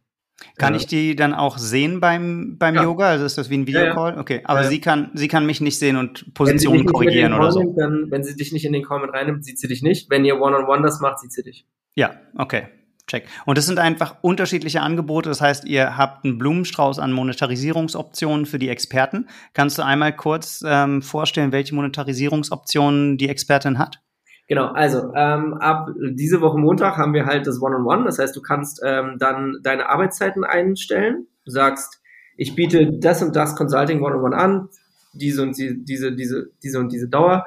[0.59, 0.81] Kann ja.
[0.81, 2.83] ich die dann auch sehen beim, beim ja.
[2.83, 3.09] Yoga?
[3.09, 4.15] Also ist das wie ein Videocall?
[4.15, 7.61] Ja, okay, aber sie kann sie kann mich nicht sehen und Positionen korrigieren oder so.
[7.61, 10.11] Nimmt, dann, wenn sie dich nicht in den Call mit reinnimmt, sieht sie dich nicht.
[10.11, 11.67] Wenn ihr One-on-One -on -one das macht, sieht sie dich.
[11.95, 12.69] Ja, okay.
[13.07, 13.29] Check.
[13.45, 15.29] Und das sind einfach unterschiedliche Angebote.
[15.29, 19.29] Das heißt, ihr habt einen Blumenstrauß an Monetarisierungsoptionen für die Experten.
[19.55, 24.01] Kannst du einmal kurz ähm, vorstellen, welche Monetarisierungsoptionen die Expertin hat?
[24.49, 28.05] Genau, also ähm, ab diese Woche Montag haben wir halt das One-on-One.
[28.05, 31.27] Das heißt, du kannst ähm, dann deine Arbeitszeiten einstellen.
[31.45, 32.01] Du sagst,
[32.37, 34.69] ich biete das und das Consulting One-on-One an,
[35.13, 37.47] diese und die, diese, diese, diese und diese Dauer,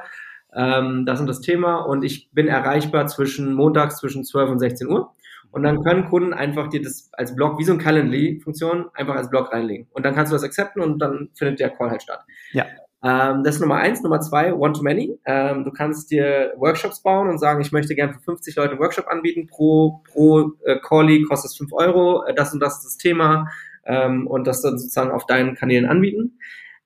[0.53, 4.87] ähm, das und das Thema und ich bin erreichbar zwischen montags zwischen 12 und 16
[4.89, 5.13] Uhr.
[5.51, 9.29] Und dann können Kunden einfach dir das als Blog, wie so ein Calendly-Funktion, einfach als
[9.29, 9.87] Blog reinlegen.
[9.91, 12.23] Und dann kannst du das accepten und dann findet der Call halt statt.
[12.51, 12.65] Ja.
[13.01, 14.01] Ähm, das ist Nummer eins.
[14.01, 15.19] Nummer zwei, One-to-Many.
[15.25, 18.79] Ähm, du kannst dir Workshops bauen und sagen, ich möchte gerne für 50 Leute einen
[18.79, 19.47] Workshop anbieten.
[19.47, 22.25] Pro, pro äh, Callie kostet es 5 Euro.
[22.25, 23.47] Äh, das und das ist das Thema.
[23.85, 26.39] Ähm, und das dann sozusagen auf deinen Kanälen anbieten.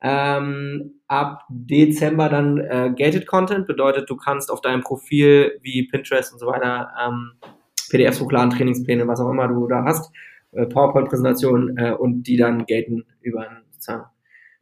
[0.05, 6.33] Ähm, ab Dezember dann äh, Gated Content bedeutet, du kannst auf deinem Profil wie Pinterest
[6.33, 7.31] und so weiter ähm,
[7.89, 10.11] PDFs hochladen, Trainingspläne, was auch immer du da hast,
[10.51, 14.03] äh, PowerPoint-Präsentationen äh, und die dann gaten über sozusagen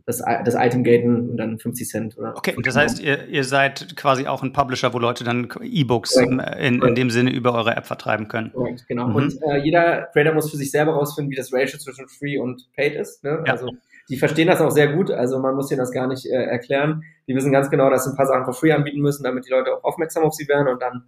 [0.06, 2.36] das, das Item gaten und dann 50 Cent oder.
[2.36, 6.40] Okay, das heißt, ihr, ihr seid quasi auch ein Publisher, wo Leute dann E-Books in,
[6.40, 8.52] in, dem Sinne über eure App vertreiben können.
[8.54, 9.08] Correct, genau.
[9.08, 9.16] Mhm.
[9.16, 12.68] Und äh, jeder Creator muss für sich selber rausfinden, wie das Ratio zwischen Free und
[12.76, 13.24] Paid ist.
[13.24, 13.44] Ne?
[13.46, 13.54] Ja.
[13.54, 13.70] Also
[14.10, 17.04] die verstehen das auch sehr gut, also man muss ihnen das gar nicht äh, erklären.
[17.28, 19.52] Die wissen ganz genau, dass sie ein paar Sachen for free anbieten müssen, damit die
[19.52, 21.04] Leute auch aufmerksam auf sie werden und dann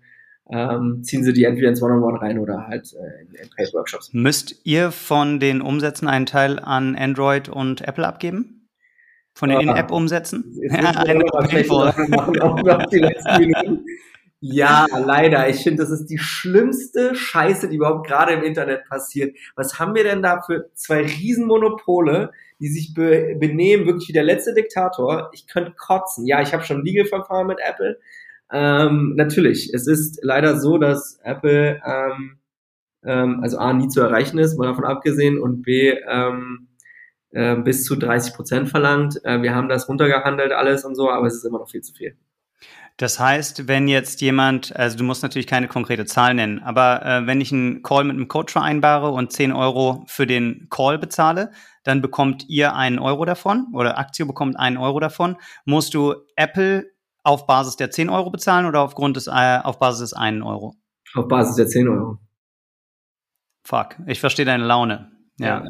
[0.49, 3.49] ähm, ziehen sie die entweder ins One-on-One -on -One rein oder halt äh, in, in
[3.55, 4.11] Paid-Workshops.
[4.13, 8.52] Müsst ihr von den Umsätzen einen Teil an Android und Apple abgeben?
[9.35, 10.43] Von den ah, In-App-Umsätzen?
[14.45, 15.47] Ja, leider.
[15.47, 19.37] Ich finde, das ist die schlimmste Scheiße, die überhaupt gerade im Internet passiert.
[19.55, 22.29] Was haben wir denn da für zwei Riesenmonopole,
[22.59, 25.29] die sich be benehmen, wirklich wie der letzte Diktator?
[25.31, 26.27] Ich könnte kotzen.
[26.27, 28.01] Ja, ich habe schon Legal-Verfahren mit Apple.
[28.51, 32.39] Ähm, natürlich, es ist leider so, dass Apple ähm,
[33.05, 36.67] ähm, also A, nie zu erreichen ist, mal davon abgesehen, und B, ähm,
[37.33, 39.19] äh, bis zu 30 Prozent verlangt.
[39.25, 41.93] Äh, wir haben das runtergehandelt alles und so, aber es ist immer noch viel zu
[41.93, 42.15] viel.
[42.97, 47.25] Das heißt, wenn jetzt jemand, also du musst natürlich keine konkrete Zahl nennen, aber äh,
[47.25, 51.51] wenn ich einen Call mit einem Coach vereinbare und 10 Euro für den Call bezahle,
[51.83, 55.37] dann bekommt ihr einen Euro davon oder Aktio bekommt einen Euro davon.
[55.65, 56.85] Musst du Apple
[57.23, 60.75] auf Basis der 10 Euro bezahlen oder aufgrund des, äh, auf Basis des einen Euro?
[61.15, 62.19] Auf Basis der 10 Euro.
[63.65, 65.12] Fuck, ich verstehe deine Laune.
[65.39, 65.65] Ja.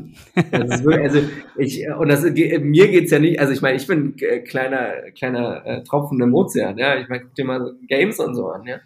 [0.51, 1.19] Also, also
[1.57, 5.65] ich, und das, mir geht's ja nicht, also ich meine, ich bin ein kleiner, kleiner
[5.65, 6.99] äh, Tropfen im Ozean, ja.
[6.99, 8.79] Ich meine, guck dir mal Games und so an, ja.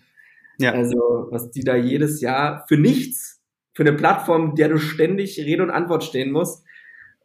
[0.60, 0.74] ja.
[0.74, 3.42] Also, was die da jedes Jahr für nichts,
[3.74, 6.64] für eine Plattform, der du ständig Rede und Antwort stehen musst,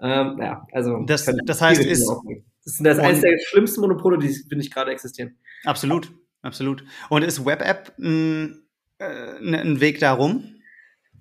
[0.01, 1.05] ähm, ja, also.
[1.07, 2.09] Das, das heißt, ist,
[2.65, 5.37] das ist das eines der schlimmsten Monopole, die, finde ich, gerade existieren.
[5.65, 6.85] Absolut, absolut.
[7.11, 8.63] Und ist WebApp ein,
[8.99, 9.05] äh,
[9.39, 10.57] ein Weg darum?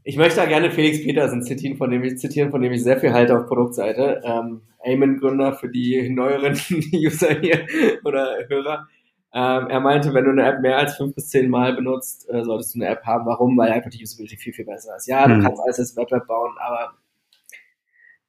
[0.03, 2.99] Ich möchte da gerne Felix Petersen zitieren, von dem ich, zitieren, von dem ich sehr
[2.99, 4.21] viel halte auf Produktseite.
[4.23, 6.53] Ähm, Amen-Gründer für die neueren
[6.93, 7.67] User hier
[8.03, 8.87] oder Hörer.
[9.33, 12.43] Ähm, er meinte, wenn du eine App mehr als fünf bis zehn Mal benutzt, äh,
[12.43, 13.25] solltest du eine App haben.
[13.25, 13.57] Warum?
[13.57, 15.07] Weil einfach die Usability viel, viel besser ist.
[15.07, 15.43] Ja, du hm.
[15.43, 16.93] kannst alles als Web-App bauen, aber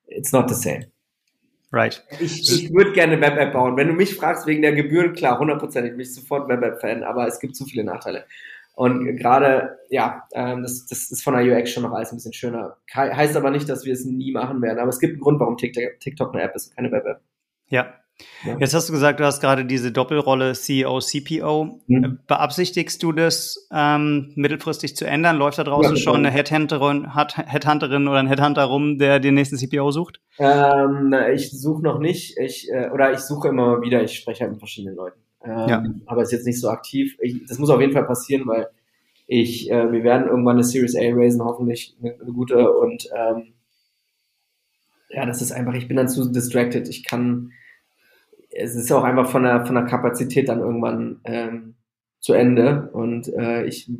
[0.07, 0.87] it's not the same.
[1.73, 2.05] Right.
[2.21, 3.77] Ich, ich würde gerne eine Web-App bauen.
[3.77, 7.41] Wenn du mich fragst wegen der Gebühren, klar, hundertprozentig, bin ich sofort Web-App-Fan, aber es
[7.41, 8.27] gibt zu viele Nachteile.
[8.75, 12.33] Und gerade, ja, ähm, das, das ist von der UX schon noch alles ein bisschen
[12.33, 12.77] schöner.
[12.95, 14.79] Heißt aber nicht, dass wir es nie machen werden.
[14.79, 17.21] Aber es gibt einen Grund, warum TikTok, TikTok eine App ist, keine Web-App.
[17.69, 17.95] Ja,
[18.45, 18.57] ja.
[18.59, 21.81] Jetzt hast du gesagt, du hast gerade diese Doppelrolle CEO, CPO.
[21.87, 22.19] Mhm.
[22.27, 25.37] Beabsichtigst du das ähm, mittelfristig zu ändern?
[25.37, 29.57] Läuft da draußen ja, schon eine Headhunterin, Headhunterin oder ein Headhunter rum, der den nächsten
[29.57, 30.21] CPO sucht?
[30.39, 32.37] Ähm, ich suche noch nicht.
[32.39, 34.03] Ich, äh, oder ich suche immer wieder.
[34.03, 35.21] Ich spreche halt mit verschiedenen Leuten.
[35.45, 35.85] Ähm, ja.
[36.07, 37.17] Aber ist jetzt nicht so aktiv.
[37.21, 38.69] Ich, das muss auf jeden Fall passieren, weil
[39.27, 42.73] ich, äh, wir werden irgendwann eine Series A raisen, hoffentlich eine, eine gute.
[42.73, 43.55] Und ähm,
[45.11, 46.89] ja, das ist einfach, ich bin dann zu distracted.
[46.89, 47.53] Ich kann
[48.53, 51.75] es ist auch einfach von der, von der Kapazität dann irgendwann ähm,
[52.21, 52.91] zu Ende.
[52.93, 53.91] Und äh, ich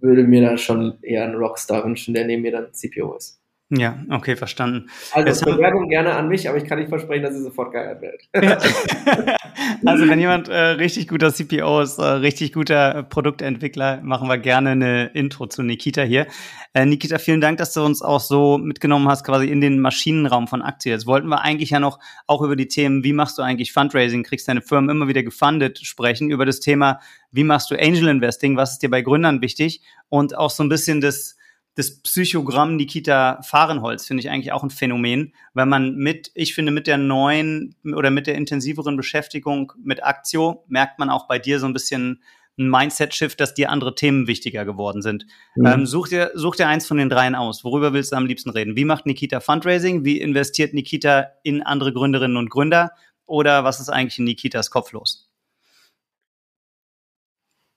[0.00, 3.37] würde mir da schon eher einen Rockstar wünschen, der neben mir dann CPO ist.
[3.70, 4.88] Ja, okay, verstanden.
[5.12, 8.22] Also Bewerbung gerne an mich, aber ich kann nicht versprechen, dass sie sofort geheiert wird.
[9.84, 14.70] also wenn jemand äh, richtig guter CPO ist, äh, richtig guter Produktentwickler, machen wir gerne
[14.70, 16.28] eine Intro zu Nikita hier.
[16.72, 20.48] Äh, Nikita, vielen Dank, dass du uns auch so mitgenommen hast, quasi in den Maschinenraum
[20.48, 20.94] von Aktien.
[20.94, 24.22] Jetzt wollten wir eigentlich ja noch auch über die Themen, wie machst du eigentlich Fundraising,
[24.22, 27.00] kriegst deine Firmen immer wieder gefundet, sprechen, über das Thema,
[27.32, 30.70] wie machst du Angel Investing, was ist dir bei Gründern wichtig und auch so ein
[30.70, 31.37] bisschen das
[31.78, 36.72] das Psychogramm Nikita Fahrenholz finde ich eigentlich auch ein Phänomen, weil man mit, ich finde,
[36.72, 41.60] mit der neuen oder mit der intensiveren Beschäftigung mit Aktio merkt man auch bei dir
[41.60, 42.20] so ein bisschen
[42.58, 45.24] ein Mindset-Shift, dass dir andere Themen wichtiger geworden sind.
[45.54, 45.66] Mhm.
[45.66, 47.62] Ähm, such, dir, such dir eins von den dreien aus.
[47.62, 48.74] Worüber willst du am liebsten reden?
[48.74, 50.04] Wie macht Nikita Fundraising?
[50.04, 52.90] Wie investiert Nikita in andere Gründerinnen und Gründer?
[53.24, 55.30] Oder was ist eigentlich in Nikitas Kopf los?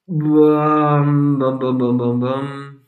[0.08, 2.81] Bum, bum, bum, bum, bum, bum.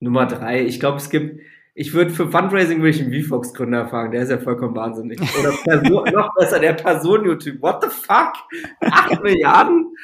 [0.00, 0.64] Nummer drei.
[0.64, 1.40] Ich glaube, es gibt,
[1.74, 5.20] ich würde für Fundraising würde ich einen VFox-Gründer fragen, der ist ja vollkommen wahnsinnig.
[5.38, 7.60] Oder Person, noch besser, der Person-YouTube.
[7.62, 8.34] What the fuck?
[8.80, 9.94] Acht Milliarden?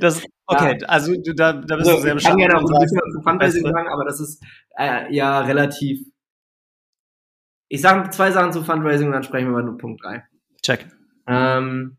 [0.00, 0.86] Das, okay, ja.
[0.88, 2.20] also du, da, da bist also, du sehr bescheuert.
[2.20, 4.42] Ich kann gerne auch ein bisschen was zu Fundraising sagen, aber das ist
[4.76, 6.06] äh, ja relativ.
[7.68, 10.24] Ich sage zwei Sachen zu Fundraising und dann sprechen wir mal nur Punkt drei.
[10.62, 10.86] Check.
[11.26, 11.96] Ähm,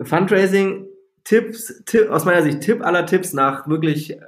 [0.00, 0.86] Fundraising
[1.24, 4.18] Tipps, Tipp, aus meiner Sicht, Tipp aller Tipps nach wirklich,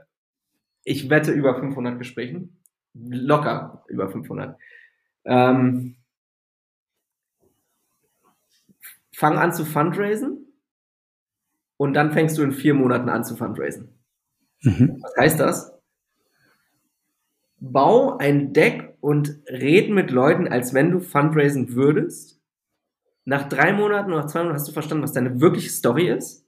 [0.84, 2.60] ich wette, über 500 Gesprächen.
[2.94, 4.58] Locker über 500.
[5.24, 5.96] Ähm,
[9.12, 10.46] fang an zu fundraisen
[11.76, 13.98] und dann fängst du in vier Monaten an zu fundraisen.
[14.62, 14.98] Mhm.
[15.02, 15.72] Was heißt das?
[17.58, 22.40] Bau ein Deck und red mit Leuten, als wenn du fundraisen würdest.
[23.24, 26.44] Nach drei Monaten oder nach zwei Monaten hast du verstanden, was deine wirkliche Story ist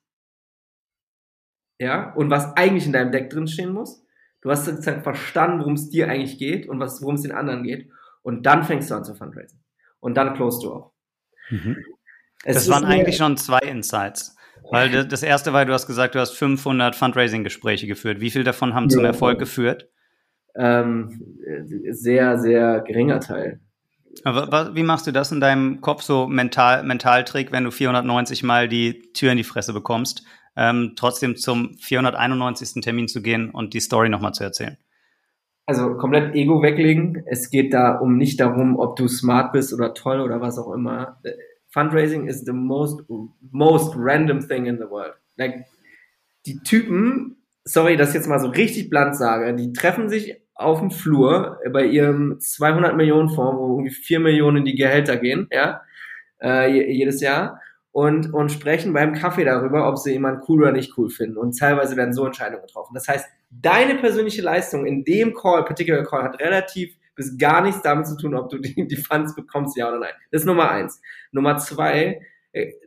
[1.79, 4.03] ja, und was eigentlich in deinem Deck drinstehen muss.
[4.41, 7.91] Du hast sozusagen verstanden, worum es dir eigentlich geht und worum es den anderen geht.
[8.23, 9.63] Und dann fängst du an zu fundraisen.
[10.01, 10.93] Und dann closest du auch.
[11.51, 11.77] Mhm.
[12.45, 14.37] Das waren eigentlich schon zwei Insights.
[14.71, 18.21] Weil das erste war, du hast gesagt, du hast 500 Fundraising-Gespräche geführt.
[18.21, 19.89] Wie viel davon haben zum Erfolg geführt?
[20.57, 21.39] Ähm,
[21.91, 23.61] sehr, sehr geringer Teil.
[24.25, 28.69] Aber wie machst du das in deinem Kopf so mental, Mentaltrick, wenn du 490 Mal
[28.69, 30.25] die Tür in die Fresse bekommst?
[30.57, 32.83] Ähm, trotzdem zum 491.
[32.83, 34.77] Termin zu gehen und die Story nochmal zu erzählen?
[35.67, 37.25] Also komplett Ego weglegen.
[37.27, 40.73] Es geht da um nicht darum, ob du smart bist oder toll oder was auch
[40.73, 41.21] immer.
[41.71, 43.03] Fundraising is the most
[43.51, 45.15] most random thing in the world.
[45.37, 45.67] Like
[46.47, 50.79] die Typen, sorry, dass ich jetzt mal so richtig blunt sage, die treffen sich auf
[50.79, 55.49] dem Flur bei ihrem 200 Millionen Fonds, wo irgendwie 4 Millionen in die Gehälter gehen,
[55.51, 55.83] ja,
[56.41, 57.61] äh, jedes Jahr
[57.97, 61.39] und, und sprechen beim Kaffee darüber, ob sie jemanden cool oder nicht cool finden.
[61.39, 62.93] Und teilweise werden so Entscheidungen getroffen.
[62.93, 67.81] Das heißt, deine persönliche Leistung in dem Call, particular Call, hat relativ bis gar nichts
[67.81, 70.13] damit zu tun, ob du die, die Funds bekommst, ja oder nein.
[70.31, 71.01] Das ist Nummer eins.
[71.33, 72.21] Nummer zwei,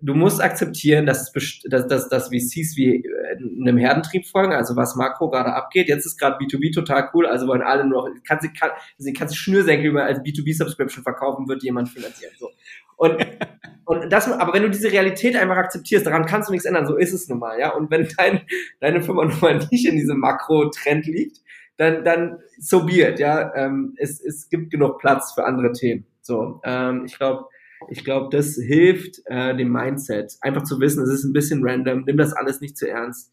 [0.01, 1.31] du musst akzeptieren, dass,
[1.69, 5.89] dass, dass, dass VCs wie äh, einem Herdentrieb folgen, also was Makro gerade abgeht.
[5.89, 9.13] Jetzt ist gerade B2B total cool, also wollen alle nur noch, kann sie, kann, sie
[9.13, 12.33] kann sich Schnürsenkel über als B2B-Subscription verkaufen, wird jemand finanzieren.
[12.39, 12.49] So.
[12.97, 13.17] Und,
[13.85, 16.97] und das, aber wenn du diese Realität einfach akzeptierst, daran kannst du nichts ändern, so
[16.97, 17.73] ist es nun mal, ja.
[17.73, 18.41] Und wenn dein,
[18.79, 21.41] deine Firma nun mal nicht in diesem Makro-Trend liegt,
[21.77, 23.53] dann, dann so be it, ja.
[23.55, 26.05] Ähm, es, es gibt genug Platz für andere Themen.
[26.21, 27.45] So, ähm, ich glaube,
[27.87, 30.37] ich glaube, das hilft äh, dem Mindset.
[30.41, 33.31] Einfach zu wissen, es ist ein bisschen random, nimm das alles nicht zu ernst.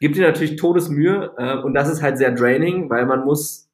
[0.00, 3.66] Gibt dir natürlich Todesmühe äh, und das ist halt sehr draining, weil man muss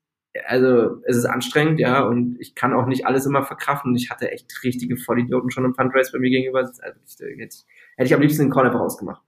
[0.46, 3.94] also es ist anstrengend, ja, und ich kann auch nicht alles immer verkraften.
[3.94, 6.60] Ich hatte echt richtige Vollidioten schon im Fundraise bei mir gegenüber.
[6.60, 7.64] Also, hätte, ich,
[7.96, 9.22] hätte ich am liebsten den Call einfach ausgemacht.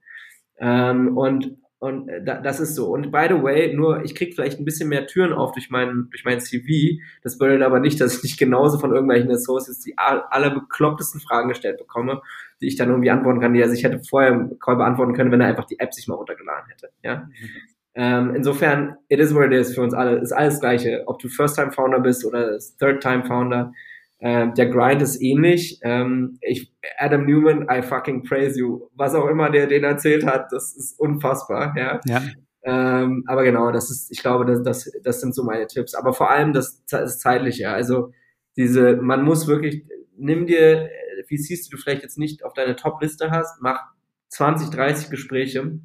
[0.57, 2.87] Ähm, und und äh, das ist so.
[2.87, 6.07] Und by the way, nur ich krieg vielleicht ein bisschen mehr Türen auf durch mein,
[6.09, 6.99] durch mein CV.
[7.21, 11.49] Das bedeutet aber nicht, dass ich nicht genauso von irgendwelchen Associates die aller beklopptesten Fragen
[11.49, 12.21] gestellt bekomme,
[12.59, 15.31] die ich dann irgendwie antworten kann, die er sich hätte vorher im Call beantworten können,
[15.31, 16.89] wenn er einfach die App sich mal runtergeladen hätte.
[17.03, 17.17] Ja.
[17.17, 17.49] Mhm.
[17.97, 20.17] Ähm, insofern, it is what it is für uns alle.
[20.17, 21.03] Ist alles Gleiche.
[21.05, 23.71] Ob du First-Time-Founder bist oder Third-Time-Founder.
[24.19, 25.79] Ähm, der Grind ist ähnlich.
[25.83, 28.89] Ähm, ich, Adam Newman, I fucking praise you.
[28.95, 31.75] Was auch immer der den erzählt hat, das ist unfassbar.
[31.77, 31.99] Ja.
[32.05, 32.21] ja.
[32.63, 35.93] Ähm, aber genau, das ist, ich glaube, das, das, das sind so meine Tipps.
[35.93, 37.69] Aber vor allem das, das Zeitliche.
[37.69, 38.11] Also
[38.57, 39.85] diese, man muss wirklich,
[40.17, 40.89] nimm dir,
[41.27, 43.81] wie siehst du, du vielleicht jetzt nicht auf deine Top-Liste hast, mach
[44.29, 45.79] 20, 30 Gespräche.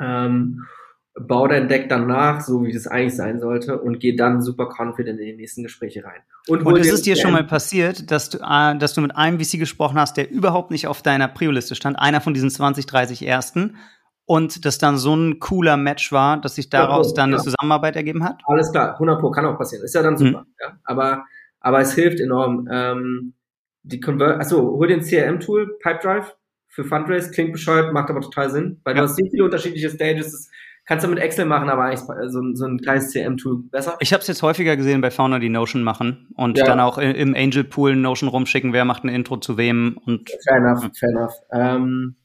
[0.00, 0.64] Ähm,
[1.26, 4.68] bau dein Deck dann nach, so wie das eigentlich sein sollte, und geh dann super
[4.68, 6.20] confident in die nächsten Gespräche rein.
[6.48, 9.40] Und, und ist es dir schon mal passiert, dass du, äh, dass du mit einem
[9.40, 13.26] VC gesprochen hast, der überhaupt nicht auf deiner Prio-Liste stand, einer von diesen 20, 30
[13.26, 13.76] ersten,
[14.30, 17.36] und das dann so ein cooler Match war, dass sich daraus ja, dann ja.
[17.36, 18.40] eine Zusammenarbeit ergeben hat?
[18.44, 19.84] Alles klar, 100 Pro, kann auch passieren.
[19.84, 20.42] Ist ja dann super.
[20.42, 20.54] Mhm.
[20.60, 20.78] Ja.
[20.84, 21.24] Aber,
[21.58, 22.68] aber es hilft enorm.
[22.70, 23.34] Ähm,
[23.82, 26.36] die Convert, achso, hol den CRM-Tool, Pipedrive
[26.68, 30.48] für Fundraise, klingt bescheuert, macht aber total Sinn, weil du hast so viele unterschiedliche Stages,
[30.90, 33.96] Kannst du mit Excel machen, aber eigentlich so, so ein kleines CM-Tool besser.
[34.00, 36.64] Ich habe es jetzt häufiger gesehen bei Founder, die Notion machen und ja.
[36.64, 40.28] dann auch im Angel Pool Notion rumschicken, wer macht ein Intro zu wem und.
[40.44, 40.90] Fair enough, ja.
[40.98, 41.34] fair enough.
[41.52, 42.16] Ähm,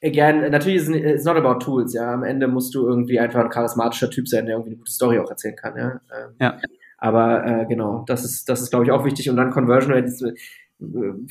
[0.00, 2.14] again, natürlich ist es not about tools, ja.
[2.14, 5.18] Am Ende musst du irgendwie einfach ein charismatischer Typ sein, der irgendwie eine gute Story
[5.18, 6.00] auch erzählen kann, ja.
[6.16, 6.60] Ähm, ja.
[6.98, 9.28] Aber äh, genau, das ist, das ist, glaube ich, auch wichtig.
[9.28, 10.34] Und dann Conversion Rate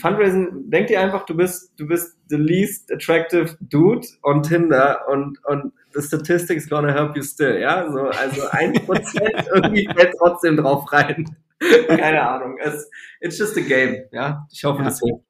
[0.02, 5.40] Fundraising, denk dir einfach, du bist, du bist the least attractive dude on Tinder und,
[5.46, 10.58] und the statistics gonna help you still, ja, so, also ein Prozent irgendwie fällt trotzdem
[10.58, 11.26] drauf rein.
[11.88, 12.58] Keine Ahnung.
[12.60, 12.90] Es,
[13.22, 14.46] it's just a game, ja.
[14.52, 14.86] Ich hoffe, ja.
[14.86, 15.24] das hilft.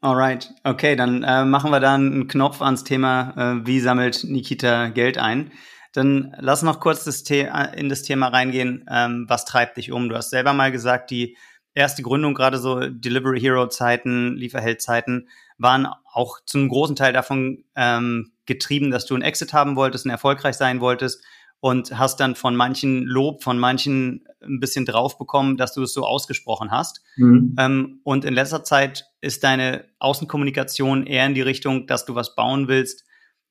[0.00, 4.88] Alright, okay, dann äh, machen wir da einen Knopf ans Thema, äh, wie sammelt Nikita
[4.88, 5.50] Geld ein.
[5.94, 10.10] Dann lass noch kurz das in das Thema reingehen, ähm, was treibt dich um?
[10.10, 11.38] Du hast selber mal gesagt, die
[11.72, 17.12] erste Gründung, gerade so Delivery Hero Zeiten, Lieferheld Zeiten, waren auch zu einem großen Teil
[17.12, 21.22] davon ähm, getrieben, dass du einen Exit haben wolltest und erfolgreich sein wolltest
[21.60, 25.94] und hast dann von manchen Lob, von manchen ein bisschen drauf bekommen, dass du es
[25.94, 27.02] so ausgesprochen hast.
[27.16, 27.56] Mhm.
[27.58, 32.34] Ähm, und in letzter Zeit ist deine Außenkommunikation eher in die Richtung, dass du was
[32.34, 33.04] bauen willst,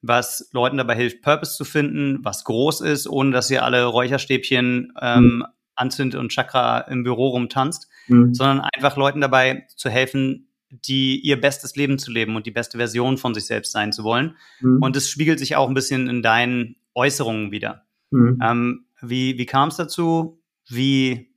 [0.03, 4.93] was Leuten dabei hilft, Purpose zu finden, was groß ist, ohne dass ihr alle Räucherstäbchen
[5.01, 5.45] ähm, mhm.
[5.75, 8.33] anzündet und Chakra im Büro rumtanzt, mhm.
[8.33, 10.52] sondern einfach Leuten dabei zu helfen,
[10.85, 14.03] die ihr bestes Leben zu leben und die beste Version von sich selbst sein zu
[14.03, 14.35] wollen.
[14.59, 14.81] Mhm.
[14.81, 17.85] Und es spiegelt sich auch ein bisschen in deinen Äußerungen wieder.
[18.11, 18.39] Mhm.
[18.43, 20.41] Ähm, wie wie kam es dazu?
[20.67, 21.31] Wie,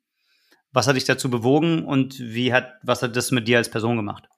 [0.73, 3.97] was hat dich dazu bewogen und wie hat, was hat das mit dir als Person
[3.97, 4.29] gemacht?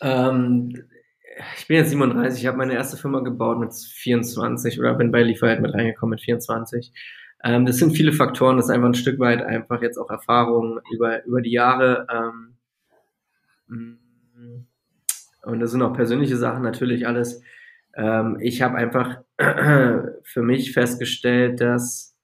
[0.00, 0.84] Ähm,
[1.56, 5.22] ich bin jetzt 37, ich habe meine erste Firma gebaut mit 24 oder bin bei
[5.22, 6.92] Lieferheit mit reingekommen mit 24.
[7.44, 10.80] Ähm, das sind viele Faktoren, das ist einfach ein Stück weit einfach jetzt auch Erfahrung
[10.92, 12.06] über, über die Jahre.
[12.12, 12.56] Ähm,
[15.42, 17.42] und das sind auch persönliche Sachen natürlich alles.
[17.94, 19.22] Ähm, ich habe einfach
[20.22, 22.16] für mich festgestellt, dass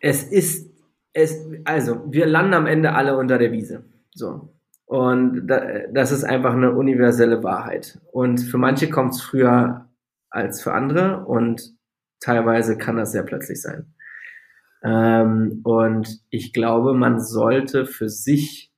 [0.00, 0.70] es ist,
[1.12, 3.84] es, also wir landen am Ende alle unter der Wiese.
[4.12, 4.50] So.
[4.86, 7.98] Und das ist einfach eine universelle Wahrheit.
[8.12, 9.88] Und für manche kommt es früher
[10.28, 11.74] als für andere und
[12.20, 13.93] teilweise kann das sehr plötzlich sein.
[14.84, 18.70] Ähm, und ich glaube, man sollte für sich,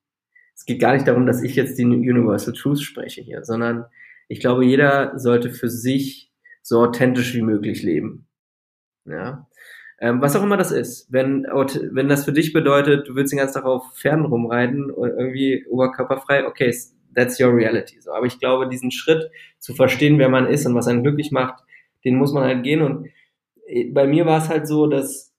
[0.54, 3.86] es geht gar nicht darum, dass ich jetzt die Universal Truth spreche hier, sondern
[4.28, 8.26] ich glaube, jeder sollte für sich so authentisch wie möglich leben.
[9.04, 9.48] Ja.
[9.98, 11.10] Ähm, was auch immer das ist.
[11.10, 15.08] Wenn, wenn das für dich bedeutet, du willst den ganzen Tag auf Pferden rumreiten und
[15.08, 16.74] irgendwie oberkörperfrei, okay,
[17.14, 18.00] that's your reality.
[18.00, 18.12] So.
[18.12, 21.64] Aber ich glaube, diesen Schritt zu verstehen, wer man ist und was einen glücklich macht,
[22.04, 22.82] den muss man halt gehen.
[22.82, 23.08] Und
[23.66, 25.34] äh, bei mir war es halt so, dass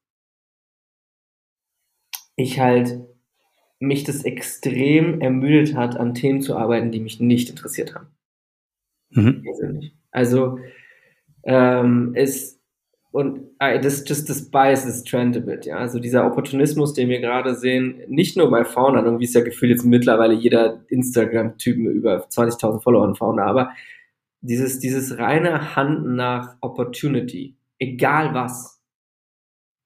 [2.38, 3.01] ich halt
[3.80, 8.07] mich das extrem ermüdet hat, an Themen zu arbeiten, die mich nicht interessiert haben.
[9.09, 9.43] Mhm.
[10.11, 10.59] Also
[11.43, 12.57] ähm, es
[13.11, 15.77] und äh, das just das bias this trend a bit, ja.
[15.77, 19.72] Also dieser Opportunismus, den wir gerade sehen, nicht nur bei Foundern, irgendwie ist ja gefühlt
[19.72, 23.72] jetzt mittlerweile jeder Instagram-Typ mit über 20.000 Followern Founder, aber
[24.41, 28.77] dieses, dieses reine Handen nach Opportunity, egal was.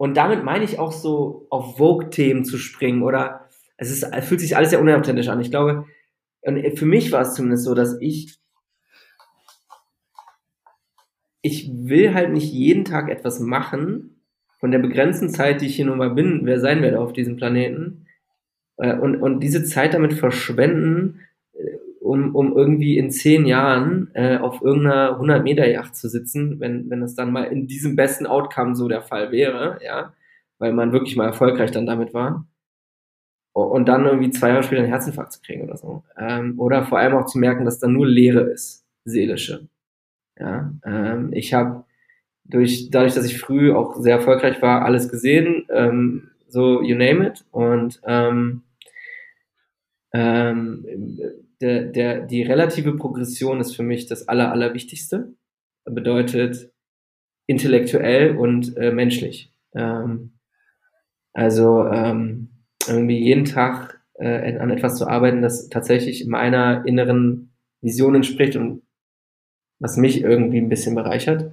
[0.02, 3.48] Und damit meine ich auch so auf Vogue-Themen zu springen oder
[3.78, 5.40] es ist, fühlt sich alles sehr unauthentisch an.
[5.40, 5.86] Ich glaube,
[6.42, 8.40] und für mich war es zumindest so, dass ich
[11.44, 14.24] ich will halt nicht jeden Tag etwas machen,
[14.60, 17.36] von der begrenzten Zeit, die ich hier nun mal bin, wer sein werde auf diesem
[17.36, 18.08] Planeten,
[18.78, 21.20] äh, und, und diese Zeit damit verschwenden,
[22.12, 27.16] um, um irgendwie in zehn Jahren äh, auf irgendeiner 100-Meter-Yacht zu sitzen, wenn, wenn es
[27.16, 30.14] dann mal in diesem besten Outcome so der Fall wäre, ja,
[30.60, 32.46] weil man wirklich mal erfolgreich dann damit war.
[33.54, 36.04] Und dann irgendwie zwei Jahre später einen Herzinfarkt zu kriegen oder so.
[36.18, 39.68] Ähm, oder vor allem auch zu merken, dass da nur Leere ist, seelische.
[40.38, 41.86] Ja, ähm, ich habe
[42.44, 47.28] durch, dadurch, dass ich früh auch sehr erfolgreich war, alles gesehen, ähm, so you name
[47.28, 47.46] it.
[47.52, 48.64] Und ähm,
[50.14, 50.86] ähm,
[51.62, 55.34] der, der, die relative Progression ist für mich das Aller, Allerwichtigste.
[55.86, 56.72] Bedeutet
[57.48, 59.54] intellektuell und äh, menschlich.
[59.76, 60.34] Ähm,
[61.34, 62.50] also ähm,
[62.88, 68.84] irgendwie jeden Tag äh, an etwas zu arbeiten, das tatsächlich meiner inneren Vision entspricht und
[69.80, 71.52] was mich irgendwie ein bisschen bereichert.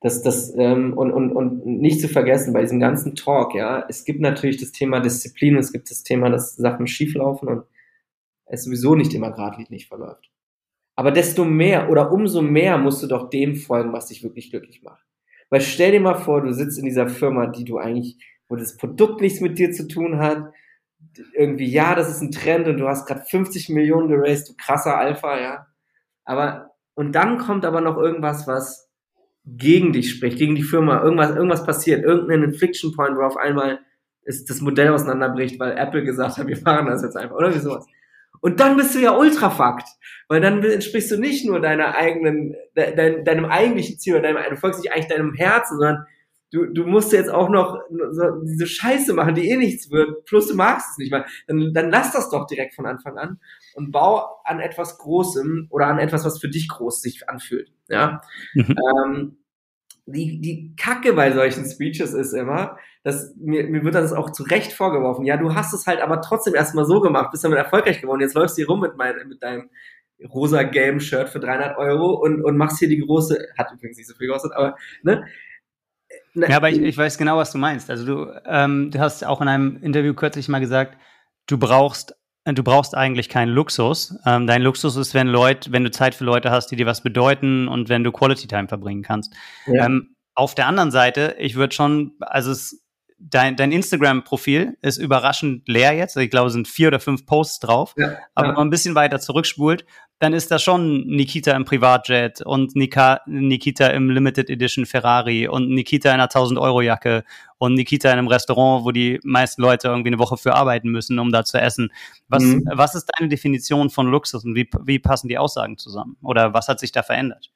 [0.00, 4.06] Das, das, ähm, und, und, und nicht zu vergessen, bei diesem ganzen Talk, ja, es
[4.06, 7.64] gibt natürlich das Thema Disziplin, es gibt das Thema, dass Sachen schieflaufen und
[8.50, 10.30] es sowieso nicht immer geradlinig verläuft.
[10.96, 14.82] Aber desto mehr oder umso mehr musst du doch dem folgen, was dich wirklich glücklich
[14.82, 15.04] macht.
[15.48, 18.16] Weil stell dir mal vor, du sitzt in dieser Firma, die du eigentlich,
[18.48, 20.52] wo das Produkt nichts mit dir zu tun hat,
[21.34, 24.98] irgendwie, ja, das ist ein Trend und du hast gerade 50 Millionen geraced, du krasser
[24.98, 25.66] Alpha, ja.
[26.24, 28.90] Aber und dann kommt aber noch irgendwas, was
[29.46, 33.80] gegen dich spricht, gegen die Firma, irgendwas, irgendwas passiert, irgendein Infliction Point, wo auf einmal
[34.22, 37.58] ist das Modell auseinanderbricht, weil Apple gesagt hat, wir fahren das jetzt einfach, oder wie
[37.58, 37.86] sowas.
[38.40, 39.88] Und dann bist du ja ultrafakt,
[40.28, 44.56] weil dann entsprichst du nicht nur deiner eigenen, de, de, deinem eigentlichen Ziel, deinem, du
[44.56, 46.06] folgst nicht eigentlich deinem Herzen, sondern
[46.52, 47.78] du, du musst jetzt auch noch
[48.12, 51.24] so diese Scheiße machen, die eh nichts wird, plus du magst es nicht mal.
[51.46, 53.40] Dann, dann lass das doch direkt von Anfang an
[53.74, 57.72] und bau an etwas Großem oder an etwas, was für dich groß sich anfühlt.
[57.88, 58.20] Ja.
[58.54, 58.76] Mhm.
[59.04, 59.36] Ähm,
[60.06, 64.42] die, die Kacke bei solchen Speeches ist immer, dass mir, mir wird das auch zu
[64.42, 65.24] Recht vorgeworfen.
[65.24, 68.20] Ja, du hast es halt aber trotzdem erstmal so gemacht, bist damit erfolgreich geworden.
[68.20, 69.70] Jetzt läufst du hier rum mit, mein, mit deinem
[70.32, 74.08] rosa Game Shirt für 300 Euro und, und machst hier die große, hat übrigens nicht
[74.08, 75.24] so viel gekostet, aber, ne?
[76.34, 77.90] Ja, aber ich, ich weiß genau, was du meinst.
[77.90, 80.96] Also du, ähm, du hast auch in einem Interview kürzlich mal gesagt,
[81.46, 82.14] du brauchst
[82.44, 84.18] du brauchst eigentlich keinen Luxus.
[84.26, 87.02] Ähm, dein Luxus ist, wenn Leute, wenn du Zeit für Leute hast, die dir was
[87.02, 89.34] bedeuten und wenn du Quality Time verbringen kannst.
[89.66, 89.86] Ja.
[89.86, 92.82] Ähm, auf der anderen Seite, ich würde schon, also es,
[93.20, 96.16] dein, dein Instagram-Profil ist überraschend leer jetzt.
[96.16, 97.94] Ich glaube, es sind vier oder fünf Posts drauf.
[97.96, 99.84] Ja, aber wenn man ein bisschen weiter zurückspult,
[100.18, 105.70] dann ist da schon Nikita im Privatjet und Nika, Nikita im Limited Edition Ferrari und
[105.70, 107.24] Nikita in einer 1000-Euro-Jacke
[107.58, 111.18] und Nikita in einem Restaurant, wo die meisten Leute irgendwie eine Woche für arbeiten müssen,
[111.18, 111.90] um da zu essen.
[112.28, 112.64] Was, mhm.
[112.70, 116.16] was ist deine Definition von Luxus und wie, wie passen die Aussagen zusammen?
[116.22, 117.50] Oder was hat sich da verändert?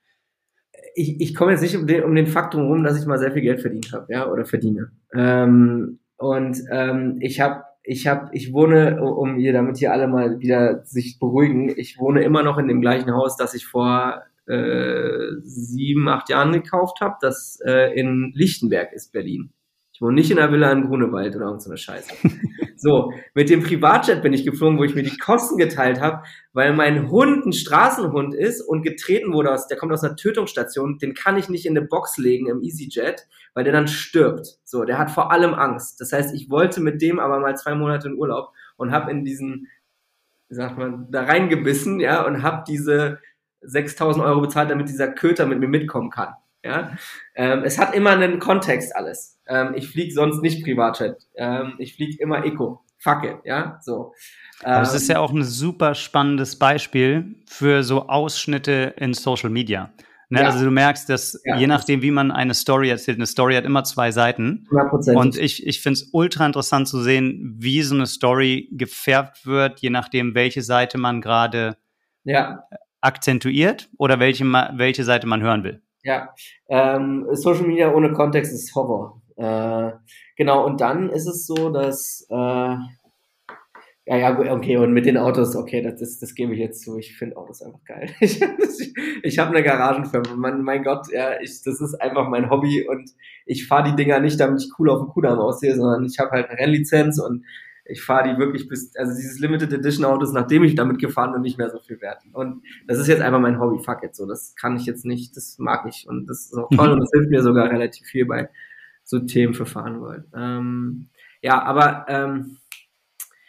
[0.95, 3.33] Ich, ich komme jetzt nicht um den, um den Fakt rum, dass ich mal sehr
[3.33, 4.93] viel Geld verdient habe, ja, oder verdiene.
[5.13, 10.41] Ähm, und ähm, ich habe ich habe, ich wohne, um hier, damit hier alle mal
[10.41, 15.37] wieder sich beruhigen, ich wohne immer noch in dem gleichen Haus, das ich vor äh,
[15.43, 19.53] sieben, acht Jahren gekauft habe, das äh, in Lichtenberg ist, Berlin.
[19.95, 22.13] Ich wohne nicht in einer Villa in Grunewald oder irgendeine so Scheiße.
[22.77, 26.23] So, mit dem Privatjet bin ich geflogen, wo ich mir die Kosten geteilt habe,
[26.53, 30.99] weil mein Hund ein Straßenhund ist und getreten wurde aus, der kommt aus einer Tötungsstation,
[30.99, 34.59] den kann ich nicht in eine Box legen im EasyJet, weil der dann stirbt.
[34.65, 36.01] So, der hat vor allem Angst.
[36.01, 39.25] Das heißt, ich wollte mit dem aber mal zwei Monate in Urlaub und habe in
[39.25, 39.69] diesen,
[40.49, 43.21] wie sagt man, da reingebissen, ja, und habe diese
[43.63, 46.35] 6000 Euro bezahlt, damit dieser Köter mit mir mitkommen kann.
[46.65, 46.97] Ja,
[47.35, 49.39] ähm, es hat immer einen Kontext alles.
[49.47, 51.17] Ähm, ich fliege sonst nicht Privatjet.
[51.37, 52.83] Ähm, ich fliege immer Eco.
[52.99, 54.15] Fuck it, ja, so.
[54.63, 59.93] Aber es ist ja auch ein super spannendes Beispiel für so Ausschnitte in Social Media.
[60.31, 60.41] Ne?
[60.41, 60.47] Ja.
[60.47, 61.57] Also du merkst, dass ja.
[61.59, 64.67] je nachdem, wie man eine Story erzählt, eine Story hat immer zwei Seiten.
[64.71, 65.15] 100%.
[65.17, 69.81] Und ich, ich finde es ultra interessant zu sehen, wie so eine Story gefärbt wird,
[69.81, 71.77] je nachdem, welche Seite man gerade
[72.25, 72.65] ja.
[73.03, 75.83] akzentuiert oder welche, welche Seite man hören will.
[76.05, 76.35] Ja,
[76.69, 79.23] ähm, Social Media ohne Kontext ist Horror.
[79.37, 79.93] Äh,
[80.37, 82.77] genau, und dann ist es so, dass äh,
[84.07, 86.99] ja, ja, okay, und mit den Autos, okay, das, das, das gebe ich jetzt zu.
[86.99, 88.11] Ich finde Autos einfach geil.
[88.21, 90.35] Ich, ich habe eine Garagenfirma.
[90.37, 93.11] Mein, mein Gott, ja, ich, das ist einfach mein Hobby und
[93.47, 96.33] ich fahre die Dinger nicht, damit ich cool auf dem Kudamm aussehe, sondern ich habe
[96.33, 97.45] halt eine Rennlizenz und
[97.87, 101.43] ich fahre die wirklich bis, also dieses Limited Edition Autos, nachdem ich damit gefahren bin,
[101.43, 102.23] nicht mehr so viel wert.
[102.33, 105.37] Und das ist jetzt einfach mein Hobby, fuck it, so, das kann ich jetzt nicht,
[105.37, 108.27] das mag ich und das ist auch toll und das hilft mir sogar relativ viel
[108.27, 108.49] bei
[109.03, 110.25] so Themen für fahren wollen.
[110.35, 111.09] Ähm,
[111.43, 112.57] ja, aber ähm,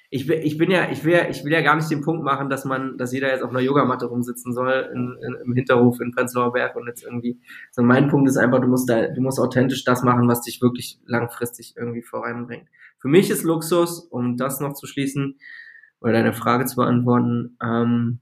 [0.09, 2.49] ich, will, ich bin ja, ich will, ich will ja gar nicht den Punkt machen,
[2.49, 6.11] dass man, dass jeder jetzt auf einer Yogamatte rumsitzen soll in, in, im Hinterhof in
[6.11, 7.39] Prenzlauer Berg und jetzt irgendwie.
[7.71, 10.61] Sondern mein Punkt ist einfach, du musst da, du musst authentisch das machen, was dich
[10.61, 12.69] wirklich langfristig irgendwie voranbringt.
[13.05, 15.37] Für mich ist Luxus, um das noch zu schließen
[16.01, 18.19] oder deine Frage zu beantworten, ähm,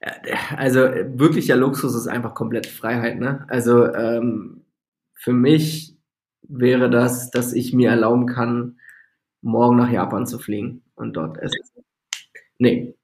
[0.00, 3.20] äh, also wirklicher Luxus ist einfach komplett Freiheit.
[3.20, 3.46] Ne?
[3.48, 4.64] Also ähm,
[5.14, 5.96] für mich
[6.42, 8.80] wäre das, dass ich mir erlauben kann,
[9.40, 11.84] morgen nach Japan zu fliegen und dort essen.
[12.58, 12.96] Nee,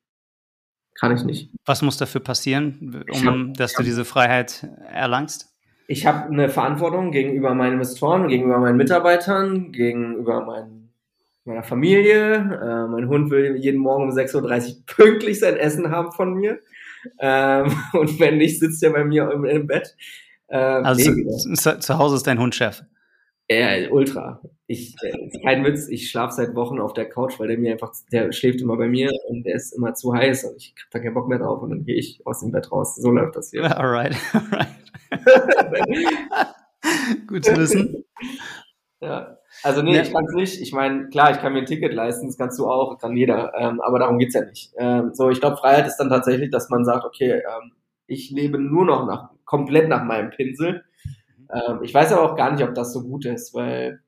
[0.98, 1.52] kann ich nicht.
[1.64, 5.49] Was muss dafür passieren, um, dass du diese Freiheit erlangst?
[5.90, 10.90] Ich habe eine Verantwortung gegenüber meinen Investoren, gegenüber meinen Mitarbeitern, gegenüber mein,
[11.44, 12.34] meiner Familie.
[12.36, 16.60] Äh, mein Hund will jeden Morgen um 6.30 Uhr pünktlich sein Essen haben von mir.
[17.18, 19.96] Ähm, und wenn nicht, sitzt er bei mir im, im Bett.
[20.48, 21.26] Ähm, also nee,
[21.56, 22.84] zu, zu, Hause ist dein Hund Chef.
[23.52, 24.40] Ja, ultra.
[24.68, 27.92] Ich, äh, kein Witz, ich schlafe seit Wochen auf der Couch, weil der mir einfach,
[28.12, 31.00] der schläft immer bei mir und der ist immer zu heiß und ich habe da
[31.00, 32.94] keinen Bock mehr drauf und dann gehe ich aus dem Bett raus.
[32.94, 33.64] So läuft das hier.
[33.76, 34.68] Alright, alright.
[37.26, 38.04] Gut zu wissen.
[39.00, 39.36] Ja.
[39.64, 40.02] Also nee, ja.
[40.02, 40.62] ich kann es nicht.
[40.62, 43.52] Ich meine, klar, ich kann mir ein Ticket leisten, das kannst du auch, kann jeder.
[43.58, 44.72] Ähm, aber darum geht's ja nicht.
[44.76, 47.72] Ähm, so, ich glaube, Freiheit ist dann tatsächlich, dass man sagt, okay, ähm,
[48.06, 50.84] ich lebe nur noch nach, komplett nach meinem Pinsel.
[51.52, 54.02] Ähm, ich weiß aber auch gar nicht, ob das so gut ist, weil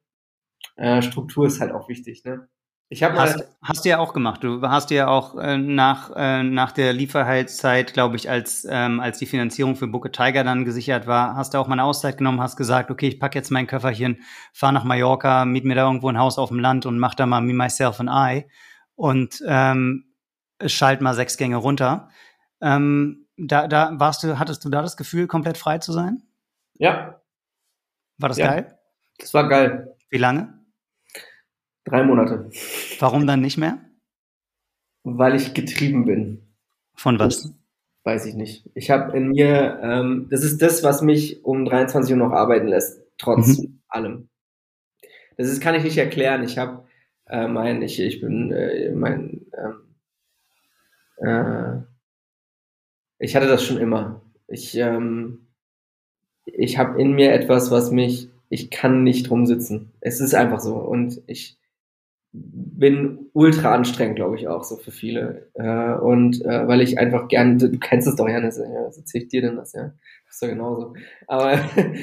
[0.77, 2.49] äh, Struktur ist halt auch wichtig, ne?
[2.93, 4.45] Ich habe hast, hast du ja auch gemacht.
[4.45, 9.17] Du hast ja auch äh, nach, äh, nach der Lieferheitszeit, glaube ich, als, ähm, als
[9.17, 12.43] die Finanzierung für Booker Tiger dann gesichert war, hast du auch mal eine Auszeit genommen,
[12.43, 14.21] hast gesagt, okay, ich packe jetzt mein Köfferchen,
[14.53, 17.25] fahre nach Mallorca, miet mir da irgendwo ein Haus auf dem Land und mach da
[17.25, 18.47] mal Me, Myself and I
[18.95, 20.13] und ähm,
[20.67, 22.11] schalt mal sechs Gänge runter.
[22.61, 26.25] Ähm, da, da warst du, hattest du da das Gefühl, komplett frei zu sein?
[26.75, 27.22] Ja.
[28.23, 28.47] War das ja.
[28.47, 28.79] geil?
[29.19, 29.95] Das war geil.
[30.09, 30.61] Wie lange?
[31.85, 32.51] Drei Monate.
[33.01, 33.79] Warum dann nicht mehr?
[35.03, 36.55] Weil ich getrieben bin.
[36.95, 37.53] Von was?
[38.05, 38.69] weiß ich nicht.
[38.75, 42.67] Ich habe in mir, ähm, das ist das, was mich um 23 Uhr noch arbeiten
[42.67, 43.81] lässt, trotz mhm.
[43.89, 44.29] allem.
[45.37, 46.43] Das ist, kann ich nicht erklären.
[46.43, 46.85] Ich habe
[47.27, 51.83] äh, mein, ich, ich bin äh, mein, ähm, äh,
[53.19, 54.23] ich hatte das schon immer.
[54.49, 55.47] Ich, ähm,
[56.45, 59.93] ich habe in mir etwas, was mich, ich kann nicht rumsitzen.
[60.01, 60.75] Es ist einfach so.
[60.77, 61.59] Und ich
[62.35, 65.51] bin ultra anstrengend, glaube ich, auch so für viele.
[65.55, 69.25] Äh, und äh, weil ich einfach gern, du, kennst es doch, Janis, ja, was erzähle
[69.25, 69.93] ich dir denn das, ja?
[70.27, 70.95] Das ist doch genauso.
[71.27, 71.57] Aber,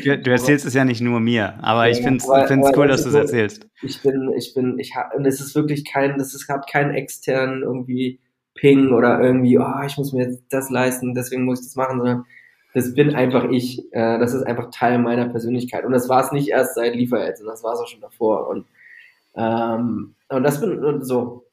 [0.03, 2.87] du, du erzählst aber, es ja nicht nur mir, aber ja, ich finde es cool,
[2.87, 3.67] dass du es erzählst.
[3.81, 6.91] Ich bin, ich bin, ich habe, und es ist wirklich kein, das ist gerade kein
[6.93, 8.19] externen irgendwie
[8.53, 11.97] Ping oder irgendwie, oh, ich muss mir jetzt das leisten, deswegen muss ich das machen,
[11.97, 12.25] sondern
[12.73, 13.91] das bin einfach ich.
[13.93, 15.85] Äh, das ist einfach Teil meiner Persönlichkeit.
[15.85, 18.47] Und das war es nicht erst seit Liefereltern, das war es auch schon davor.
[18.47, 18.65] Und
[19.35, 21.45] ähm, und das bin so.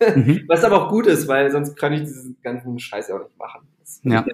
[0.00, 0.44] Mhm.
[0.48, 3.38] Was aber auch gut ist, weil sonst kann ich diesen ganzen Scheiß ja auch nicht
[3.38, 3.66] machen.
[4.02, 4.24] ja.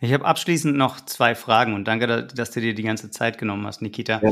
[0.00, 3.66] Ich habe abschließend noch zwei Fragen und danke, dass du dir die ganze Zeit genommen
[3.66, 4.20] hast, Nikita.
[4.22, 4.30] Ja.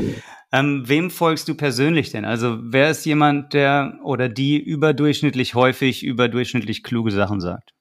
[0.51, 2.23] Ähm, wem folgst du persönlich denn?
[2.23, 7.73] Also wer ist jemand, der oder die überdurchschnittlich häufig überdurchschnittlich kluge Sachen sagt?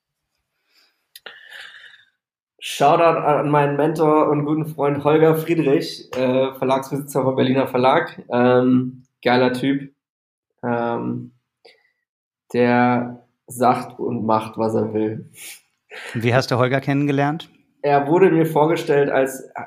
[2.66, 8.24] Shoutout an meinen Mentor und guten Freund Holger Friedrich, äh, Verlagsbesitzer vom Berliner Verlag.
[8.30, 9.92] Ähm, geiler Typ,
[10.62, 11.32] ähm,
[12.54, 15.30] der sagt und macht, was er will.
[16.14, 17.50] Wie hast du Holger kennengelernt?
[17.82, 19.64] Er wurde mir vorgestellt als äh,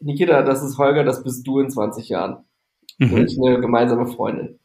[0.00, 2.46] Nikita, das ist Holger, das bist du in 20 Jahren.
[2.96, 3.10] Mhm.
[3.10, 4.58] Durch eine gemeinsame Freundin.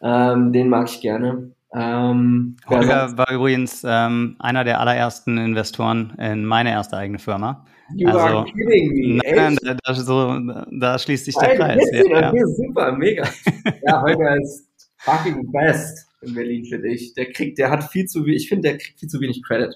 [0.00, 1.53] Ähm, den mag ich gerne.
[1.74, 7.66] Ähm, Holger war übrigens ähm, einer der allerersten Investoren in meine erste eigene Firma.
[7.94, 9.20] You also, are kidding me.
[9.24, 10.38] Nein, da, da, so,
[10.70, 11.82] da schließt sich der Kreis.
[11.92, 12.46] Ja, ja.
[12.46, 13.24] Super, mega.
[13.86, 14.68] ja, Holger ist
[14.98, 17.12] fucking best in Berlin, finde ich.
[17.14, 19.74] Der kriegt, der hat viel zu wenig, ich finde, der kriegt viel zu wenig Credit.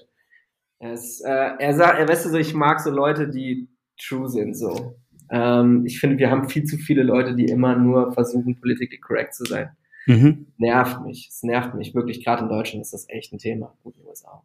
[0.79, 3.67] Er, ist, äh, er sagt, er weißt du so, ich mag so Leute, die
[4.01, 4.95] true sind, so.
[5.29, 9.35] Ähm, ich finde, wir haben viel zu viele Leute, die immer nur versuchen, politically correct
[9.35, 9.69] zu sein.
[10.09, 10.47] Mhm.
[10.57, 11.27] Nervt mich.
[11.29, 12.25] Es nervt mich wirklich.
[12.25, 13.75] Gerade in Deutschland ist das echt ein Thema.
[13.83, 14.41] Gut, in den USA.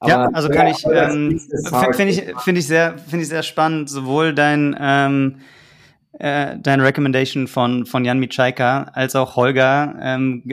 [0.00, 1.38] Aber ja, also kann ja, ich, ähm,
[1.92, 5.36] finde ich, finde ich sehr, finde ich sehr spannend, sowohl dein, ähm,
[6.18, 9.94] äh, deine Recommendation von, von Jan Mitschaika als auch Holger.
[10.00, 10.44] Ähm,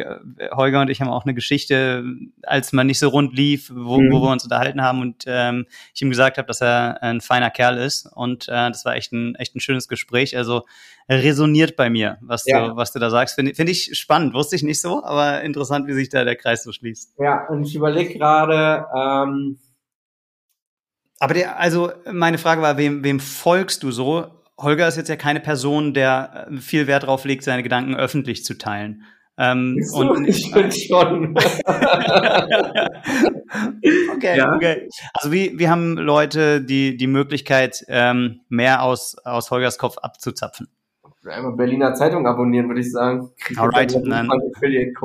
[0.52, 2.04] Holger und ich haben auch eine Geschichte,
[2.44, 4.12] als man nicht so rund lief, wo, mhm.
[4.12, 7.50] wo wir uns unterhalten haben und ähm, ich ihm gesagt habe, dass er ein feiner
[7.50, 10.38] Kerl ist und äh, das war echt ein, echt ein schönes Gespräch.
[10.38, 10.66] Also
[11.10, 12.70] resoniert bei mir, was, ja.
[12.70, 13.36] du, was du da sagst.
[13.36, 16.64] Finde find ich spannend, wusste ich nicht so, aber interessant, wie sich da der Kreis
[16.64, 17.16] so schließt.
[17.20, 19.60] Ja, und ich überlege gerade, ähm
[21.20, 24.39] aber der, also meine Frage war, wem, wem folgst du so?
[24.62, 28.44] Holger ist jetzt ja keine Person, der äh, viel Wert darauf legt, seine Gedanken öffentlich
[28.44, 29.04] zu teilen.
[29.38, 31.36] Ähm, so, und ich bin schon.
[34.16, 34.54] okay, ja.
[34.54, 34.90] okay.
[35.14, 40.68] Also wie, wir haben Leute die, die Möglichkeit, ähm, mehr aus, aus Holgers Kopf abzuzapfen
[41.26, 43.30] einmal Berliner Zeitung abonnieren, würde ich sagen.
[43.56, 44.30] Alright, nein.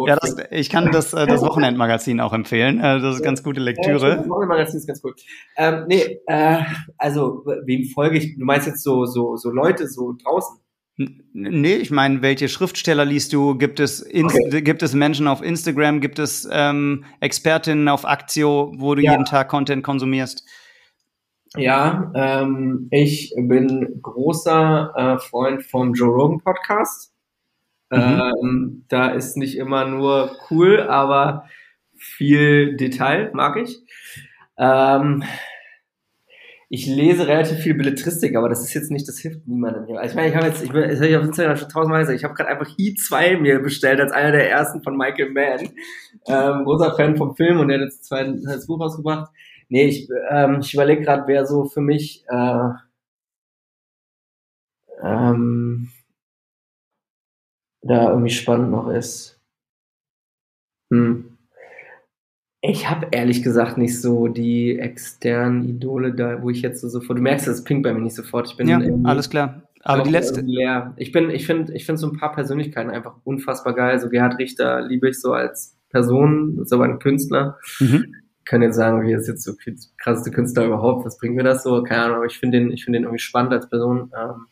[0.06, 2.78] Ja, das, ich kann das, äh, das Wochenendmagazin auch empfehlen.
[2.78, 4.08] Äh, das ist ganz gute Lektüre.
[4.08, 5.20] Ja, das Wochenendmagazin ist ganz gut.
[5.56, 6.58] Ähm, nee, äh,
[6.98, 8.36] also wem folge ich?
[8.38, 10.58] Du meinst jetzt so, so, so Leute so draußen?
[10.96, 13.58] Nee, ich meine, welche Schriftsteller liest du?
[13.58, 14.62] Gibt es, okay.
[14.62, 16.00] gibt es Menschen auf Instagram?
[16.00, 19.12] Gibt es ähm, Expertinnen auf Aktio, wo du ja.
[19.12, 20.44] jeden Tag Content konsumierst?
[21.56, 27.12] Ja, ähm, ich bin großer äh, Freund vom Joe Rogan Podcast.
[27.90, 28.22] Mhm.
[28.42, 31.44] Ähm, da ist nicht immer nur cool, aber
[31.96, 33.78] viel Detail mag ich.
[34.58, 35.22] Ähm,
[36.68, 39.96] ich lese relativ viel Belletristik, aber das ist jetzt nicht, das hilft niemandem.
[39.96, 42.00] Also ich meine, ich habe jetzt, ich bin, das habe ich auf Instagram schon tausendmal
[42.00, 45.68] gesagt, ich habe gerade einfach I2 mir bestellt als einer der ersten von Michael Mann.
[46.26, 49.30] Ähm, großer Fan vom Film und der hat jetzt ein zweites Buch rausgebracht.
[49.68, 52.68] Nee, ich, ähm, ich überlege gerade, wer so für mich äh,
[55.02, 55.90] ähm,
[57.82, 59.40] da irgendwie spannend noch ist.
[60.90, 61.30] Hm.
[62.60, 67.18] Ich habe ehrlich gesagt nicht so die externen Idole da, wo ich jetzt so sofort.
[67.18, 68.48] Du merkst, das pinkt bei mir nicht sofort.
[68.48, 69.62] Ich bin ja, alles klar.
[69.82, 70.40] Aber die letzte.
[70.40, 70.94] Leer.
[70.96, 73.98] Ich bin, ich finde, ich finde so ein paar Persönlichkeiten einfach unfassbar geil.
[74.00, 77.58] So Gerhard Richter liebe ich so als Person, ist aber ein Künstler.
[77.80, 79.52] Mhm können jetzt sagen, okay, ist jetzt so
[79.98, 81.82] krasseste Künstler überhaupt, was bringt mir das so?
[81.82, 84.12] Keine Ahnung, aber ich finde den, ich finde den irgendwie spannend als Person.
[84.16, 84.46] Ähm,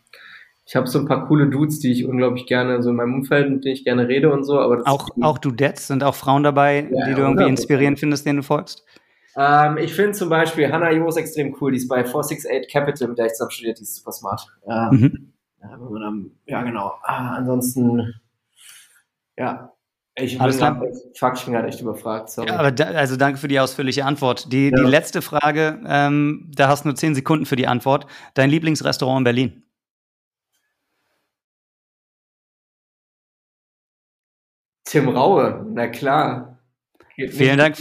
[0.64, 3.50] ich habe so ein paar coole Dudes, die ich unglaublich gerne, so in meinem Umfeld,
[3.50, 6.88] mit denen ich gerne rede und so, aber auch, auch Dudettes, sind auch Frauen dabei,
[6.90, 8.84] ja, die du irgendwie inspirierend findest, denen du folgst?
[9.36, 13.18] Ähm, ich finde zum Beispiel Hannah ist extrem cool, die ist bei 468 Capital, mit
[13.18, 14.46] der ich zusammen studiert, die ist super smart.
[14.68, 15.32] Ähm, mhm.
[16.46, 16.92] ja, ja, genau.
[17.02, 18.14] Ah, ansonsten,
[19.36, 19.72] ja,
[20.14, 20.82] Ich bin grad,
[21.16, 22.48] fuck, ich bin gerade echt überfragt, sorry.
[22.48, 24.52] Ja, aber da, also danke für die ausführliche Antwort.
[24.52, 24.76] Die, ja.
[24.76, 28.06] die letzte Frage, ähm, da hast du nur zehn Sekunden für die Antwort.
[28.34, 29.62] Dein Lieblingsrestaurant in Berlin?
[34.84, 36.58] Tim Raue, na klar.
[37.16, 37.76] Vielen Dank.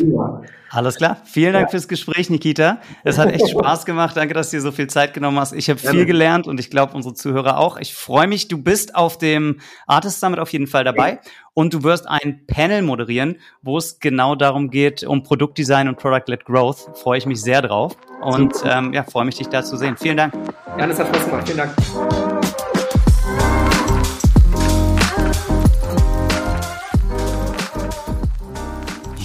[0.70, 1.18] Alles klar.
[1.26, 1.72] Vielen Dank ja.
[1.72, 2.80] fürs Gespräch, Nikita.
[3.04, 4.16] Es hat echt Spaß gemacht.
[4.16, 5.52] Danke, dass du dir so viel Zeit genommen hast.
[5.52, 7.78] Ich habe viel gelernt und ich glaube, unsere Zuhörer auch.
[7.78, 11.20] Ich freue mich, du bist auf dem Artist Summit auf jeden Fall dabei
[11.54, 16.46] und du wirst ein Panel moderieren, wo es genau darum geht, um Produktdesign und Product-led
[16.46, 16.90] Growth.
[16.98, 19.98] Freue ich mich sehr drauf und ähm, ja, freue mich, dich da zu sehen.
[19.98, 20.34] Vielen Dank.
[20.78, 21.44] Ja, das hat Spaß gemacht.
[21.48, 22.21] Vielen Dank.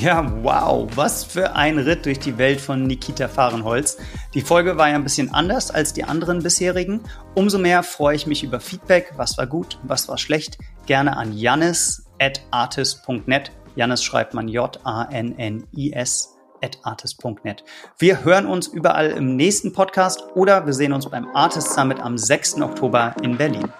[0.00, 3.96] Ja, wow, was für ein Ritt durch die Welt von Nikita Fahrenholz.
[4.34, 7.00] Die Folge war ja ein bisschen anders als die anderen bisherigen.
[7.34, 10.58] Umso mehr freue ich mich über Feedback, was war gut, was war schlecht.
[10.84, 13.52] Gerne an Jannis at artist.net.
[13.74, 17.64] Jannis schreibt man J-A-N-N-I-S at artist.net.
[17.98, 22.18] Wir hören uns überall im nächsten Podcast oder wir sehen uns beim Artist Summit am
[22.18, 22.60] 6.
[22.60, 23.72] Oktober in Berlin.